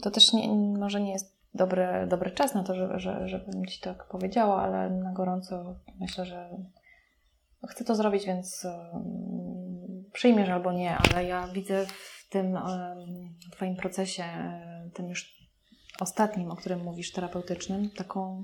[0.01, 0.49] to też nie,
[0.79, 4.89] może nie jest dobry, dobry czas na to, że, że, żebym Ci tak powiedziała, ale
[4.89, 6.49] na gorąco myślę, że
[7.69, 8.67] chcę to zrobić, więc
[10.13, 12.57] przyjmiesz albo nie, ale ja widzę w tym
[13.51, 14.23] Twoim procesie,
[14.93, 15.41] tym już
[15.99, 18.43] ostatnim, o którym mówisz, terapeutycznym, taką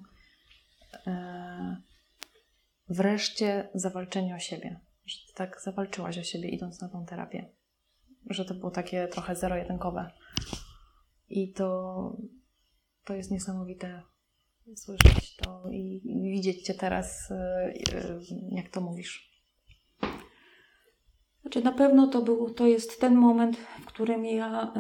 [1.07, 1.78] e,
[2.89, 4.79] wreszcie zawalczenie o siebie.
[5.05, 7.49] Że tak zawalczyłaś o siebie, idąc na tą terapię.
[8.29, 10.11] Że to było takie trochę zero-jedynkowe.
[11.29, 12.17] I to,
[13.03, 14.01] to jest niesamowite
[14.75, 16.01] słyszeć to i,
[16.33, 17.73] widzieć Cię teraz, e,
[18.49, 19.27] jak to mówisz.
[21.41, 24.73] Znaczy, na pewno to, był, to jest ten moment, w którym ja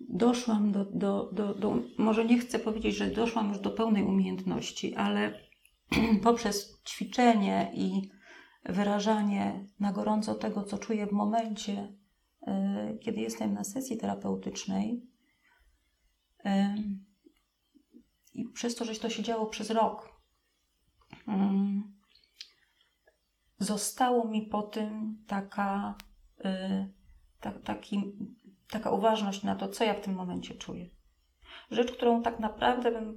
[0.00, 4.94] doszłam do, do, do, do, może nie chcę powiedzieć, że doszłam już do pełnej umiejętności,
[4.94, 5.40] ale
[6.22, 8.10] poprzez ćwiczenie i
[8.64, 11.92] wyrażanie na gorąco tego, co czuję w momencie,
[12.42, 15.06] y, kiedy jestem na sesji terapeutycznej,
[16.46, 16.50] y,
[18.34, 20.20] i przez to, że to się działo przez rok,
[21.28, 21.96] mm,
[23.58, 25.94] zostało mi po tym taka,
[26.44, 26.92] y,
[27.40, 28.12] ta, taki,
[28.70, 30.88] taka uważność na to, co ja w tym momencie czuję.
[31.70, 33.16] Rzecz, którą tak naprawdę bym,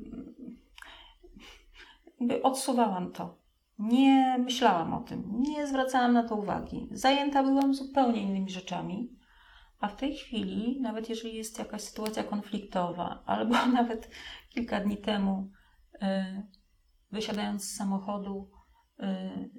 [2.44, 3.38] odsuwałam to.
[3.80, 6.88] Nie myślałam o tym, nie zwracałam na to uwagi.
[6.92, 9.20] Zajęta byłam zupełnie innymi rzeczami.
[9.80, 14.10] A w tej chwili, nawet jeżeli jest jakaś sytuacja konfliktowa, albo nawet
[14.50, 15.52] kilka dni temu,
[15.96, 15.98] y,
[17.12, 18.50] wysiadając z samochodu,
[19.00, 19.50] y, y,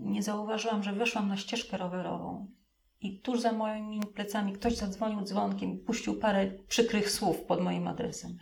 [0.00, 2.57] nie zauważyłam, że weszłam na ścieżkę rowerową
[3.00, 8.38] i tuż za moimi plecami ktoś zadzwonił dzwonkiem puścił parę przykrych słów pod moim adresem.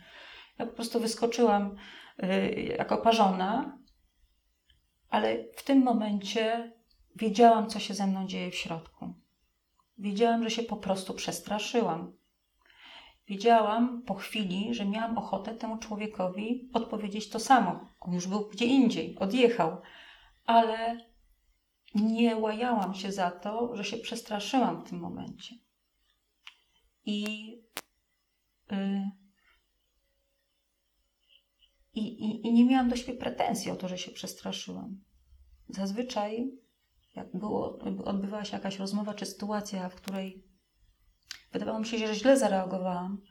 [0.59, 1.75] Ja po prostu wyskoczyłam
[2.77, 3.77] jako parzona,
[5.09, 6.73] ale w tym momencie
[7.15, 9.13] wiedziałam, co się ze mną dzieje w środku.
[9.97, 12.17] Wiedziałam, że się po prostu przestraszyłam.
[13.27, 17.79] Wiedziałam po chwili, że miałam ochotę temu człowiekowi odpowiedzieć to samo.
[17.99, 19.81] On już był gdzie indziej, odjechał,
[20.45, 20.97] ale
[22.03, 25.55] nie łajałam się za to, że się przestraszyłam w tym momencie.
[27.05, 27.23] I,
[28.71, 29.11] yy,
[31.93, 35.03] i, i nie miałam do siebie pretensji o to, że się przestraszyłam.
[35.69, 36.51] Zazwyczaj
[37.17, 40.43] jak było, odbywała się jakaś rozmowa czy sytuacja, w której
[41.51, 43.21] wydawało mi się, że źle zareagowałam,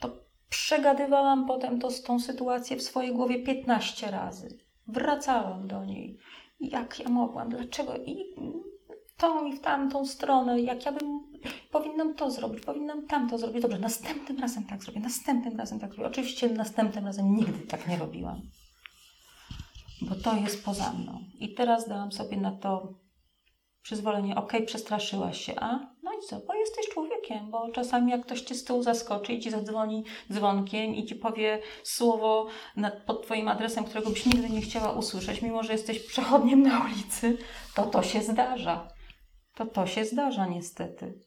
[0.00, 4.58] to przegadywałam potem to, tą sytuację w swojej głowie 15 razy.
[4.86, 6.18] Wracałam do niej.
[6.60, 8.24] Jak ja mogłam, dlaczego i
[9.16, 11.20] tą i w tamtą stronę, jak ja bym
[11.70, 13.62] powinnam to zrobić, powinnam tamto zrobić.
[13.62, 16.08] Dobrze, następnym razem tak zrobię, następnym razem tak zrobię.
[16.08, 18.42] Oczywiście następnym razem nigdy tak nie robiłam
[20.00, 21.24] bo to jest poza mną.
[21.38, 22.94] I teraz dałam sobie na to
[23.86, 28.40] przyzwolenie, ok, przestraszyłaś się, a no i co, bo jesteś człowiekiem, bo czasami jak ktoś
[28.40, 33.48] cię z tyłu zaskoczy i ci zadzwoni dzwonkiem i ci powie słowo nad, pod twoim
[33.48, 37.38] adresem, którego byś nigdy nie chciała usłyszeć, mimo że jesteś przechodniem na ulicy,
[37.74, 38.88] to to się zdarza.
[39.54, 41.20] To to się zdarza niestety.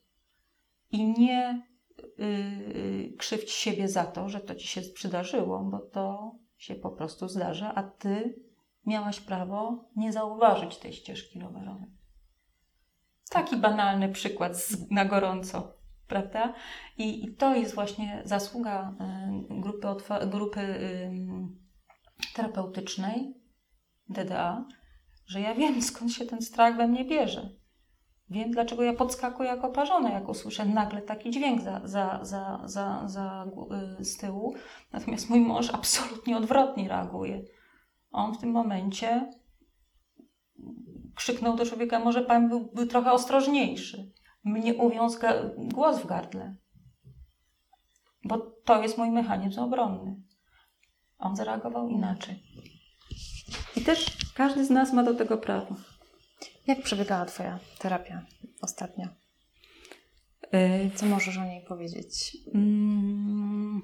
[0.92, 1.68] I nie
[2.18, 7.28] yy, krzywdź siebie za to, że to ci się przydarzyło, bo to się po prostu
[7.28, 8.44] zdarza, a ty
[8.86, 11.99] miałaś prawo nie zauważyć tej ścieżki rowerowej.
[13.30, 15.74] Taki banalny przykład z, na gorąco,
[16.08, 16.54] prawda?
[16.98, 18.94] I, I, to jest właśnie zasługa
[19.52, 19.88] y, grupy,
[20.28, 21.12] grupy y,
[22.36, 23.34] terapeutycznej
[24.10, 24.66] DDA,
[25.28, 27.50] że ja wiem skąd się ten strach we mnie bierze.
[28.30, 33.04] Wiem, dlaczego ja podskakuję jako parzona, jak usłyszę nagle taki dźwięk za, za, za, za,
[33.06, 33.46] za,
[34.00, 34.56] y, z tyłu.
[34.92, 37.44] Natomiast mój mąż absolutnie odwrotnie reaguje
[38.12, 39.32] on w tym momencie
[41.20, 44.12] krzyknął do człowieka, może pan byłby trochę ostrożniejszy.
[44.44, 45.20] Mnie uwiązł
[45.58, 46.56] głos w gardle.
[48.24, 50.16] Bo to jest mój mechanizm obronny.
[51.18, 52.44] On zareagował inaczej.
[53.76, 55.76] I też każdy z nas ma do tego prawo.
[56.68, 58.26] Jak przebiegała Twoja terapia
[58.62, 59.16] ostatnia?
[60.54, 62.38] Y, Co możesz o niej powiedzieć?
[62.54, 63.82] Mm,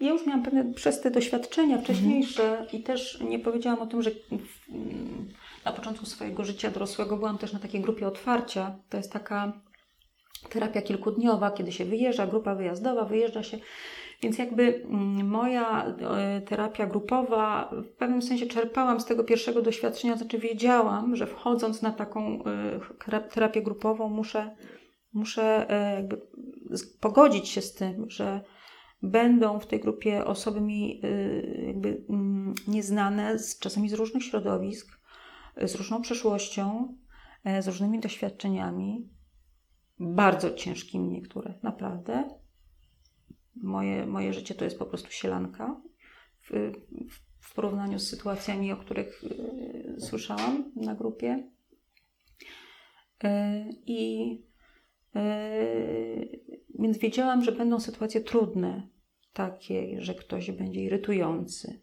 [0.00, 2.68] ja już miałam pewne przez te doświadczenia wcześniejsze mhm.
[2.72, 4.10] i też nie powiedziałam o tym, że
[5.64, 8.78] na początku swojego życia dorosłego byłam też na takiej grupie otwarcia.
[8.88, 9.60] To jest taka
[10.50, 13.58] terapia kilkudniowa, kiedy się wyjeżdża, grupa wyjazdowa, wyjeżdża się.
[14.22, 20.16] Więc jakby mm, moja e, terapia grupowa, w pewnym sensie czerpałam z tego pierwszego doświadczenia,
[20.16, 22.44] znaczy wiedziałam, że wchodząc na taką
[23.10, 24.56] e, terapię grupową muszę,
[25.12, 26.08] muszę e,
[27.00, 28.40] pogodzić się z tym, że
[29.02, 35.00] będą w tej grupie osoby mi y, jakby mm, nieznane, czasami z różnych środowisk,
[35.62, 36.96] z różną przeszłością,
[37.44, 39.08] e, z różnymi doświadczeniami,
[39.98, 42.28] bardzo ciężkimi niektóre, naprawdę.
[43.56, 45.80] Moje, moje życie to jest po prostu sielanka
[46.50, 46.72] w,
[47.40, 51.50] w porównaniu z sytuacjami, o których y, słyszałam na grupie.
[53.24, 54.45] E, I
[56.78, 58.88] więc wiedziałam, że będą sytuacje trudne,
[59.32, 61.80] takie, że ktoś będzie irytujący,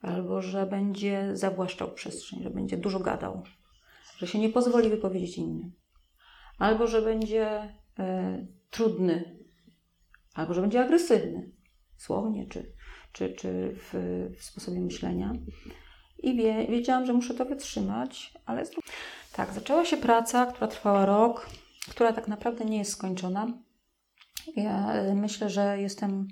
[0.00, 3.42] albo że będzie zawłaszczał przestrzeń, że będzie dużo gadał,
[4.18, 5.72] że się nie pozwoli wypowiedzieć innym,
[6.58, 9.38] albo że będzie e, trudny,
[10.34, 11.50] albo że będzie agresywny,
[11.96, 12.72] słownie czy,
[13.12, 13.94] czy, czy w,
[14.38, 15.32] w sposobie myślenia.
[16.18, 18.62] I wie, wiedziałam, że muszę to wytrzymać, ale
[19.32, 21.48] tak, zaczęła się praca, która trwała rok,
[21.90, 23.46] która tak naprawdę nie jest skończona.
[24.56, 26.28] Ja e, myślę, że jestem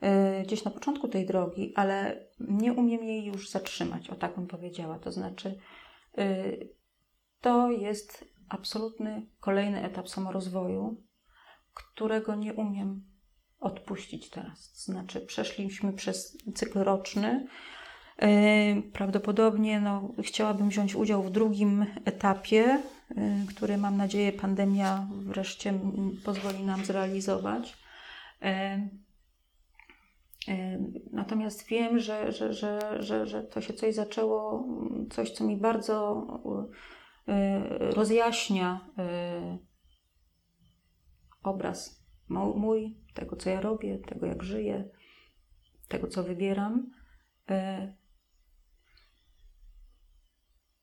[0.00, 4.46] e, gdzieś na początku tej drogi, ale nie umiem jej już zatrzymać, o tak bym
[4.46, 4.98] powiedziała.
[4.98, 5.58] To znaczy,
[6.18, 6.44] e,
[7.40, 11.02] to jest absolutny kolejny etap samorozwoju,
[11.74, 13.04] którego nie umiem
[13.60, 14.72] odpuścić teraz.
[14.72, 17.46] To znaczy, przeszliśmy przez cykl roczny.
[18.92, 22.82] Prawdopodobnie no, chciałabym wziąć udział w drugim etapie,
[23.48, 25.80] który mam nadzieję pandemia wreszcie
[26.24, 27.76] pozwoli nam zrealizować.
[28.42, 28.88] E,
[31.12, 34.66] natomiast wiem, że, że, że, że, że to się coś zaczęło,
[35.10, 36.26] coś, co mi bardzo
[37.78, 38.90] rozjaśnia
[41.42, 44.88] obraz mój, tego co ja robię, tego jak żyję,
[45.88, 46.90] tego co wybieram.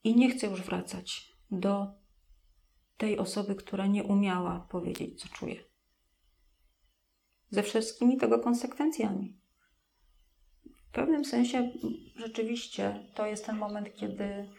[0.03, 2.00] I nie chcę już wracać do
[3.01, 5.55] tej osoby, która nie umiała powiedzieć, co czuje.
[7.49, 9.37] Ze wszystkimi tego konsekwencjami.
[10.87, 11.71] W pewnym sensie
[12.15, 14.49] rzeczywiście to jest ten moment, kiedy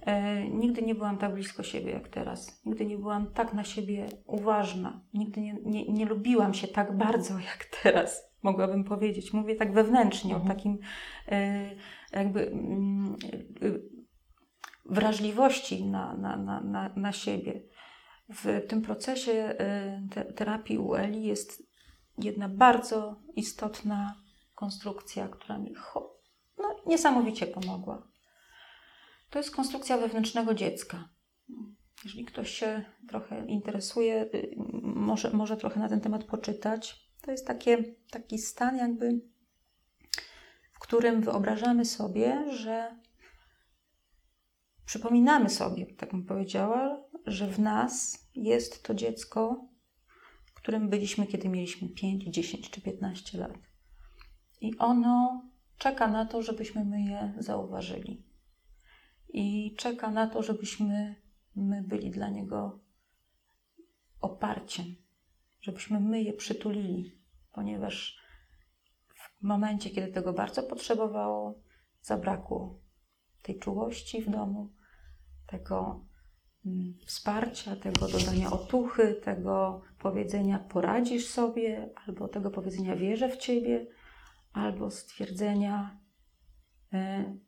[0.00, 2.64] E, nigdy nie byłam tak blisko siebie jak teraz.
[2.64, 5.00] Nigdy nie byłam tak na siebie uważna.
[5.14, 9.32] Nigdy nie, nie, nie lubiłam się tak bardzo jak teraz, mogłabym powiedzieć.
[9.32, 10.50] Mówię tak wewnętrznie, mhm.
[10.50, 10.78] o takim
[11.28, 11.70] e,
[12.12, 13.16] jakby mm,
[13.62, 13.68] e,
[14.84, 17.62] wrażliwości na, na, na, na, na siebie.
[18.28, 19.54] W tym procesie
[20.36, 21.62] terapii u Eli jest
[22.18, 24.14] jedna bardzo istotna
[24.54, 25.74] konstrukcja, która mi
[26.58, 28.08] no, niesamowicie pomogła.
[29.30, 31.08] To jest konstrukcja wewnętrznego dziecka.
[32.04, 37.10] Jeżeli ktoś się trochę interesuje, y, może, może trochę na ten temat poczytać.
[37.22, 39.20] To jest takie, taki stan, jakby,
[40.72, 42.96] w którym wyobrażamy sobie, że
[44.86, 49.68] przypominamy sobie, tak bym powiedziała, że w nas jest to dziecko,
[50.66, 53.58] którym byliśmy, kiedy mieliśmy 5, 10 czy 15 lat.
[54.60, 55.42] I ono
[55.78, 58.26] czeka na to, żebyśmy my je zauważyli
[59.28, 61.14] i czeka na to, żebyśmy
[61.56, 62.80] my byli dla niego
[64.20, 64.86] oparciem,
[65.60, 67.18] żebyśmy my je przytulili,
[67.52, 68.18] ponieważ
[69.40, 71.62] w momencie, kiedy tego bardzo potrzebowało,
[72.00, 72.80] zabrakło
[73.42, 74.72] tej czułości w domu,
[75.46, 76.06] tego
[77.06, 83.86] wsparcia, tego dodania otuchy, tego powiedzenia poradzisz sobie, albo tego powiedzenia wierzę w ciebie,
[84.52, 86.00] albo stwierdzenia
[86.94, 87.46] y,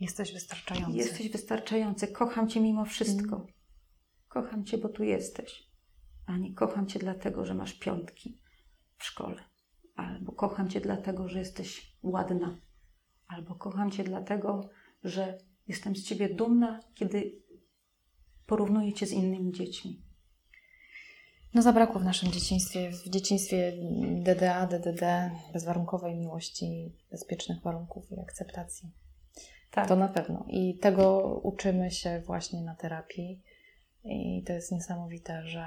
[0.00, 0.96] Jesteś wystarczający.
[0.96, 2.08] Jesteś wystarczający.
[2.08, 3.36] Kocham Cię mimo wszystko.
[3.36, 3.46] Mm.
[4.28, 5.70] Kocham Cię, bo tu jesteś.
[6.26, 8.42] A nie kocham Cię dlatego, że masz piątki
[8.96, 9.44] w szkole.
[9.94, 12.60] Albo kocham Cię dlatego, że jesteś ładna.
[13.26, 14.68] Albo kocham Cię dlatego,
[15.04, 15.38] że
[15.68, 17.42] jestem z Ciebie dumna, kiedy
[18.46, 20.02] porównuję Cię z innymi dziećmi.
[21.54, 23.72] No zabrakło w naszym dzieciństwie, w dzieciństwie
[24.22, 28.90] DDA, DDD, bezwarunkowej miłości, bezpiecznych warunków i akceptacji.
[29.70, 29.88] Tak.
[29.88, 30.44] To na pewno.
[30.48, 33.42] I tego uczymy się właśnie na terapii.
[34.04, 35.66] I to jest niesamowite, że,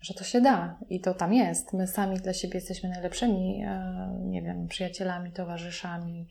[0.00, 1.72] że to się da i to tam jest.
[1.72, 6.28] My sami dla siebie jesteśmy najlepszymi, e, nie wiem, przyjacielami, towarzyszami.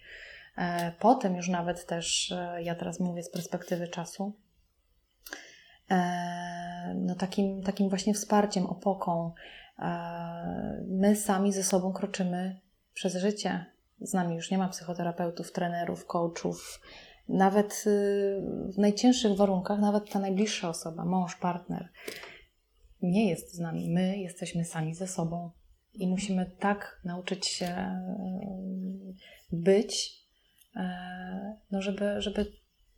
[0.58, 4.34] E, potem już nawet też, e, ja teraz mówię z perspektywy czasu,
[6.96, 9.32] no takim, takim właśnie wsparciem, opoką.
[10.88, 12.60] My sami ze sobą kroczymy
[12.94, 13.66] przez życie.
[14.02, 16.82] Z nami już nie ma psychoterapeutów, trenerów, coachów,
[17.30, 18.42] nawet y,
[18.74, 21.90] w najcięższych warunkach, nawet ta najbliższa osoba, mąż, partner,
[23.02, 23.90] nie jest z nami.
[23.90, 25.52] My jesteśmy sami ze sobą
[25.94, 27.68] i musimy tak nauczyć się
[29.52, 30.24] y, być,
[30.76, 30.80] y,
[31.72, 32.52] no żeby, żeby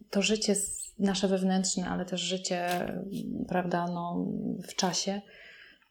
[0.10, 0.56] to życie
[1.00, 2.70] nasze wewnętrzne, ale też życie,
[3.48, 4.26] prawda, no,
[4.68, 5.22] w czasie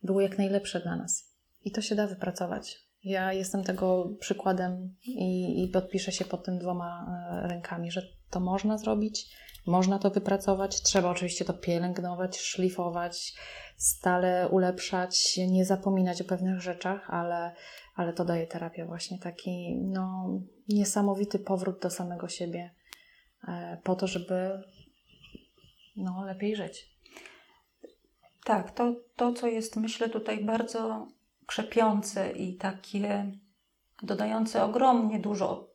[0.03, 1.37] było jak najlepsze dla nas.
[1.65, 2.89] I to się da wypracować.
[3.05, 7.07] Ja jestem tego przykładem i, i podpiszę się pod tym dwoma
[7.43, 9.35] rękami, że to można zrobić,
[9.67, 10.83] można to wypracować.
[10.83, 13.35] Trzeba oczywiście to pielęgnować, szlifować,
[13.77, 17.55] stale ulepszać, nie zapominać o pewnych rzeczach, ale,
[17.95, 20.29] ale to daje terapia właśnie taki no,
[20.69, 22.75] niesamowity powrót do samego siebie
[23.49, 24.63] e, po to, żeby
[25.99, 26.99] no, lepiej żyć.
[28.45, 31.09] Tak, to, to co jest myślę tutaj bardzo
[31.47, 33.33] krzepiące i takie
[34.03, 35.71] dodające ogromnie dużo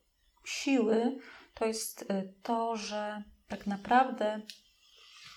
[0.46, 1.18] siły,
[1.54, 4.42] to jest y, to, że tak naprawdę,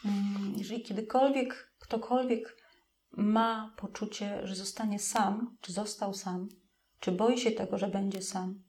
[0.05, 2.57] mm, jeżeli kiedykolwiek ktokolwiek
[3.11, 6.49] ma poczucie, że zostanie sam, czy został sam,
[7.01, 8.63] czy boi się tego, że będzie sam,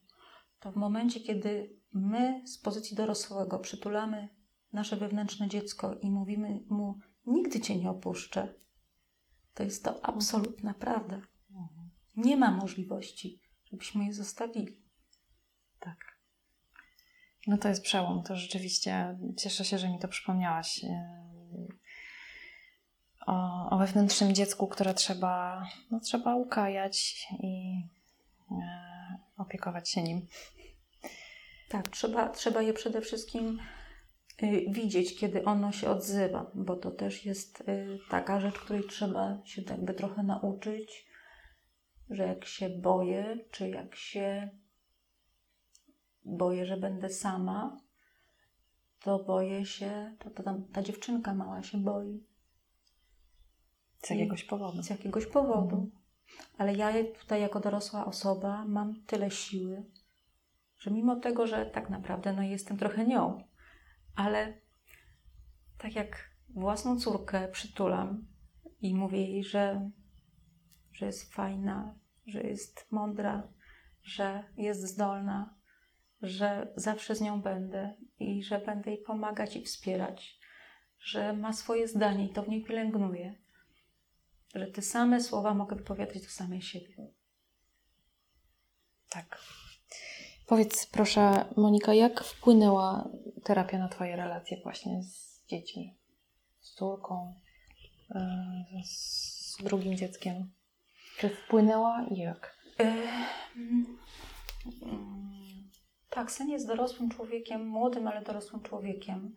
[0.60, 4.30] to w momencie, kiedy my z pozycji dorosłego przytulamy
[4.74, 8.54] nasze wewnętrzne dziecko i mówimy mu: Nigdy cię nie opuszczę,
[9.54, 11.22] to jest to absolutna prawda.
[12.16, 13.42] Nie ma możliwości,
[13.72, 14.78] żebyśmy je zostawili.
[15.80, 15.98] Tak.
[17.48, 20.86] No to jest przełom, to rzeczywiście cieszę się, że mi to przypomniałaś.
[23.28, 27.82] o, o wewnętrznym dziecku, które trzeba, no, trzeba ukajać i
[28.52, 30.28] e, opiekować się nim.
[31.70, 33.60] Tak, trzeba, trzeba je przede wszystkim
[34.70, 39.62] widzieć, kiedy ono się odzywa, bo to też jest y, taka rzecz, której trzeba się
[39.70, 41.08] jakby trochę nauczyć,
[42.10, 44.50] że jak się boję, czy jak się
[46.26, 47.78] boję, że będę sama,
[49.00, 52.24] to boję się, to, to tam, ta dziewczynka mała się boi.
[54.02, 54.84] Z jakiegoś powodu.
[54.84, 55.76] Z jakiegoś powodu.
[55.76, 55.92] Mhm.
[56.58, 59.86] Ale ja tutaj jako dorosła osoba mam tyle siły,
[60.80, 63.44] że mimo tego, że tak naprawdę no, jestem trochę nią,
[64.18, 64.62] ale
[65.78, 68.28] tak jak własną córkę przytulam
[68.82, 69.92] i mówię jej, że,
[70.92, 71.96] że jest fajna,
[72.26, 73.48] że jest mądra,
[74.04, 75.56] że jest zdolna,
[76.22, 80.40] że zawsze z nią będę i że będę jej pomagać i wspierać,
[81.00, 83.36] że ma swoje zdanie i to w niej pielęgnuję,
[84.56, 87.08] że te same słowa mogę wypowiadać do samej siebie.
[89.10, 89.40] Tak.
[90.48, 93.10] Powiedz proszę, Monika, jak wpłynęła
[93.44, 95.98] terapia na Twoje relacje właśnie z dziećmi,
[96.60, 97.34] z córką,
[98.12, 100.52] e, z drugim dzieckiem?
[101.18, 102.58] Czy wpłynęła i jak?
[103.56, 103.98] Mm,
[106.10, 109.36] tak, syn jest dorosłym człowiekiem, młodym, ale dorosłym człowiekiem.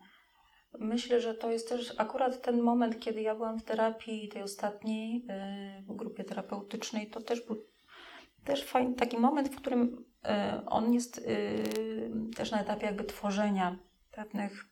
[0.79, 5.25] Myślę, że to jest też akurat ten moment, kiedy ja byłam w terapii tej ostatniej,
[5.29, 7.65] e, w grupie terapeutycznej, to też był
[8.43, 10.10] też fajny taki moment, w którym e,
[10.65, 11.21] on jest e,
[12.35, 13.79] też na etapie jakby tworzenia
[14.11, 14.65] pewnych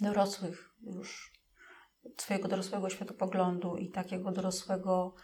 [0.00, 1.32] dorosłych już
[2.16, 5.14] swojego dorosłego światopoglądu i takiego dorosłego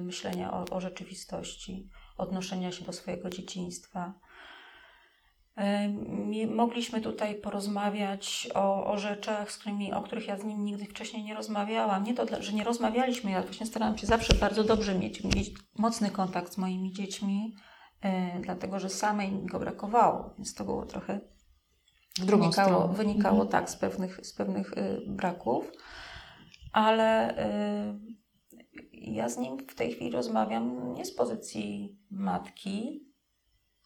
[0.00, 4.14] myślenia o, o rzeczywistości, odnoszenia się do swojego dzieciństwa.
[6.48, 11.24] Mogliśmy tutaj porozmawiać o, o rzeczach, z którymi, o których ja z nim nigdy wcześniej
[11.24, 12.04] nie rozmawiałam.
[12.04, 16.10] Nie to, że nie rozmawialiśmy, ja właśnie starałam się zawsze bardzo dobrze mieć, mieć mocny
[16.10, 17.54] kontakt z moimi dziećmi,
[18.42, 21.20] dlatego że samej mi go brakowało, więc to było trochę
[22.26, 22.94] wynikało, stronę.
[22.94, 23.48] wynikało mhm.
[23.48, 25.72] tak z pewnych, z pewnych yy, braków,
[26.72, 27.34] ale
[28.72, 33.06] yy, ja z nim w tej chwili rozmawiam nie z pozycji matki,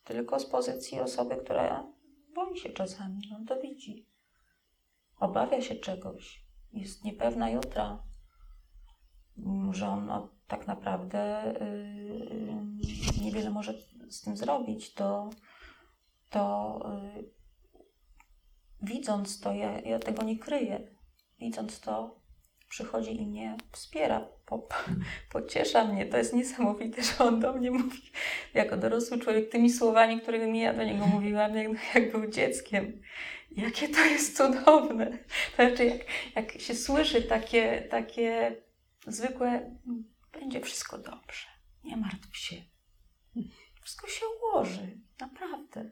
[0.05, 1.86] tylko z pozycji osoby, która
[2.34, 4.06] boi się czasami, on to widzi.
[5.20, 8.02] Obawia się czegoś, jest niepewna jutra,
[9.70, 13.74] że on no, tak naprawdę yy, niewiele może
[14.12, 15.30] z tym zrobić, to,
[16.30, 16.80] to
[17.16, 17.30] yy,
[18.82, 20.89] widząc to, ja, ja tego nie kryję.
[21.39, 22.20] Widząc to,
[22.68, 24.68] przychodzi i mnie wspiera, po,
[25.32, 26.06] pociesza mnie.
[26.06, 28.02] To jest niesamowite, że on do mnie mówi
[28.55, 33.02] jako dorosły człowiek tymi słowami, którymi ja do niego mówiłam, jak, jak był dzieckiem.
[33.51, 35.18] Jakie to jest cudowne.
[35.56, 36.01] To znaczy, jak,
[36.36, 38.56] jak się słyszy takie, takie
[39.06, 39.76] zwykłe,
[40.32, 41.47] będzie wszystko dobrze,
[41.84, 42.72] nie martw się.
[43.82, 45.90] Wszystko się ułoży, naprawdę.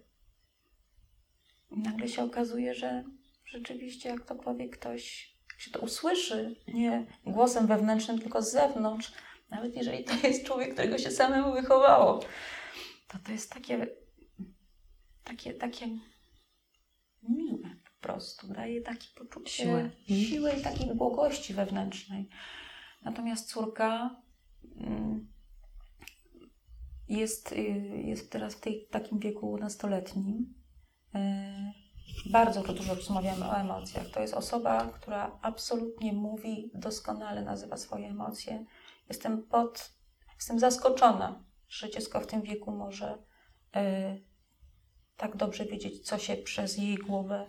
[1.70, 3.04] I nagle się okazuje, że
[3.44, 9.12] rzeczywiście, jak to powie ktoś, się to usłyszy, nie głosem wewnętrznym, tylko z zewnątrz,
[9.50, 12.20] nawet jeżeli to jest człowiek, którego się samemu wychowało,
[13.08, 13.86] to to jest takie,
[15.24, 15.86] takie, takie
[17.22, 18.48] miłe po prostu.
[18.48, 22.28] Daje takie poczucie siły, siły i takiej błogości wewnętrznej.
[23.02, 24.16] Natomiast córka
[24.76, 25.28] mm,
[27.10, 27.56] jest, y,
[28.04, 30.54] jest teraz w tej, takim wieku nastoletnim.
[31.14, 34.10] Y, bardzo dużo rozmawiamy o emocjach.
[34.10, 38.64] To jest osoba, która absolutnie mówi, doskonale nazywa swoje emocje.
[39.08, 39.92] Jestem pod,
[40.34, 43.18] jestem zaskoczona, że dziecko w tym wieku może
[43.76, 44.24] y,
[45.16, 47.46] tak dobrze wiedzieć, co się przez jej głowę,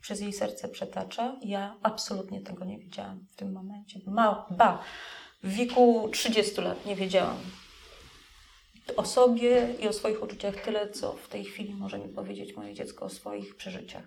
[0.00, 1.36] przez jej serce przetacza.
[1.42, 4.00] Ja absolutnie tego nie wiedziałam w tym momencie.
[4.06, 4.82] Ma, ba,
[5.42, 7.36] w wieku 30 lat nie wiedziałam
[8.96, 12.74] o sobie i o swoich uczuciach tyle, co w tej chwili może mi powiedzieć moje
[12.74, 14.04] dziecko o swoich przeżyciach.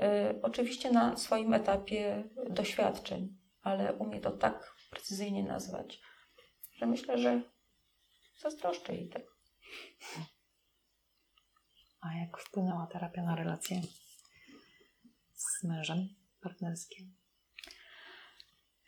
[0.00, 6.00] Y, oczywiście na swoim etapie doświadczeń, ale umie to tak precyzyjnie nazwać,
[6.76, 7.42] że myślę, że
[8.38, 9.30] zazdroszczę jej tego.
[12.00, 13.82] A jak wpłynęła terapia na relacje
[15.34, 16.08] z mężem
[16.40, 17.16] partnerskim?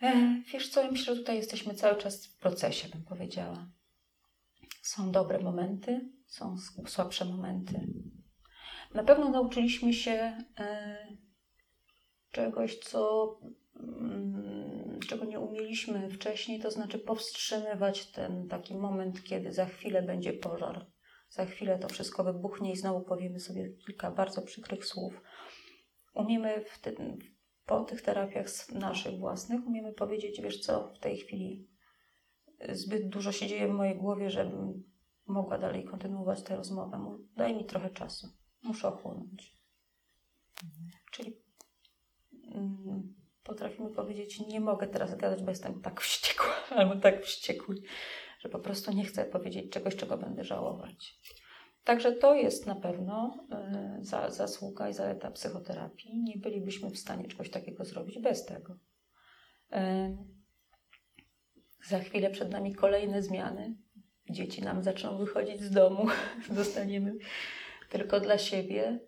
[0.03, 3.78] E, wiesz co, myślę, że tutaj jesteśmy cały czas w procesie, bym powiedziała.
[4.89, 6.57] Są dobre momenty, są
[6.87, 7.87] słabsze momenty.
[8.95, 10.97] Na pewno nauczyliśmy się e,
[12.31, 13.35] czegoś, co,
[13.77, 20.33] mm, czego nie umieliśmy wcześniej, to znaczy powstrzymywać ten taki moment, kiedy za chwilę będzie
[20.33, 20.87] pożar.
[21.31, 25.23] Za chwilę to wszystko wybuchnie i znowu powiemy sobie kilka bardzo przykrych słów.
[26.15, 27.19] Umiemy tym,
[27.67, 31.78] po tych terapiach naszych własnych umiemy powiedzieć, wiesz co, w tej chwili
[32.73, 34.85] zbyt dużo się dzieje w mojej głowie, żebym
[35.27, 37.19] mogła dalej kontynuować tę rozmowę.
[37.37, 38.29] Daj mi trochę czasu.
[38.63, 39.57] Muszę ochłonąć.
[40.65, 40.91] Mhm.
[41.13, 41.37] Czyli
[42.55, 47.75] mm, potrafimy powiedzieć, nie mogę teraz gadać, bo jestem tak wściekła albo tak wściekły,
[48.41, 51.19] że po prostu nie chcę powiedzieć czegoś, czego będę żałować.
[51.85, 53.47] Także to jest na pewno
[54.01, 56.23] y, za, zasługa i zaleta psychoterapii.
[56.23, 58.73] Nie bylibyśmy w stanie czegoś takiego zrobić bez tego.
[59.73, 60.38] Y,
[61.87, 63.75] za chwilę przed nami kolejne zmiany.
[64.31, 66.07] Dzieci nam zaczną wychodzić z domu,
[66.51, 67.15] zostaniemy
[67.91, 68.99] tylko dla siebie,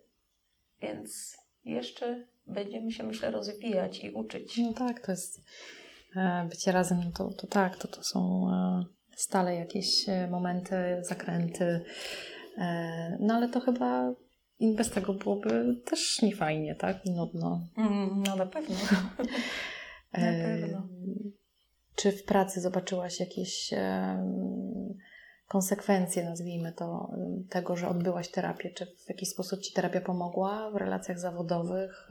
[0.81, 4.57] więc jeszcze będziemy się, myślę, rozwijać i uczyć.
[4.57, 5.41] No tak, to jest
[6.15, 8.85] e, bycie razem, no to, to tak, to, to są e,
[9.15, 11.81] stale jakieś e, momenty, zakręty,
[13.19, 14.13] no ale to chyba
[14.61, 17.05] bez tego byłoby też niefajnie, tak?
[17.05, 17.67] Nudno.
[17.77, 18.75] Mm, no na pewno.
[20.13, 20.87] na pewno.
[21.95, 23.73] Czy w pracy zobaczyłaś jakieś
[25.47, 27.11] konsekwencje, nazwijmy to,
[27.49, 28.69] tego, że odbyłaś terapię?
[28.69, 32.09] Czy w jakiś sposób Ci terapia pomogła w relacjach zawodowych?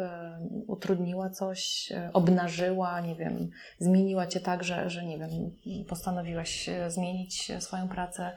[0.67, 1.93] Utrudniła coś?
[2.13, 3.01] Obnażyła?
[3.01, 5.31] Nie wiem, zmieniła Cię tak, że, że nie wiem,
[5.89, 8.37] postanowiłaś zmienić swoją pracę?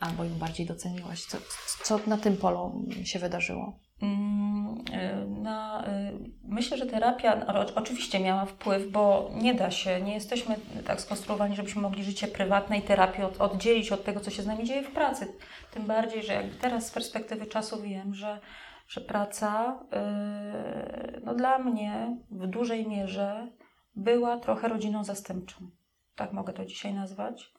[0.00, 1.24] Albo ją bardziej doceniłaś?
[1.24, 1.38] Co,
[1.84, 3.78] co na tym polu się wydarzyło?
[4.02, 10.14] Mm, y, na, y, myślę, że terapia oczywiście miała wpływ, bo nie da się, nie
[10.14, 10.56] jesteśmy
[10.86, 14.46] tak skonstruowani, żebyśmy mogli życie prywatne i terapię od, oddzielić od tego, co się z
[14.46, 15.32] nami dzieje w pracy.
[15.70, 18.40] Tym bardziej, że jakby teraz z perspektywy czasu wiem, że,
[18.88, 23.48] że praca yy, no dla mnie w dużej mierze
[23.96, 25.70] była trochę rodziną zastępczą.
[26.16, 27.52] Tak mogę to dzisiaj nazwać.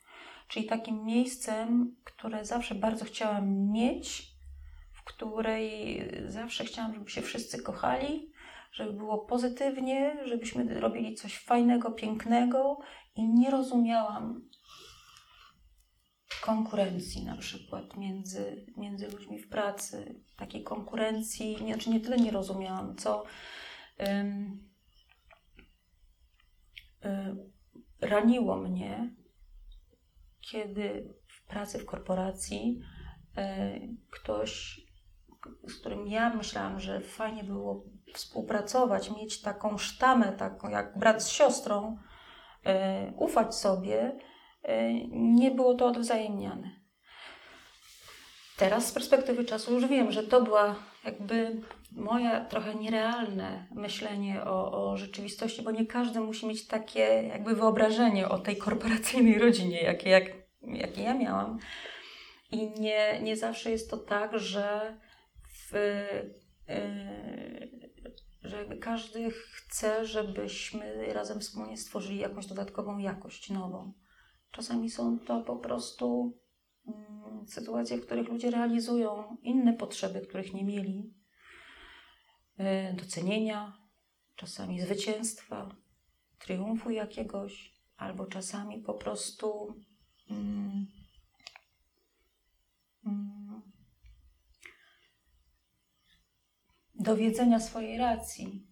[0.47, 4.34] Czyli takim miejscem, które zawsze bardzo chciałam mieć,
[5.05, 8.31] której zawsze chciałam, żeby się wszyscy kochali,
[8.71, 12.79] żeby było pozytywnie, żebyśmy robili coś fajnego, pięknego
[13.15, 14.49] i nie rozumiałam
[16.41, 22.31] konkurencji na przykład między, między ludźmi w pracy, takiej konkurencji, nie, znaczy nie tyle nie
[22.31, 23.23] rozumiałam, co
[23.99, 24.69] um,
[27.03, 27.51] um,
[28.01, 29.15] raniło mnie,
[30.41, 32.79] kiedy w pracy w korporacji
[33.37, 34.84] um, ktoś
[35.67, 41.29] z którym ja myślałam, że fajnie było współpracować, mieć taką sztamę, taką jak brat z
[41.29, 41.97] siostrą,
[42.65, 44.17] e, ufać sobie,
[44.63, 46.85] e, nie było to odwzajemniane.
[48.57, 51.61] Teraz z perspektywy czasu już wiem, że to była jakby
[51.91, 58.29] moje trochę nierealne myślenie o, o, rzeczywistości, bo nie każdy musi mieć takie jakby wyobrażenie
[58.29, 60.23] o tej korporacyjnej rodzinie, jakie, jak,
[60.61, 61.59] jakie ja miałam.
[62.51, 64.95] I nie, nie zawsze jest to tak, że
[65.73, 66.45] Y,
[68.41, 73.93] że każdy chce, żebyśmy razem wspólnie stworzyli jakąś dodatkową jakość, nową.
[74.51, 76.37] Czasami są to po prostu
[76.87, 81.13] mm, sytuacje, w których ludzie realizują inne potrzeby, których nie mieli,
[82.59, 83.77] y, docenienia,
[84.35, 85.75] czasami zwycięstwa,
[86.39, 89.75] triumfu jakiegoś, albo czasami po prostu.
[90.29, 90.87] Mm,
[93.05, 93.61] mm,
[97.05, 98.67] dowiedzenia swojej racji.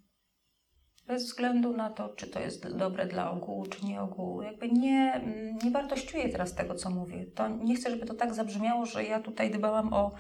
[1.08, 4.42] Bez względu na to, czy to jest dobre dla ogółu, czy nie ogółu.
[4.42, 5.22] Jakby nie,
[5.64, 7.26] nie wartościuję teraz tego, co mówię.
[7.26, 10.12] To nie chcę, żeby to tak zabrzmiało, że ja tutaj dbałam o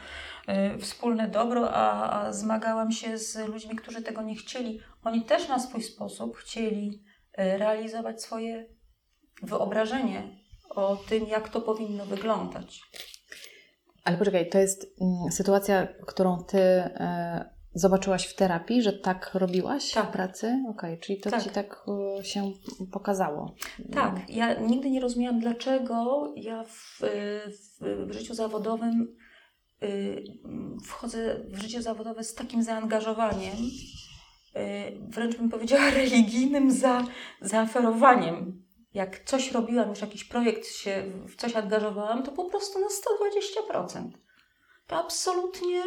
[0.75, 4.79] y, wspólne dobro, a, a zmagałam się z ludźmi, którzy tego nie chcieli.
[5.03, 7.03] Oni też na swój sposób chcieli
[7.39, 8.65] y, realizować swoje
[9.43, 10.37] wyobrażenie
[10.69, 12.81] o tym, jak to powinno wyglądać.
[14.03, 16.89] Ale poczekaj, to jest mm, sytuacja, którą ty y,
[17.75, 20.09] Zobaczyłaś w terapii, że tak robiłaś tak.
[20.09, 20.63] w pracy?
[20.69, 21.43] Okej, okay, czyli to tak.
[21.43, 21.85] ci tak
[22.19, 22.51] e, się
[22.91, 23.55] pokazało.
[23.91, 29.15] Tak, ja nigdy nie rozumiałam, dlaczego ja w, w, w życiu zawodowym
[29.83, 30.23] y,
[30.85, 33.55] wchodzę w życie zawodowe z takim zaangażowaniem,
[34.55, 37.05] y, wręcz bym powiedziała religijnym za,
[37.41, 38.63] zaoferowaniem.
[38.93, 42.87] Jak coś robiłam, już jakiś projekt się w coś angażowałam, to po prostu na
[43.87, 44.09] 120%.
[44.87, 45.83] To absolutnie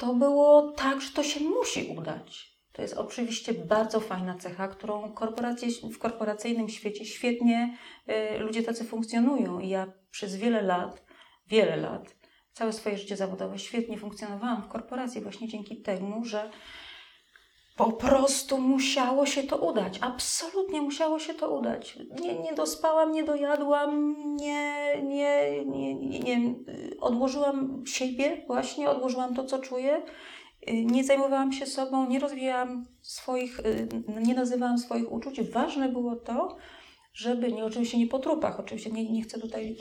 [0.00, 2.56] to było tak, że to się musi udać.
[2.72, 5.14] To jest oczywiście bardzo fajna cecha, którą
[5.92, 7.78] w korporacyjnym świecie świetnie
[8.34, 9.60] y, ludzie tacy funkcjonują.
[9.60, 11.04] I ja przez wiele lat,
[11.46, 12.16] wiele lat,
[12.52, 16.50] całe swoje życie zawodowe świetnie funkcjonowałam w korporacji właśnie dzięki temu, że
[17.76, 19.98] po prostu musiało się to udać.
[20.00, 21.98] Absolutnie musiało się to udać.
[22.20, 26.54] Nie, nie dospałam, nie dojadłam, nie, nie, nie, nie, nie,
[27.00, 30.02] odłożyłam siebie, właśnie odłożyłam to, co czuję
[30.66, 33.60] nie zajmowałam się sobą, nie rozwijałam swoich,
[34.08, 35.40] nie nazywałam swoich uczuć.
[35.42, 36.56] Ważne było to,
[37.12, 39.76] żeby, nie, oczywiście nie po trupach, oczywiście nie, nie chcę tutaj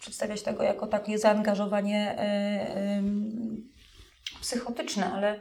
[0.00, 3.02] przedstawiać tego jako takie zaangażowanie e, e,
[4.40, 5.40] psychotyczne, ale,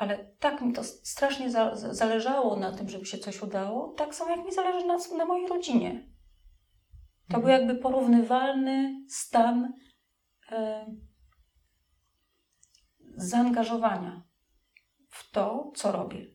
[0.00, 4.30] ale tak mi to strasznie za, zależało na tym, żeby się coś udało, tak samo
[4.30, 5.90] jak mi zależy na, na mojej rodzinie.
[7.28, 7.42] To mhm.
[7.42, 9.72] był jakby porównywalny stan
[10.52, 10.86] e,
[13.16, 14.22] zaangażowania
[15.08, 16.26] w to, co robię.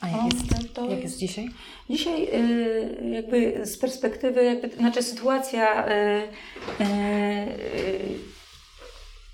[0.00, 1.48] A jak, jest, to jak jest dzisiaj?
[1.90, 5.92] Dzisiaj y, jakby z perspektywy, jakby, znaczy sytuacja y,
[6.80, 8.18] y,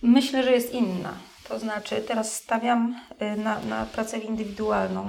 [0.03, 1.19] myślę, że jest inna.
[1.49, 3.01] To znaczy teraz stawiam
[3.37, 5.09] na, na pracę indywidualną.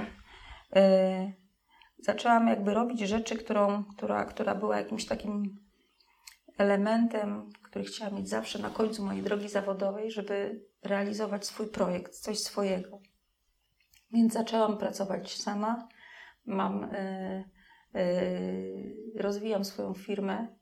[1.98, 5.58] Zaczęłam jakby robić rzeczy, którą, która, która była jakimś takim
[6.58, 12.38] elementem, który chciałam mieć zawsze na końcu mojej drogi zawodowej, żeby realizować swój projekt, coś
[12.38, 13.00] swojego.
[14.12, 15.88] Więc zaczęłam pracować sama.
[16.46, 17.44] Mam, y,
[17.96, 20.56] y, rozwijam swoją firmę.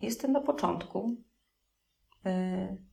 [0.00, 1.16] Jestem na początku.
[2.26, 2.87] Y,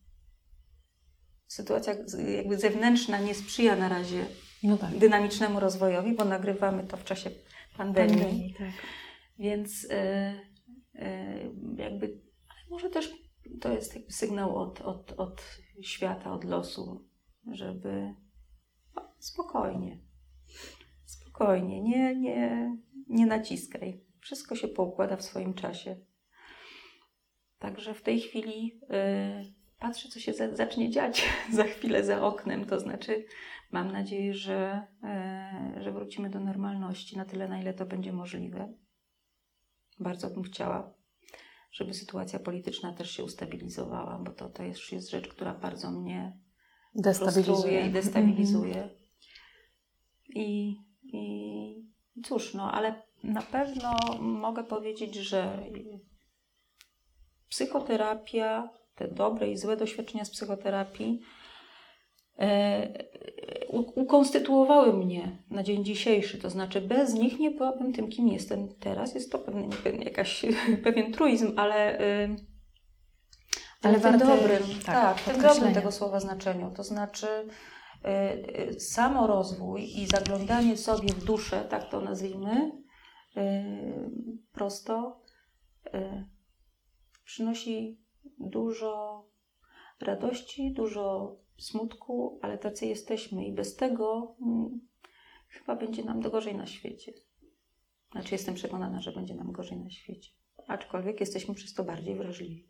[1.47, 1.93] sytuacja
[2.35, 4.25] jakby zewnętrzna nie sprzyja na razie
[4.63, 4.97] no tak.
[4.97, 7.31] dynamicznemu rozwojowi, bo nagrywamy to w czasie
[7.77, 8.17] pandemii.
[8.17, 8.71] pandemii tak.
[9.39, 9.87] Więc
[11.77, 13.13] jakby, ale może też
[13.61, 15.41] to jest jakby sygnał od, od, od
[15.81, 17.07] świata, od losu,
[17.51, 18.15] żeby
[19.19, 19.99] spokojnie.
[21.05, 22.71] Spokojnie, nie, nie,
[23.07, 24.01] nie naciskaj.
[24.19, 25.99] Wszystko się poukłada w swoim czasie.
[27.59, 29.53] Także w tej chwili y,
[29.87, 31.23] patrzę, co się za, zacznie dziać
[31.59, 32.65] za chwilę za oknem.
[32.65, 33.25] To znaczy,
[33.71, 34.87] mam nadzieję, że,
[35.77, 38.73] y, że wrócimy do normalności na tyle, na ile to będzie możliwe.
[39.99, 40.93] Bardzo bym chciała,
[41.71, 46.37] żeby sytuacja polityczna też się ustabilizowała, bo to, to jest, jest rzecz, która bardzo mnie
[46.95, 48.75] destabilizuje i destabilizuje.
[48.75, 49.05] Mm -hmm.
[50.35, 55.69] I, I cóż, no, ale na pewno mogę powiedzieć, że
[57.49, 61.21] psychoterapia, te dobre i złe doświadczenia z psychoterapii
[62.39, 63.03] e,
[63.95, 66.37] ukonstytuowały mnie na dzień dzisiejszy.
[66.37, 69.15] To znaczy, bez nich nie byłabym tym, kim jestem teraz.
[69.15, 70.45] Jest to pewien, jakaś,
[70.83, 71.99] pewien truizm, ale.
[71.99, 72.35] E,
[73.81, 76.71] ale w tym dobrym, tak, tak dobrym tego słowa znaczeniu.
[76.75, 77.27] To znaczy,
[78.05, 82.71] Y, y, samorozwój i zaglądanie sobie w duszę, tak to nazwijmy,
[83.37, 83.41] y,
[84.51, 85.21] prosto,
[87.23, 87.99] przynosi
[88.39, 89.25] dużo
[90.01, 94.79] radości, dużo smutku, ale tacy jesteśmy i bez tego hmm,
[95.49, 97.13] chyba będzie nam gorzej na świecie.
[98.11, 100.31] Znaczy, jestem przekonana, że będzie nam gorzej na świecie.
[100.67, 102.67] Aczkolwiek jesteśmy przez to bardziej wrażliwi.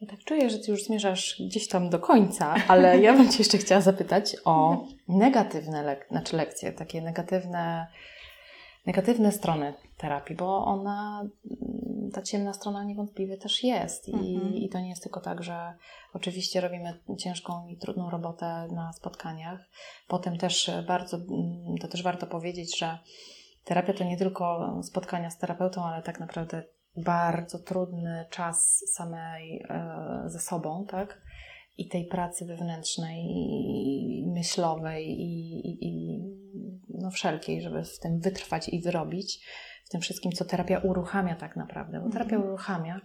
[0.00, 3.38] Ja tak czuję, że Ty już zmierzasz gdzieś tam do końca, ale ja bym Cię
[3.38, 7.86] jeszcze chciała zapytać o negatywne lek znaczy lekcje, takie negatywne,
[8.86, 11.28] negatywne strony terapii, bo ona,
[12.16, 14.08] ta ciemna strona niewątpliwie też jest.
[14.08, 14.54] I, mhm.
[14.54, 15.74] I to nie jest tylko tak, że
[16.12, 19.60] oczywiście robimy ciężką i trudną robotę na spotkaniach.
[20.08, 21.18] Potem też bardzo,
[21.80, 22.98] to też warto powiedzieć, że
[23.64, 26.62] terapia to nie tylko spotkania z terapeutą, ale tak naprawdę
[26.96, 31.22] bardzo trudny czas samej e, ze sobą, tak?
[31.78, 36.20] I tej pracy wewnętrznej, i myślowej, i, i, i
[36.88, 39.46] no wszelkiej, żeby w tym wytrwać i wyrobić,
[39.86, 42.00] w tym wszystkim, co terapia uruchamia tak naprawdę.
[42.00, 42.48] Bo terapia mhm.
[42.48, 43.00] uruchamia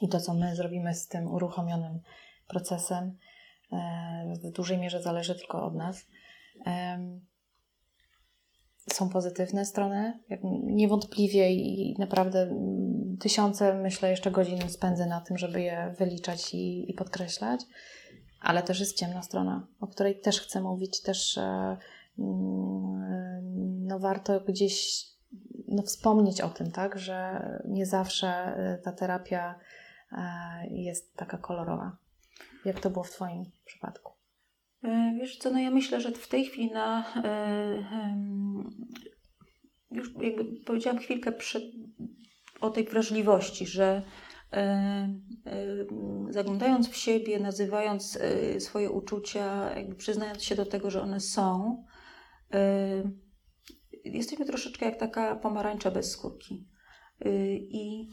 [0.00, 2.00] i to, co my zrobimy z tym uruchomionym
[2.48, 3.18] procesem,
[3.72, 6.06] e, w dużej mierze zależy tylko od nas
[8.92, 10.20] są pozytywne strony,
[10.64, 12.50] niewątpliwie i naprawdę
[13.20, 17.60] tysiące, myślę, jeszcze godzin spędzę na tym, żeby je wyliczać i, i podkreślać,
[18.40, 21.76] ale też jest ciemna strona, o której też chcę mówić, też e,
[22.18, 25.04] mm, no warto gdzieś
[25.76, 29.54] no, wspomnieć o tym, tak, że nie zawsze e, ta terapia
[30.12, 30.22] e,
[30.70, 31.96] jest taka kolorowa.
[32.64, 34.12] Jak to było w Twoim przypadku?
[34.84, 38.16] E, wiesz co, no ja myślę, że w tej chwili na e,
[39.90, 41.62] już jakby powiedziałam chwilkę przed,
[42.60, 44.02] o tej wrażliwości, że
[44.52, 45.14] e,
[46.30, 48.18] zaglądając w siebie, nazywając
[48.58, 51.84] swoje uczucia, przyznając się do tego, że one są,
[54.12, 56.66] jesteśmy troszeczkę jak taka pomarańcza bez skórki.
[57.70, 58.08] I,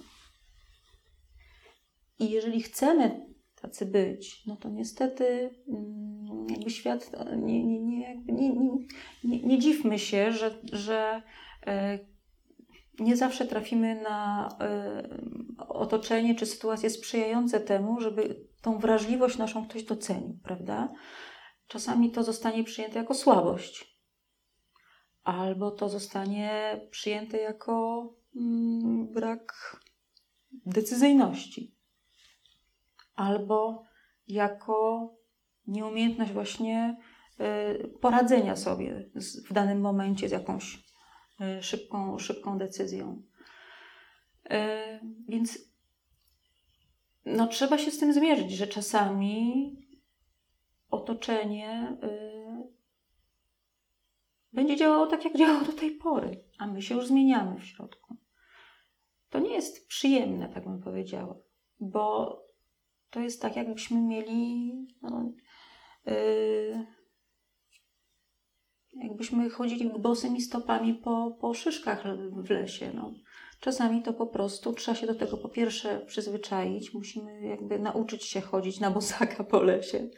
[2.19, 8.55] i jeżeli chcemy tacy być, no to niestety mm, jakby świat, nie, nie, nie, nie,
[9.23, 11.21] nie, nie, dziwmy się, że, że
[11.67, 11.99] e,
[12.99, 14.49] nie zawsze trafimy na
[15.59, 20.93] y, otoczenie czy sytuacje sprzyjające temu, żeby tą wrażliwość naszą ktoś docenił, prawda?
[21.67, 23.92] Czasami to zostanie przyjęte jako słabość,
[25.23, 29.53] albo to zostanie przyjęte jako mm, brak
[30.65, 31.75] decyzyjności,
[33.15, 33.83] albo
[34.27, 35.09] jako
[35.67, 36.97] nieumiejętność właśnie
[37.39, 39.09] y, poradzenia sobie
[39.49, 40.83] w danym momencie z jakąś
[41.41, 43.21] y, szybką, szybką decyzją.
[44.45, 44.49] Y,
[45.27, 45.59] więc
[47.25, 49.75] no, trzeba się z tym zmierzyć, że czasami
[50.89, 51.97] otoczenie
[54.53, 58.17] będzie działało tak, jak działało do tej pory, a my się już zmieniamy w środku.
[59.29, 61.35] To nie jest przyjemne, tak bym powiedziała,
[61.79, 62.37] bo
[63.09, 64.71] to jest tak, jakbyśmy mieli.
[65.01, 65.31] No,
[66.05, 66.85] yy,
[68.93, 72.91] jakbyśmy chodzili bosymi stopami po, po szyszkach w lesie.
[72.95, 73.13] No.
[73.59, 78.41] Czasami to po prostu trzeba się do tego po pierwsze przyzwyczaić, musimy jakby nauczyć się
[78.41, 80.09] chodzić na bosaka po lesie.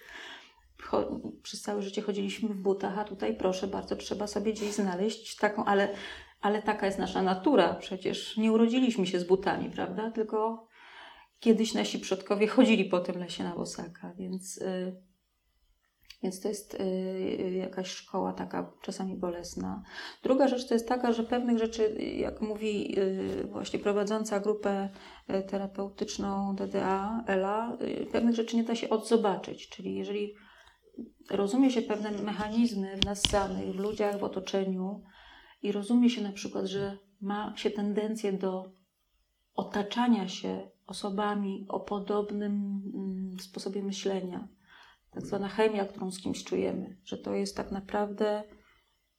[1.43, 5.65] Przez całe życie chodziliśmy w butach, a tutaj proszę bardzo, trzeba sobie gdzieś znaleźć taką,
[5.65, 5.89] ale,
[6.41, 7.73] ale taka jest nasza natura.
[7.73, 10.11] Przecież nie urodziliśmy się z butami, prawda?
[10.11, 10.67] Tylko
[11.39, 15.01] kiedyś nasi przodkowie chodzili po tym lesie na bosaka, więc, y,
[16.23, 19.83] więc to jest y, jakaś szkoła taka czasami bolesna.
[20.23, 24.89] Druga rzecz to jest taka, że pewnych rzeczy, jak mówi y, właśnie prowadząca grupę
[25.47, 27.77] terapeutyczną DDA, Ela,
[28.11, 30.35] pewnych rzeczy nie da się odzobaczyć, czyli jeżeli
[31.29, 35.03] rozumie się pewne mechanizmy w nas samych, w ludziach, w otoczeniu
[35.61, 38.71] i rozumie się na przykład, że ma się tendencję do
[39.53, 44.47] otaczania się osobami o podobnym mm, sposobie myślenia.
[45.11, 48.43] Tak zwana chemia, którą z kimś czujemy, że to jest tak naprawdę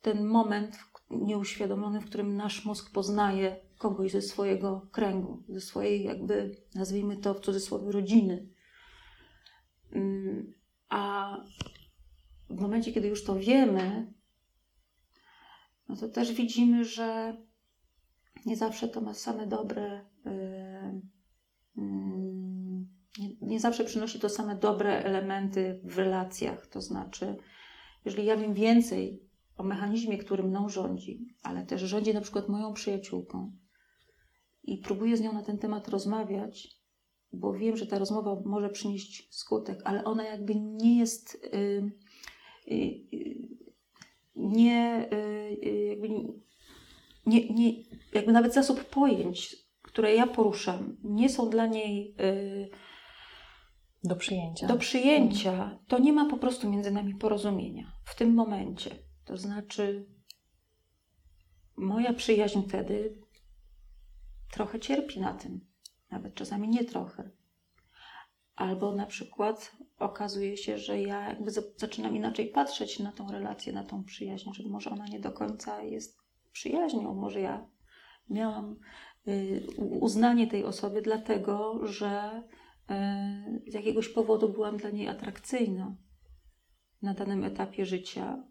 [0.03, 0.79] ten moment
[1.11, 7.35] nieuświadomiony, w którym nasz mózg poznaje kogoś ze swojego kręgu, ze swojej, jakby nazwijmy to
[7.35, 8.49] w cudzysłowie, rodziny.
[10.89, 11.37] A
[12.51, 14.13] w momencie, kiedy już to wiemy,
[15.89, 17.37] no to też widzimy, że
[18.47, 20.07] nie zawsze to ma same dobre.
[20.25, 21.01] Yy,
[23.41, 26.67] nie, zawsze przynosi to same dobre elementy w relacjach.
[26.67, 27.37] To znaczy,
[28.05, 29.23] jeżeli ja wiem więcej
[29.57, 33.53] o mechanizmie, który mną rządzi, ale też rządzi na przykład moją przyjaciółką
[34.63, 36.69] i próbuję z nią na ten temat rozmawiać,
[37.37, 41.49] bo wiem, że ta rozmowa może przynieść skutek, ale ona jakby nie jest.
[41.53, 41.91] Yy,
[42.67, 43.57] yy,
[44.37, 46.09] nie, y, jakby
[47.27, 47.83] nie, nie,
[48.13, 52.71] jakby nawet zasób pojęć które ja poruszam, nie są dla niej yy,
[54.05, 54.67] do przyjęcia.
[54.67, 55.79] Do przyjęcia, mhm.
[55.87, 58.91] to nie ma po prostu między nami porozumienia w tym momencie.
[59.25, 60.07] To znaczy,
[61.77, 63.19] moja przyjaźń wtedy
[64.53, 65.66] trochę cierpi na tym,
[66.11, 67.31] nawet czasami nie trochę.
[68.57, 73.85] Albo na przykład okazuje się, że ja jakby zaczynam inaczej patrzeć na tą relację, na
[73.85, 76.19] tą przyjaźń, że może ona nie do końca jest
[76.53, 77.67] przyjaźnią, może ja
[78.31, 78.77] miałam
[79.29, 79.67] Y,
[80.01, 82.43] uznanie tej osoby, dlatego że
[82.91, 85.97] y, z jakiegoś powodu byłam dla niej atrakcyjna
[87.03, 88.45] na danym etapie życia,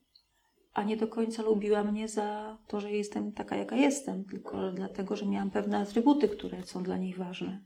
[0.75, 5.15] a nie do końca lubiła mnie za to, że jestem taka, jaka jestem, tylko dlatego,
[5.15, 7.63] że miałam pewne atrybuty, które są dla niej ważne.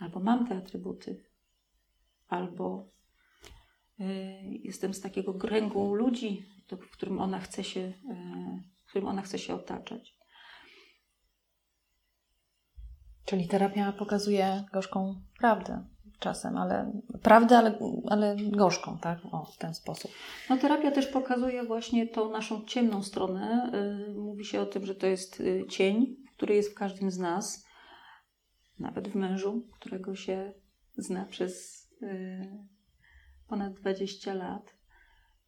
[0.00, 1.24] Albo mam te atrybuty,
[2.28, 2.90] albo
[4.00, 4.04] y,
[4.62, 7.92] jestem z takiego kręgu ludzi, w którym ona chce się,
[8.84, 10.16] w którym ona chce się otaczać.
[13.24, 15.88] Czyli terapia pokazuje gorzką prawdę
[16.18, 16.92] czasem, ale
[17.22, 19.18] prawdę, ale, ale gorzką, tak?
[19.32, 20.10] O, w ten sposób.
[20.50, 23.72] No terapia też pokazuje właśnie tą naszą ciemną stronę.
[24.08, 27.18] Y, mówi się o tym, że to jest y, cień, który jest w każdym z
[27.18, 27.66] nas,
[28.78, 30.52] nawet w mężu, którego się
[30.96, 32.66] zna przez y,
[33.48, 34.78] ponad 20 lat.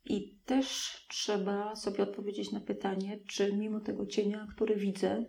[0.05, 5.25] I też trzeba sobie odpowiedzieć na pytanie, czy mimo tego cienia, który widzę,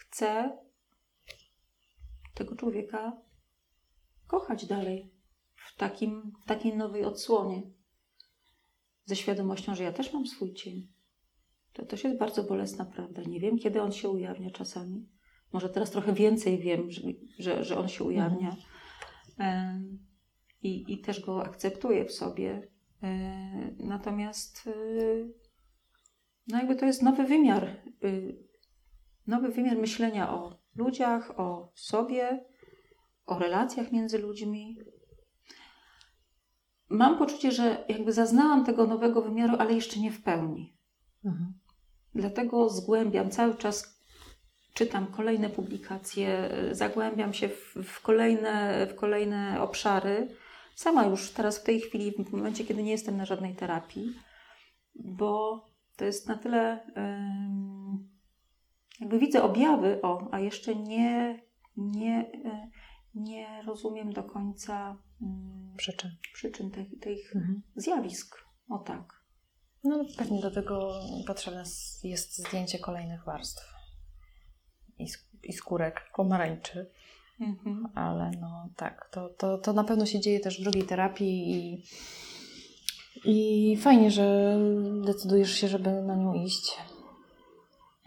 [0.00, 0.58] chcę
[2.34, 3.22] tego człowieka
[4.26, 5.14] kochać dalej
[5.54, 7.62] w, takim, w takiej nowej odsłonie.
[9.04, 10.88] Ze świadomością, że ja też mam swój cień.
[11.72, 13.22] To też jest bardzo bolesna prawda.
[13.22, 15.08] Nie wiem, kiedy on się ujawnia czasami.
[15.52, 17.02] Może teraz trochę więcej wiem, że,
[17.38, 18.56] że, że on się ujawnia.
[19.38, 19.98] Mhm.
[20.62, 22.68] I, I też go akceptuję w sobie.
[23.78, 24.68] Natomiast
[26.46, 28.38] no jakby to jest nowy wymiar y,
[29.26, 32.44] nowy wymiar myślenia o ludziach, o sobie,
[33.26, 34.78] o relacjach między ludźmi.
[36.88, 40.76] Mam poczucie, że jakby zaznałam tego nowego wymiaru, ale jeszcze nie w pełni.
[41.24, 41.52] Mhm.
[42.14, 44.00] Dlatego zgłębiam cały czas,
[44.74, 50.28] czytam kolejne publikacje, zagłębiam się w, w, kolejne, w kolejne obszary.
[50.74, 54.14] Sama już teraz w tej chwili, w momencie, kiedy nie jestem na żadnej terapii,
[54.94, 55.64] bo
[55.96, 56.80] to jest na tyle,
[59.00, 61.42] jakby widzę objawy, o, a jeszcze nie,
[61.76, 62.70] nie, e,
[63.14, 67.62] nie rozumiem do końca mm, przyczyn, przyczyn tych, tych mhm.
[67.76, 68.36] zjawisk.
[68.68, 69.22] O tak.
[69.84, 70.92] No pewnie do tego
[71.26, 71.62] potrzebne
[72.04, 73.74] jest zdjęcie kolejnych warstw
[74.98, 75.06] i,
[75.42, 76.90] i skórek pomarańczy.
[77.40, 77.88] Mhm.
[77.94, 81.84] Ale no tak, to, to, to na pewno się dzieje też w drugiej terapii i,
[83.24, 84.58] i fajnie, że
[85.06, 86.76] decydujesz się, żeby na nią iść.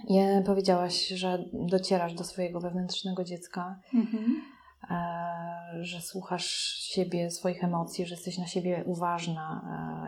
[0.09, 3.79] Nie powiedziałaś, że docierasz do swojego wewnętrznego dziecka.
[3.93, 4.55] Mhm
[4.89, 6.45] E, że słuchasz
[6.79, 9.61] siebie, swoich emocji, że jesteś na siebie uważna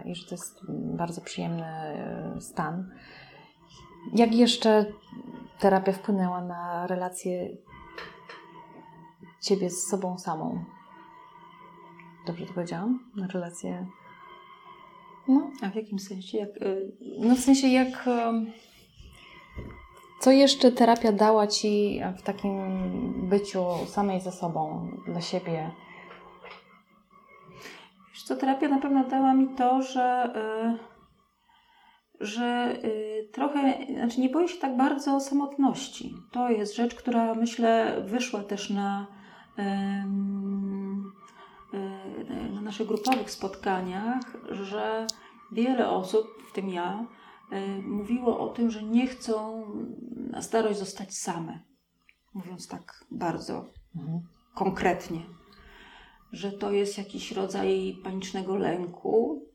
[0.05, 2.89] e, i że to jest bardzo przyjemny e, stan.
[4.15, 4.85] Jak jeszcze
[5.59, 7.57] terapia wpłynęła na relację
[9.41, 10.63] ciebie z sobą samą?
[12.27, 13.11] Dobrze to powiedziałam?
[13.15, 13.87] Na relację.
[15.27, 15.51] No.
[15.61, 16.37] A w jakim sensie?
[16.37, 16.49] Jak,
[17.19, 18.09] no w sensie jak
[20.19, 22.59] co jeszcze terapia dała Ci w takim
[23.29, 25.71] byciu samej ze sobą, dla siebie?
[28.27, 30.77] Co, terapia na pewno dała mi to, że, yy,
[32.27, 36.13] że yy, trochę, znaczy nie boję się tak bardzo samotności.
[36.31, 39.07] To jest rzecz, która myślę wyszła też na,
[39.57, 39.63] yy,
[42.53, 45.07] na naszych grupowych spotkaniach, że
[45.51, 47.05] wiele osób, w tym ja,
[47.83, 49.65] mówiło o tym, że nie chcą
[50.15, 51.59] na starość zostać same.
[52.33, 53.65] Mówiąc tak bardzo
[53.95, 54.21] mhm.
[54.55, 55.21] konkretnie,
[56.31, 59.47] że to jest jakiś rodzaj panicznego lęku.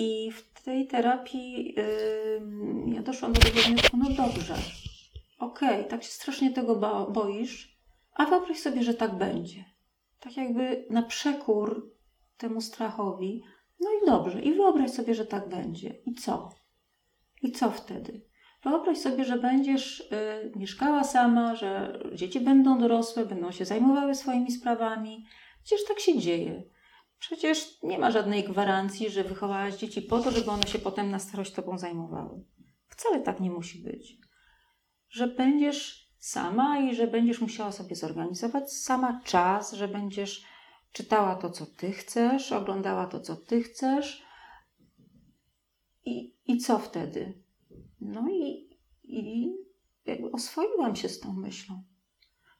[0.00, 4.54] I w tej terapii yy, ja doszłam do tego wniosku, no dobrze,
[5.38, 6.76] okej, okay, tak się strasznie tego
[7.10, 7.78] boisz,
[8.14, 9.64] a wyobraź sobie, że tak będzie.
[10.20, 11.92] Tak jakby na przekór
[12.36, 13.42] temu strachowi,
[13.80, 15.94] no i dobrze, i wyobraź sobie, że tak będzie.
[16.06, 16.48] I co?
[17.42, 18.28] I co wtedy?
[18.64, 24.52] Wyobraź sobie, że będziesz y, mieszkała sama, że dzieci będą dorosłe, będą się zajmowały swoimi
[24.52, 25.26] sprawami.
[25.64, 26.62] Przecież tak się dzieje.
[27.18, 31.18] Przecież nie ma żadnej gwarancji, że wychowałaś dzieci po to, żeby one się potem na
[31.18, 32.44] starość tobą zajmowały.
[32.88, 34.18] Wcale tak nie musi być.
[35.08, 40.44] Że będziesz sama i że będziesz musiała sobie zorganizować sama czas, że będziesz
[40.92, 44.22] czytała to, co ty chcesz, oglądała to, co ty chcesz.
[46.04, 47.42] I, i co wtedy?
[48.00, 48.68] No i,
[49.04, 49.52] i
[50.06, 51.82] jakby oswoiłam się z tą myślą.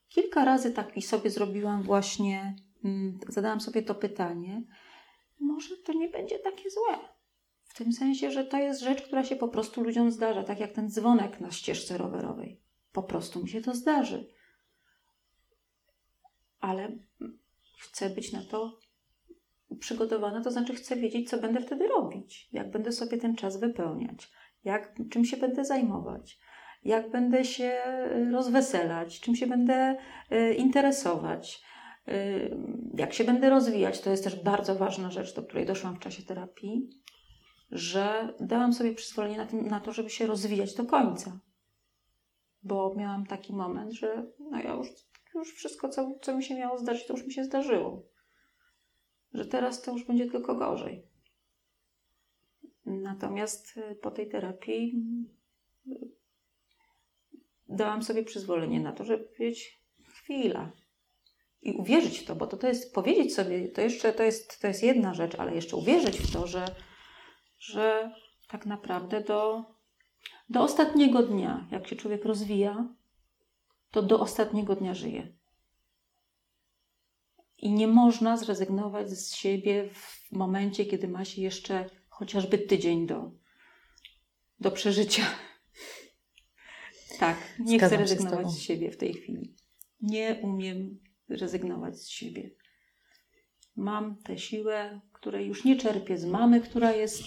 [0.08, 4.62] Kilka razy tak sobie zrobiłam właśnie, mm, zadałam sobie to pytanie,
[5.40, 6.98] może to nie będzie takie złe.
[7.64, 10.72] W tym sensie, że to jest rzecz, która się po prostu ludziom zdarza, tak jak
[10.72, 12.60] ten dzwonek na ścieżce rowerowej.
[12.92, 14.28] Po prostu mi się to zdarzy.
[16.60, 16.98] Ale
[17.80, 18.78] chcę być na to
[19.80, 24.30] przygotowana, to znaczy chcę wiedzieć, co będę wtedy robić, jak będę sobie ten czas wypełniać,
[24.64, 26.38] jak, czym się będę zajmować,
[26.84, 27.82] jak będę się
[28.16, 29.96] y, rozweselać, czym się będę
[30.32, 31.62] y, interesować,
[32.08, 32.56] y,
[32.94, 34.00] jak się będę rozwijać.
[34.00, 36.88] To jest też bardzo ważna rzecz, do której doszłam w czasie terapii,
[37.70, 41.40] że dałam sobie przyzwolenie na, tym, na to, żeby się rozwijać do końca.
[42.62, 44.88] Bo miałam taki moment, że no ja już,
[45.38, 48.06] już wszystko, co, co mi się miało zdarzyć, to już mi się zdarzyło.
[49.32, 51.06] Że teraz to już będzie tylko gorzej.
[52.86, 55.02] Natomiast y, po tej terapii
[55.86, 56.10] y,
[57.68, 60.72] dałam sobie przyzwolenie na to, żeby powiedzieć chwila
[61.62, 64.66] i uwierzyć w to, bo to, to jest powiedzieć sobie, to jeszcze to jest, to
[64.66, 66.74] jest jedna rzecz, ale jeszcze uwierzyć w to, że,
[67.58, 68.12] że
[68.48, 69.64] tak naprawdę do,
[70.50, 72.94] do ostatniego dnia, jak się człowiek rozwija,
[73.90, 75.38] to do ostatniego dnia żyje.
[77.58, 83.30] I nie można zrezygnować z siebie w momencie, kiedy ma się jeszcze chociażby tydzień do,
[84.60, 85.22] do przeżycia.
[87.18, 89.54] Tak, nie Zgadzam chcę rezygnować z, z siebie w tej chwili.
[90.00, 92.50] Nie umiem rezygnować z siebie.
[93.76, 97.22] Mam tę siłę, której już nie czerpię z mamy, która jest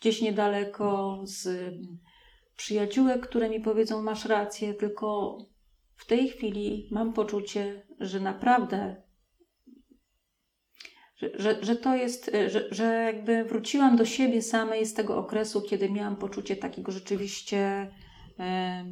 [0.00, 1.74] gdzieś niedaleko, z
[2.56, 5.38] przyjaciółek, które mi powiedzą: Masz rację, tylko
[5.96, 9.02] w tej chwili mam poczucie, że naprawdę
[11.34, 15.62] że, że to jest, e, że, że jakby wróciłam do siebie samej z tego okresu,
[15.62, 17.90] kiedy miałam poczucie takiego rzeczywiście
[18.38, 18.84] e,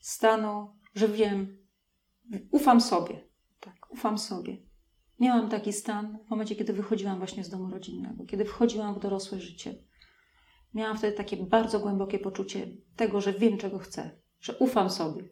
[0.00, 1.58] stanu, że wiem,
[2.50, 3.28] ufam sobie.
[3.60, 4.56] Tak, ufam sobie.
[5.20, 9.40] Miałam taki stan w momencie, kiedy wychodziłam właśnie z domu rodzinnego, kiedy wchodziłam w dorosłe
[9.40, 9.74] życie.
[10.74, 12.66] Miałam wtedy takie bardzo głębokie poczucie
[12.96, 15.22] tego, że wiem, czego chcę, że ufam sobie.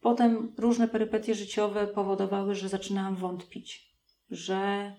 [0.00, 3.94] Potem różne perypetie życiowe powodowały, że zaczynałam wątpić,
[4.30, 4.92] że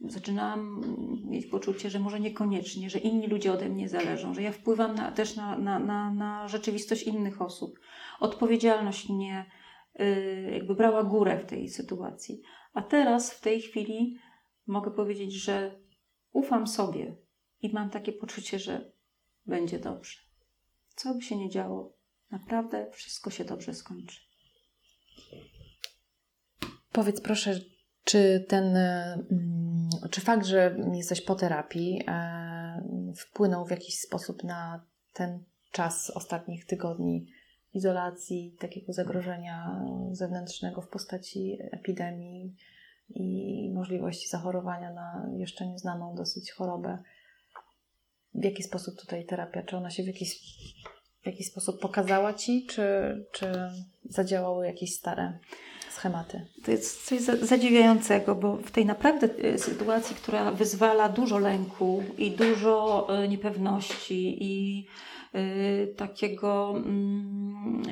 [0.00, 0.82] zaczynałam
[1.24, 5.12] mieć poczucie, że może niekoniecznie, że inni ludzie ode mnie zależą, że ja wpływam na,
[5.12, 7.78] też na, na, na, na rzeczywistość innych osób.
[8.20, 9.50] Odpowiedzialność mnie
[9.94, 12.42] yy, jakby brała górę w tej sytuacji.
[12.74, 14.18] A teraz, w tej chwili,
[14.66, 15.80] mogę powiedzieć, że
[16.32, 17.16] ufam sobie
[17.62, 18.92] i mam takie poczucie, że
[19.46, 20.27] będzie dobrze.
[20.98, 21.92] Co by się nie działo,
[22.30, 24.20] naprawdę wszystko się dobrze skończy.
[26.92, 27.60] Powiedz proszę,
[28.04, 34.86] czy ten, mm, czy fakt, że jesteś po terapii, e, wpłynął w jakiś sposób na
[35.12, 37.26] ten czas ostatnich tygodni
[37.74, 42.56] izolacji, takiego zagrożenia zewnętrznego w postaci epidemii
[43.08, 46.98] i możliwości zachorowania na jeszcze nieznaną dosyć chorobę?
[48.40, 49.62] W jaki sposób tutaj terapia?
[49.62, 50.40] Czy ona się w jakiś,
[51.22, 52.82] w jakiś sposób pokazała ci, czy,
[53.32, 53.52] czy
[54.04, 55.38] zadziałały jakieś stare
[55.90, 56.46] schematy.
[56.64, 62.30] To jest coś zadziwiającego, bo w tej naprawdę e, sytuacji, która wyzwala dużo lęku i
[62.30, 64.86] dużo e, niepewności i
[65.32, 67.82] e, takiego mm,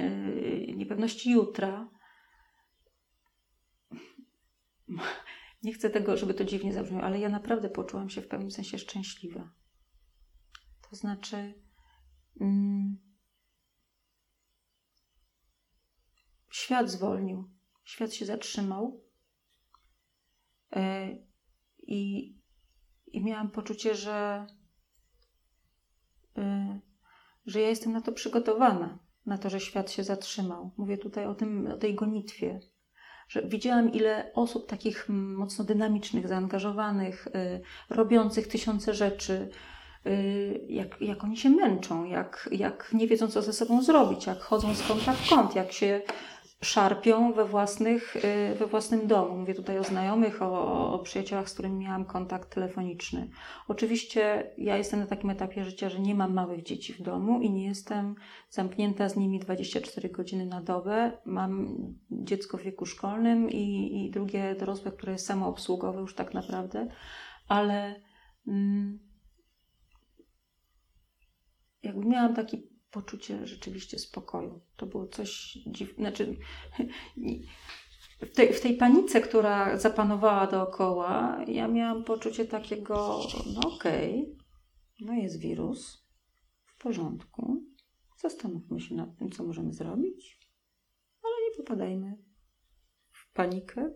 [0.77, 1.89] niepewności jutra,
[5.63, 8.79] nie chcę tego, żeby to dziwnie zabrzmiało, ale ja naprawdę poczułam się w pewnym sensie
[8.79, 9.51] szczęśliwa.
[10.91, 11.55] To znaczy,
[12.41, 12.99] mm,
[16.51, 17.57] świat zwolnił
[17.87, 19.01] świat się zatrzymał
[20.77, 21.09] e,
[21.79, 22.35] i,
[23.07, 24.47] i miałam poczucie, że,
[26.39, 26.81] e,
[27.47, 30.71] że ja jestem na to przygotowana, na to, że świat się zatrzymał.
[30.77, 32.61] Mówię tutaj o, tym, o tej gonitwie.
[33.29, 37.61] Że widziałam, ile osób takich mocno dynamicznych, zaangażowanych, e,
[37.91, 39.51] robiących tysiące rzeczy,
[40.69, 44.75] jak, jak oni się męczą, jak, jak nie wiedzą, co ze sobą zrobić, jak chodzą
[44.75, 46.01] z kąta w kąt, jak się
[46.63, 49.39] szarpią we, własnych, y, we własnym domu.
[49.39, 51.05] Mówię tutaj o znajomych, o, o
[51.47, 53.29] z którymi miałam kontakt telefoniczny.
[53.69, 57.51] Oczywiście ja jestem na takim etapie życia, że nie mam małych dzieci w domu i
[57.51, 58.15] nie jestem
[58.51, 61.13] zamknięta z nimi 24 godziny na dobę.
[61.25, 61.77] Mam
[62.11, 66.89] dziecko w wieku szkolnym i, i drugie dorosłe, które jest samoobsługowe już tak naprawdę,
[67.49, 68.01] ale
[68.47, 69.06] mm,
[71.87, 74.61] jakby miałam taki poczucie rzeczywiście spokoju.
[74.77, 76.01] To było coś dziwnego.
[76.01, 76.37] Znaczy,
[78.21, 83.21] w tej, w tej panice, która zapanowała dookoła, ja miałam poczucie takiego,
[83.55, 84.37] no okej, okay,
[85.01, 86.07] no jest wirus,
[86.65, 87.65] w porządku,
[88.19, 90.39] zastanówmy się nad tym, co możemy zrobić,
[91.23, 92.19] ale nie popadajmy
[93.13, 93.91] w panikę,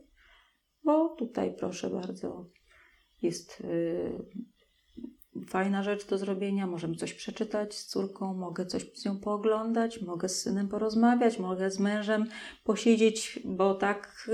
[0.84, 2.50] bo tutaj proszę bardzo,
[3.22, 4.18] jest y,
[5.46, 10.28] fajna rzecz do zrobienia, możemy coś przeczytać z córką, mogę coś z nią pooglądać, mogę
[10.28, 12.26] z synem porozmawiać, mogę z mężem
[12.64, 14.30] posiedzieć, bo tak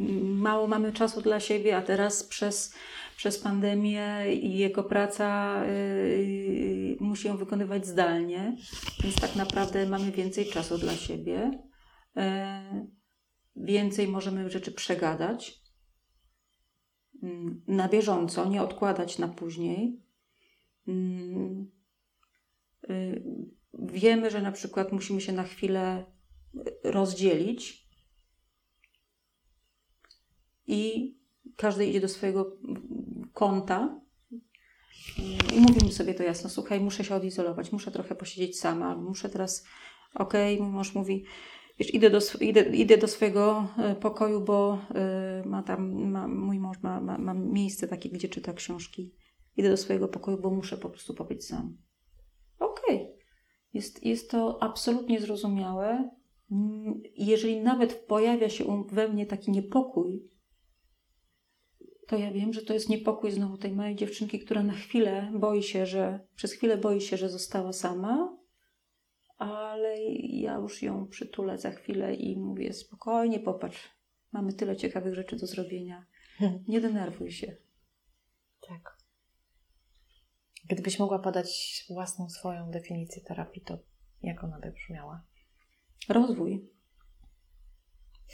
[0.00, 2.74] mm, mało mamy czasu dla siebie, a teraz przez,
[3.16, 8.56] przez pandemię i jego praca yy, musi ją wykonywać zdalnie,
[9.02, 11.50] więc tak naprawdę mamy więcej czasu dla siebie.
[12.16, 12.22] Yy,
[13.56, 15.60] więcej możemy rzeczy przegadać
[17.22, 17.30] yy,
[17.66, 20.09] na bieżąco, nie odkładać na później.
[20.88, 21.70] Mm,
[22.90, 23.22] y,
[23.78, 26.06] wiemy, że na przykład musimy się na chwilę
[26.84, 27.86] rozdzielić
[30.66, 31.14] i
[31.56, 32.56] każdy idzie do swojego
[33.32, 34.00] kąta
[35.54, 39.64] i mówimy sobie to jasno, słuchaj, muszę się odizolować, muszę trochę posiedzieć sama, muszę teraz,
[40.14, 41.24] okej, okay, mąż mówi,
[41.78, 44.78] wiesz, idę do, idę, idę do swojego e, pokoju, bo
[45.44, 49.14] y, ma tam, ma, mój mąż ma, ma, ma miejsce takie, gdzie czyta książki
[49.60, 51.76] idę do swojego pokoju, bo muszę po prostu pobyć sam.
[52.58, 52.96] Okej.
[52.96, 53.20] Okay.
[53.72, 56.10] Jest, jest to absolutnie zrozumiałe.
[56.50, 60.30] Mm, jeżeli nawet pojawia się we mnie taki niepokój,
[62.06, 65.62] to ja wiem, że to jest niepokój znowu tej małej dziewczynki, która na chwilę boi
[65.62, 68.38] się, że przez chwilę boi się, że została sama,
[69.38, 73.90] ale ja już ją przytulę za chwilę i mówię spokojnie, popatrz,
[74.32, 76.06] mamy tyle ciekawych rzeczy do zrobienia.
[76.68, 77.56] Nie denerwuj się.
[78.68, 78.99] Tak.
[80.70, 83.78] Gdybyś mogła podać własną swoją definicję terapii, to
[84.22, 85.22] jak ona by brzmiała?
[86.08, 86.68] Rozwój.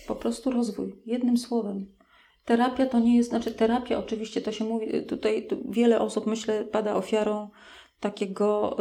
[0.07, 1.03] Po prostu rozwój.
[1.07, 1.97] Jednym słowem.
[2.45, 6.95] Terapia to nie jest, znaczy terapia oczywiście to się mówi, tutaj wiele osób myślę pada
[6.95, 7.51] ofiarą
[8.01, 8.77] takiego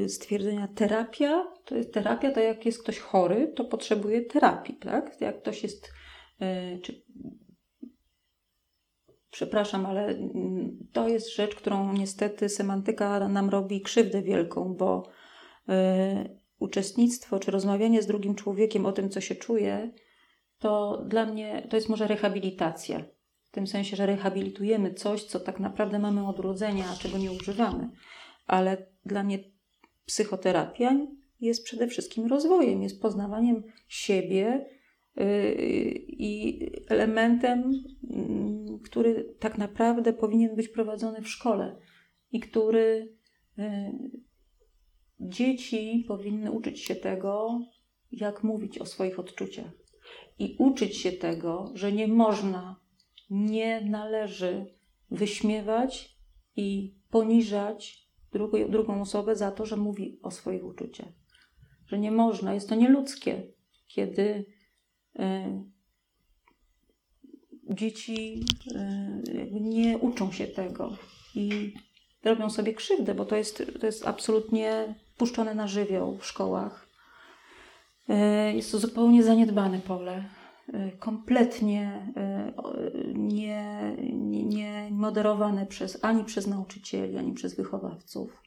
[0.00, 5.20] yy, stwierdzenia terapia, to jest terapia, to jak jest ktoś chory, to potrzebuje terapii, tak?
[5.20, 5.92] Jak ktoś jest,
[6.40, 7.02] yy, czy
[9.38, 15.08] przepraszam, ale mm, to jest rzecz, którą niestety semantyka nam robi krzywdę wielką, bo
[15.68, 15.72] y,
[16.58, 19.92] uczestnictwo czy rozmawianie z drugim człowiekiem o tym, co się czuje,
[20.58, 23.04] to dla mnie to jest może rehabilitacja.
[23.42, 27.32] W tym sensie, że rehabilitujemy coś, co tak naprawdę mamy od urodzenia, a czego nie
[27.32, 27.90] używamy.
[28.46, 29.38] Ale dla mnie
[30.06, 30.96] psychoterapia
[31.40, 34.66] jest przede wszystkim rozwojem, jest poznawaniem siebie
[36.08, 37.72] i elementem,
[38.10, 41.76] mm, który tak naprawdę powinien być prowadzony w szkole
[42.32, 43.16] i który
[43.56, 43.66] yy,
[45.20, 47.60] dzieci powinny uczyć się tego,
[48.12, 49.72] jak mówić o swoich odczuciach
[50.38, 52.80] i uczyć się tego, że nie można,
[53.30, 54.66] nie należy
[55.10, 56.18] wyśmiewać
[56.56, 58.08] i poniżać
[58.68, 61.12] drugą, osobę za to, że mówi o swoich uczuciach.
[61.86, 63.52] Że nie można, jest to nieludzkie,
[63.86, 64.44] kiedy y,
[67.70, 68.44] dzieci
[68.76, 70.96] y, nie uczą się tego
[71.34, 71.74] i
[72.24, 76.88] robią sobie krzywdę, bo to jest, to jest absolutnie puszczone na żywioł w szkołach.
[78.08, 80.24] E, jest to zupełnie zaniedbane pole.
[80.72, 82.52] E, kompletnie e,
[83.14, 88.42] nie, nie, nie moderowane przez, ani przez nauczycieli, ani przez wychowawców.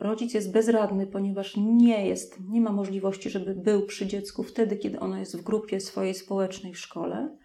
[0.00, 5.00] Rodzic jest bezradny, ponieważ nie jest, nie ma możliwości, żeby był przy dziecku wtedy, kiedy
[5.00, 7.36] ono jest w grupie swojej społecznej w szkole,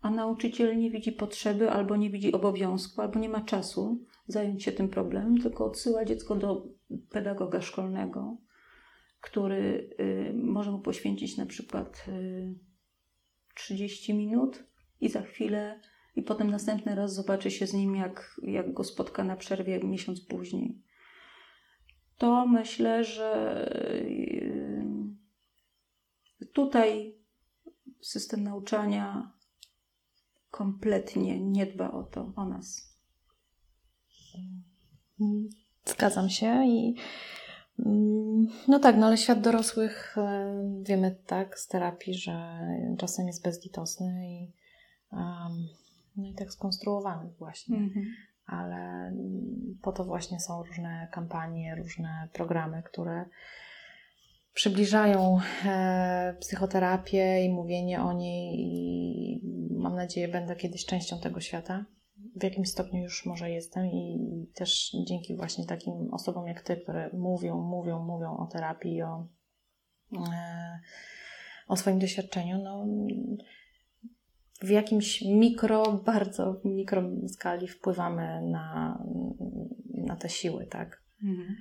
[0.00, 4.72] a nauczyciel nie widzi potrzeby, albo nie widzi obowiązku, albo nie ma czasu zająć się
[4.72, 6.66] tym problemem, tylko odsyła dziecko do
[7.10, 8.36] pedagoga szkolnego,
[9.20, 12.54] który y, może mu poświęcić na przykład y,
[13.54, 14.64] 30 minut
[15.00, 15.80] i za chwilę,
[16.16, 20.20] i potem następny raz zobaczy się z nim, jak, jak go spotka na przerwie miesiąc
[20.20, 20.78] później.
[22.18, 23.70] To myślę, że
[24.02, 24.78] y,
[26.54, 27.18] tutaj
[28.00, 29.32] system nauczania
[30.50, 32.98] kompletnie nie dba o to, o nas.
[35.84, 36.94] Zgadzam się i
[37.78, 42.60] mm, no tak, no ale świat dorosłych e, wiemy tak z terapii, że
[42.98, 44.52] czasem jest bezlitosny i,
[45.12, 45.68] um,
[46.16, 47.76] no i tak skonstruowany właśnie.
[47.76, 48.06] Mhm.
[48.48, 49.12] Ale
[49.82, 53.24] po to właśnie są różne kampanie, różne programy, które
[54.54, 61.84] przybliżają e, psychoterapię i mówienie o niej i mam nadzieję będę kiedyś częścią tego świata.
[62.36, 64.18] W jakimś stopniu już może jestem i
[64.54, 69.26] też dzięki właśnie takim osobom jak ty, które mówią, mówią, mówią o terapii, o,
[70.32, 70.80] e,
[71.68, 72.86] o swoim doświadczeniu, no,
[74.62, 78.98] w jakimś mikro, bardzo mikro skali wpływamy na,
[79.94, 81.02] na te siły, tak?
[81.22, 81.56] Mhm.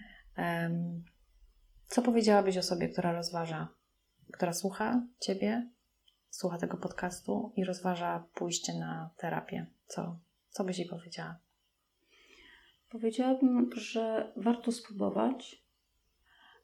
[1.87, 3.67] Co powiedziałabyś osobie, która rozważa,
[4.33, 5.69] która słucha ciebie,
[6.29, 9.65] słucha tego podcastu i rozważa pójście na terapię?
[9.87, 10.19] Co,
[10.49, 11.39] co byś jej powiedziała?
[12.89, 15.63] Powiedziałabym, że warto spróbować.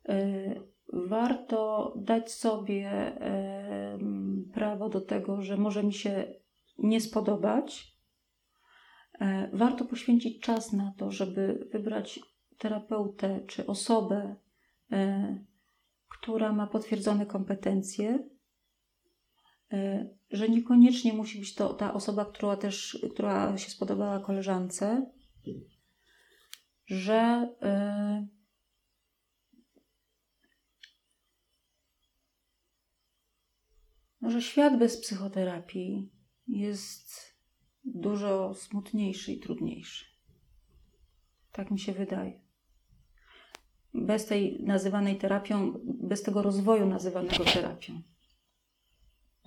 [0.10, 0.62] Y,
[0.94, 3.14] warto dać sobie
[4.54, 6.34] prawo do tego, że może mi się
[6.78, 7.98] nie spodobać.
[9.20, 12.20] E, warto poświęcić czas na to, żeby wybrać
[12.58, 14.36] terapeutę czy osobę,
[14.92, 15.40] e,
[16.10, 18.20] która ma potwierdzone kompetencje
[19.74, 25.12] E, że niekoniecznie musi być to ta osoba, która też, która się spodobała koleżance,
[26.86, 27.50] że
[34.24, 36.12] yy, że świat bez psychoterapii
[36.48, 37.34] jest
[37.86, 40.06] dużo smutniejszy i trudniejszy.
[41.52, 42.42] Tak mi się wydaje.
[43.94, 47.94] Bez tej nazywanej terapią, bez tego rozwoju nazywanego terapią.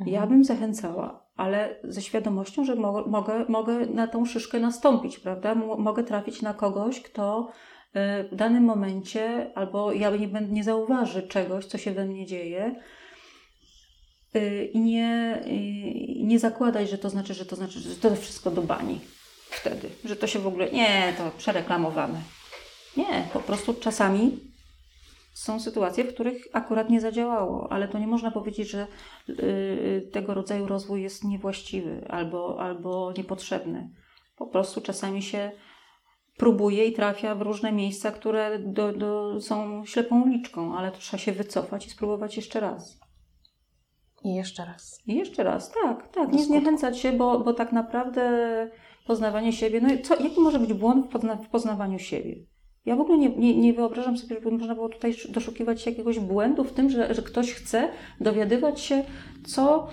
[0.01, 0.15] Mhm.
[0.15, 5.53] Ja bym zachęcała, ale ze świadomością, że mo mogę, mogę na tą szyszkę nastąpić, prawda?
[5.53, 11.23] M mogę trafić na kogoś, kto y, w danym momencie albo ja nie, nie zauważy
[11.23, 12.81] czegoś, co się we mnie dzieje
[14.73, 18.63] i nie, y, nie zakładać, że to znaczy, że to znaczy, że to wszystko do
[18.63, 19.01] bani
[19.51, 22.21] wtedy, że to się w ogóle, nie, to przereklamowane.
[22.97, 24.39] Nie, po prostu czasami
[25.35, 28.87] są sytuacje, w których akurat nie zadziałało, ale to nie można powiedzieć, że
[29.29, 33.91] y, tego rodzaju rozwój jest niewłaściwy albo, albo niepotrzebny.
[34.37, 35.51] Po prostu czasami się
[36.37, 41.33] próbuje i trafia w różne miejsca, które do, do, są ślepą uliczką, ale trzeba się
[41.33, 43.06] wycofać i spróbować jeszcze raz.
[44.24, 45.01] I jeszcze raz.
[45.06, 46.32] I jeszcze raz, tak, tak.
[46.32, 48.30] Nie zniechęcać się, bo, bo tak naprawdę
[49.06, 52.36] poznawanie siebie, no co, jaki może być błąd w, pozna, w poznawaniu siebie?
[52.86, 56.18] Ja w ogóle nie, nie, nie, wyobrażam sobie, żeby można było tutaj doszukiwać się jakiegoś
[56.18, 57.88] błędu w tym, że, że ktoś chce
[58.20, 59.05] dowiadywać się,
[59.47, 59.88] co,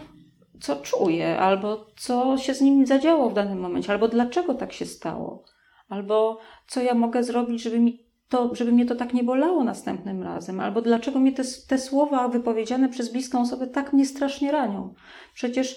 [0.62, 4.86] co czuje, albo co się z nim zadziało w danym momencie, albo dlaczego tak się
[4.86, 5.44] stało,
[5.90, 10.24] albo co ja mogę zrobić, żeby mi to, żeby mnie to tak nie bolało następnym
[10.24, 14.94] razem, albo dlaczego mnie te, te słowa wypowiedziane przez bliską osobę tak mnie strasznie ranią.
[15.34, 15.76] Przecież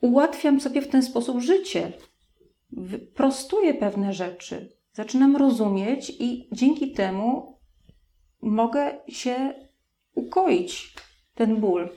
[0.00, 1.92] ułatwiam sobie w ten sposób życie,
[3.14, 7.58] prostuję pewne rzeczy, zaczynam rozumieć i dzięki temu
[8.42, 9.54] mogę się
[10.14, 10.94] ukoić
[11.34, 11.88] ten ból.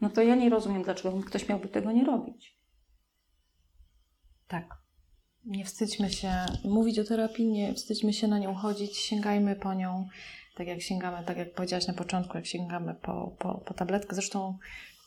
[0.00, 2.58] No to ja nie rozumiem, dlaczego ktoś miałby tego nie robić.
[4.48, 4.87] Tak.
[5.48, 6.32] Nie wstydźmy się
[6.64, 10.08] mówić o terapii, nie wstydźmy się na nią chodzić, sięgajmy po nią,
[10.54, 14.14] tak jak sięgamy, tak jak powiedziałaś na początku, jak sięgamy po, po, po tabletkę.
[14.14, 14.58] Zresztą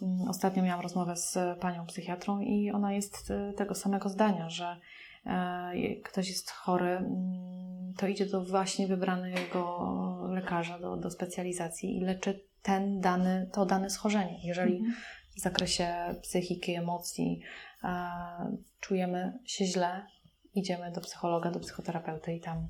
[0.01, 4.77] mm, ostatnio miałam rozmowę z panią psychiatrą i ona jest y, tego samego zdania, że
[5.25, 11.99] e, ktoś jest chory, mm, to idzie do właśnie wybranego lekarza, do, do specjalizacji i
[11.99, 14.39] leczy ten dany, to dane schorzenie.
[14.43, 14.95] Jeżeli mhm.
[15.37, 17.41] w zakresie psychiki, emocji
[17.83, 17.87] e,
[18.79, 20.05] czujemy się źle,
[20.55, 22.67] idziemy do psychologa, do psychoterapeuty i tam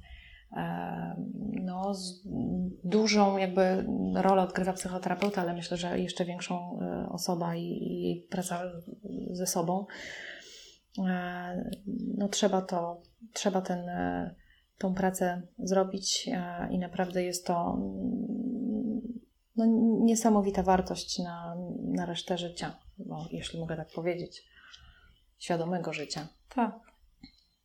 [0.57, 1.15] e,
[1.61, 1.93] no,
[2.83, 3.85] dużą jakby
[4.15, 8.61] rolę odgrywa psychoterapeuta, ale myślę, że jeszcze większą e, osoba i, i praca
[9.31, 9.85] ze sobą.
[11.07, 11.71] E,
[12.17, 13.01] no trzeba to,
[13.33, 13.89] trzeba ten,
[14.77, 16.29] tą pracę zrobić
[16.69, 17.77] i naprawdę jest to
[19.55, 19.65] no,
[20.03, 22.75] niesamowita wartość na, na resztę życia,
[23.31, 24.43] jeśli mogę tak powiedzieć,
[25.39, 26.27] świadomego życia.
[26.49, 26.90] Tak.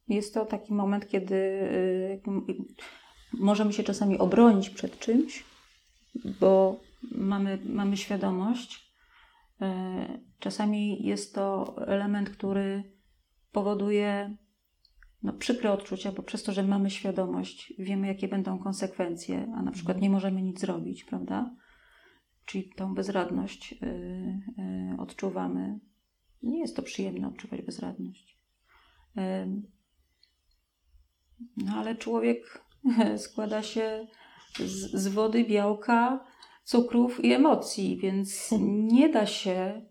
[0.09, 2.21] Jest to taki moment, kiedy y,
[3.33, 5.45] możemy się czasami obronić przed czymś,
[6.41, 6.81] bo
[7.13, 8.93] mamy, mamy świadomość.
[9.63, 9.65] Y,
[10.39, 12.97] czasami jest to element, który
[13.53, 14.37] powoduje
[15.23, 19.73] no, przykre odczucia, bo przez to, że mamy świadomość, wiemy, jakie będą konsekwencje, a na
[19.73, 21.55] przykład nie możemy nic zrobić, prawda?
[22.45, 25.81] Czyli tą bezradność yy, odczuwamy.
[26.43, 28.39] Nie jest to przyjemne odczuwać bezradność.
[31.57, 32.65] No ale człowiek
[33.17, 34.07] składa się
[34.59, 36.25] z, z wody, białka,
[36.65, 39.83] cukrów i emocji, więc nie da się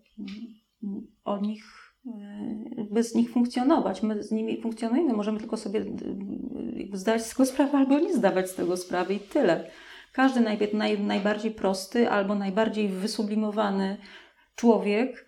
[1.24, 1.64] o nich
[2.08, 4.04] e, bez nich funkcjonować.
[4.04, 5.86] My z nimi funkcjonujemy, możemy tylko sobie
[6.94, 9.70] zdać z tego sprawę albo nie zdawać z tego sprawy i tyle.
[10.14, 10.40] Każdy
[10.74, 13.98] naj, najbardziej prosty albo najbardziej wysublimowany
[14.56, 15.25] człowiek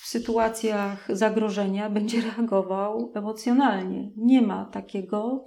[0.00, 4.10] w sytuacjach zagrożenia będzie reagował emocjonalnie.
[4.16, 5.44] Nie ma takiego,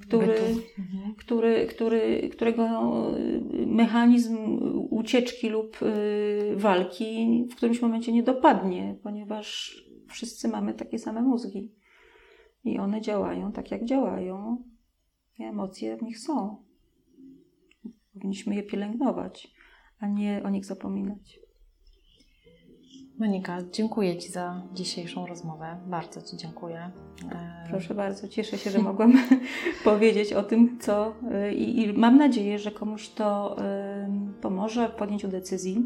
[0.00, 0.38] który,
[0.78, 1.14] mhm.
[1.18, 2.92] który, który, którego
[3.66, 4.36] mechanizm
[4.90, 9.76] ucieczki lub y, walki w którymś momencie nie dopadnie, ponieważ
[10.08, 11.72] wszyscy mamy takie same mózgi
[12.64, 14.64] i one działają tak, jak działają.
[15.38, 16.64] I emocje w nich są.
[18.14, 19.54] Powinniśmy je pielęgnować,
[19.98, 21.47] a nie o nich zapominać.
[23.18, 25.76] Monika, dziękuję Ci za dzisiejszą rozmowę.
[25.86, 26.90] Bardzo Ci dziękuję.
[27.32, 29.12] E, Proszę bardzo, cieszę się, że mogłam
[29.84, 33.56] powiedzieć o tym, co e, i, i, mam nadzieję, że komuś to
[34.40, 35.82] pomoże w podjęciu decyzji,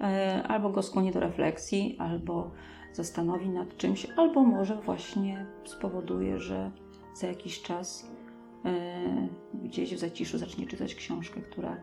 [0.00, 2.50] e, albo go skłoni do refleksji, albo
[2.92, 6.70] zastanowi nad czymś, albo może właśnie spowoduje, że
[7.14, 8.10] za jakiś czas
[9.54, 11.76] gdzieś w zaciszu zacznie czytać książkę, która,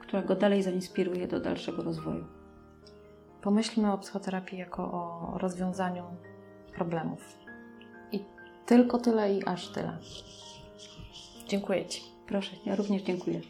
[0.00, 2.35] która go dalej zainspiruje do dalszego rozwoju.
[3.46, 6.04] Pomyślmy o psychoterapii jako o rozwiązaniu
[6.74, 7.38] problemów.
[8.12, 8.20] I
[8.66, 9.98] tylko tyle i aż tyle.
[11.48, 12.02] Dziękuję Ci.
[12.26, 13.40] Proszę, ja również dziękuję.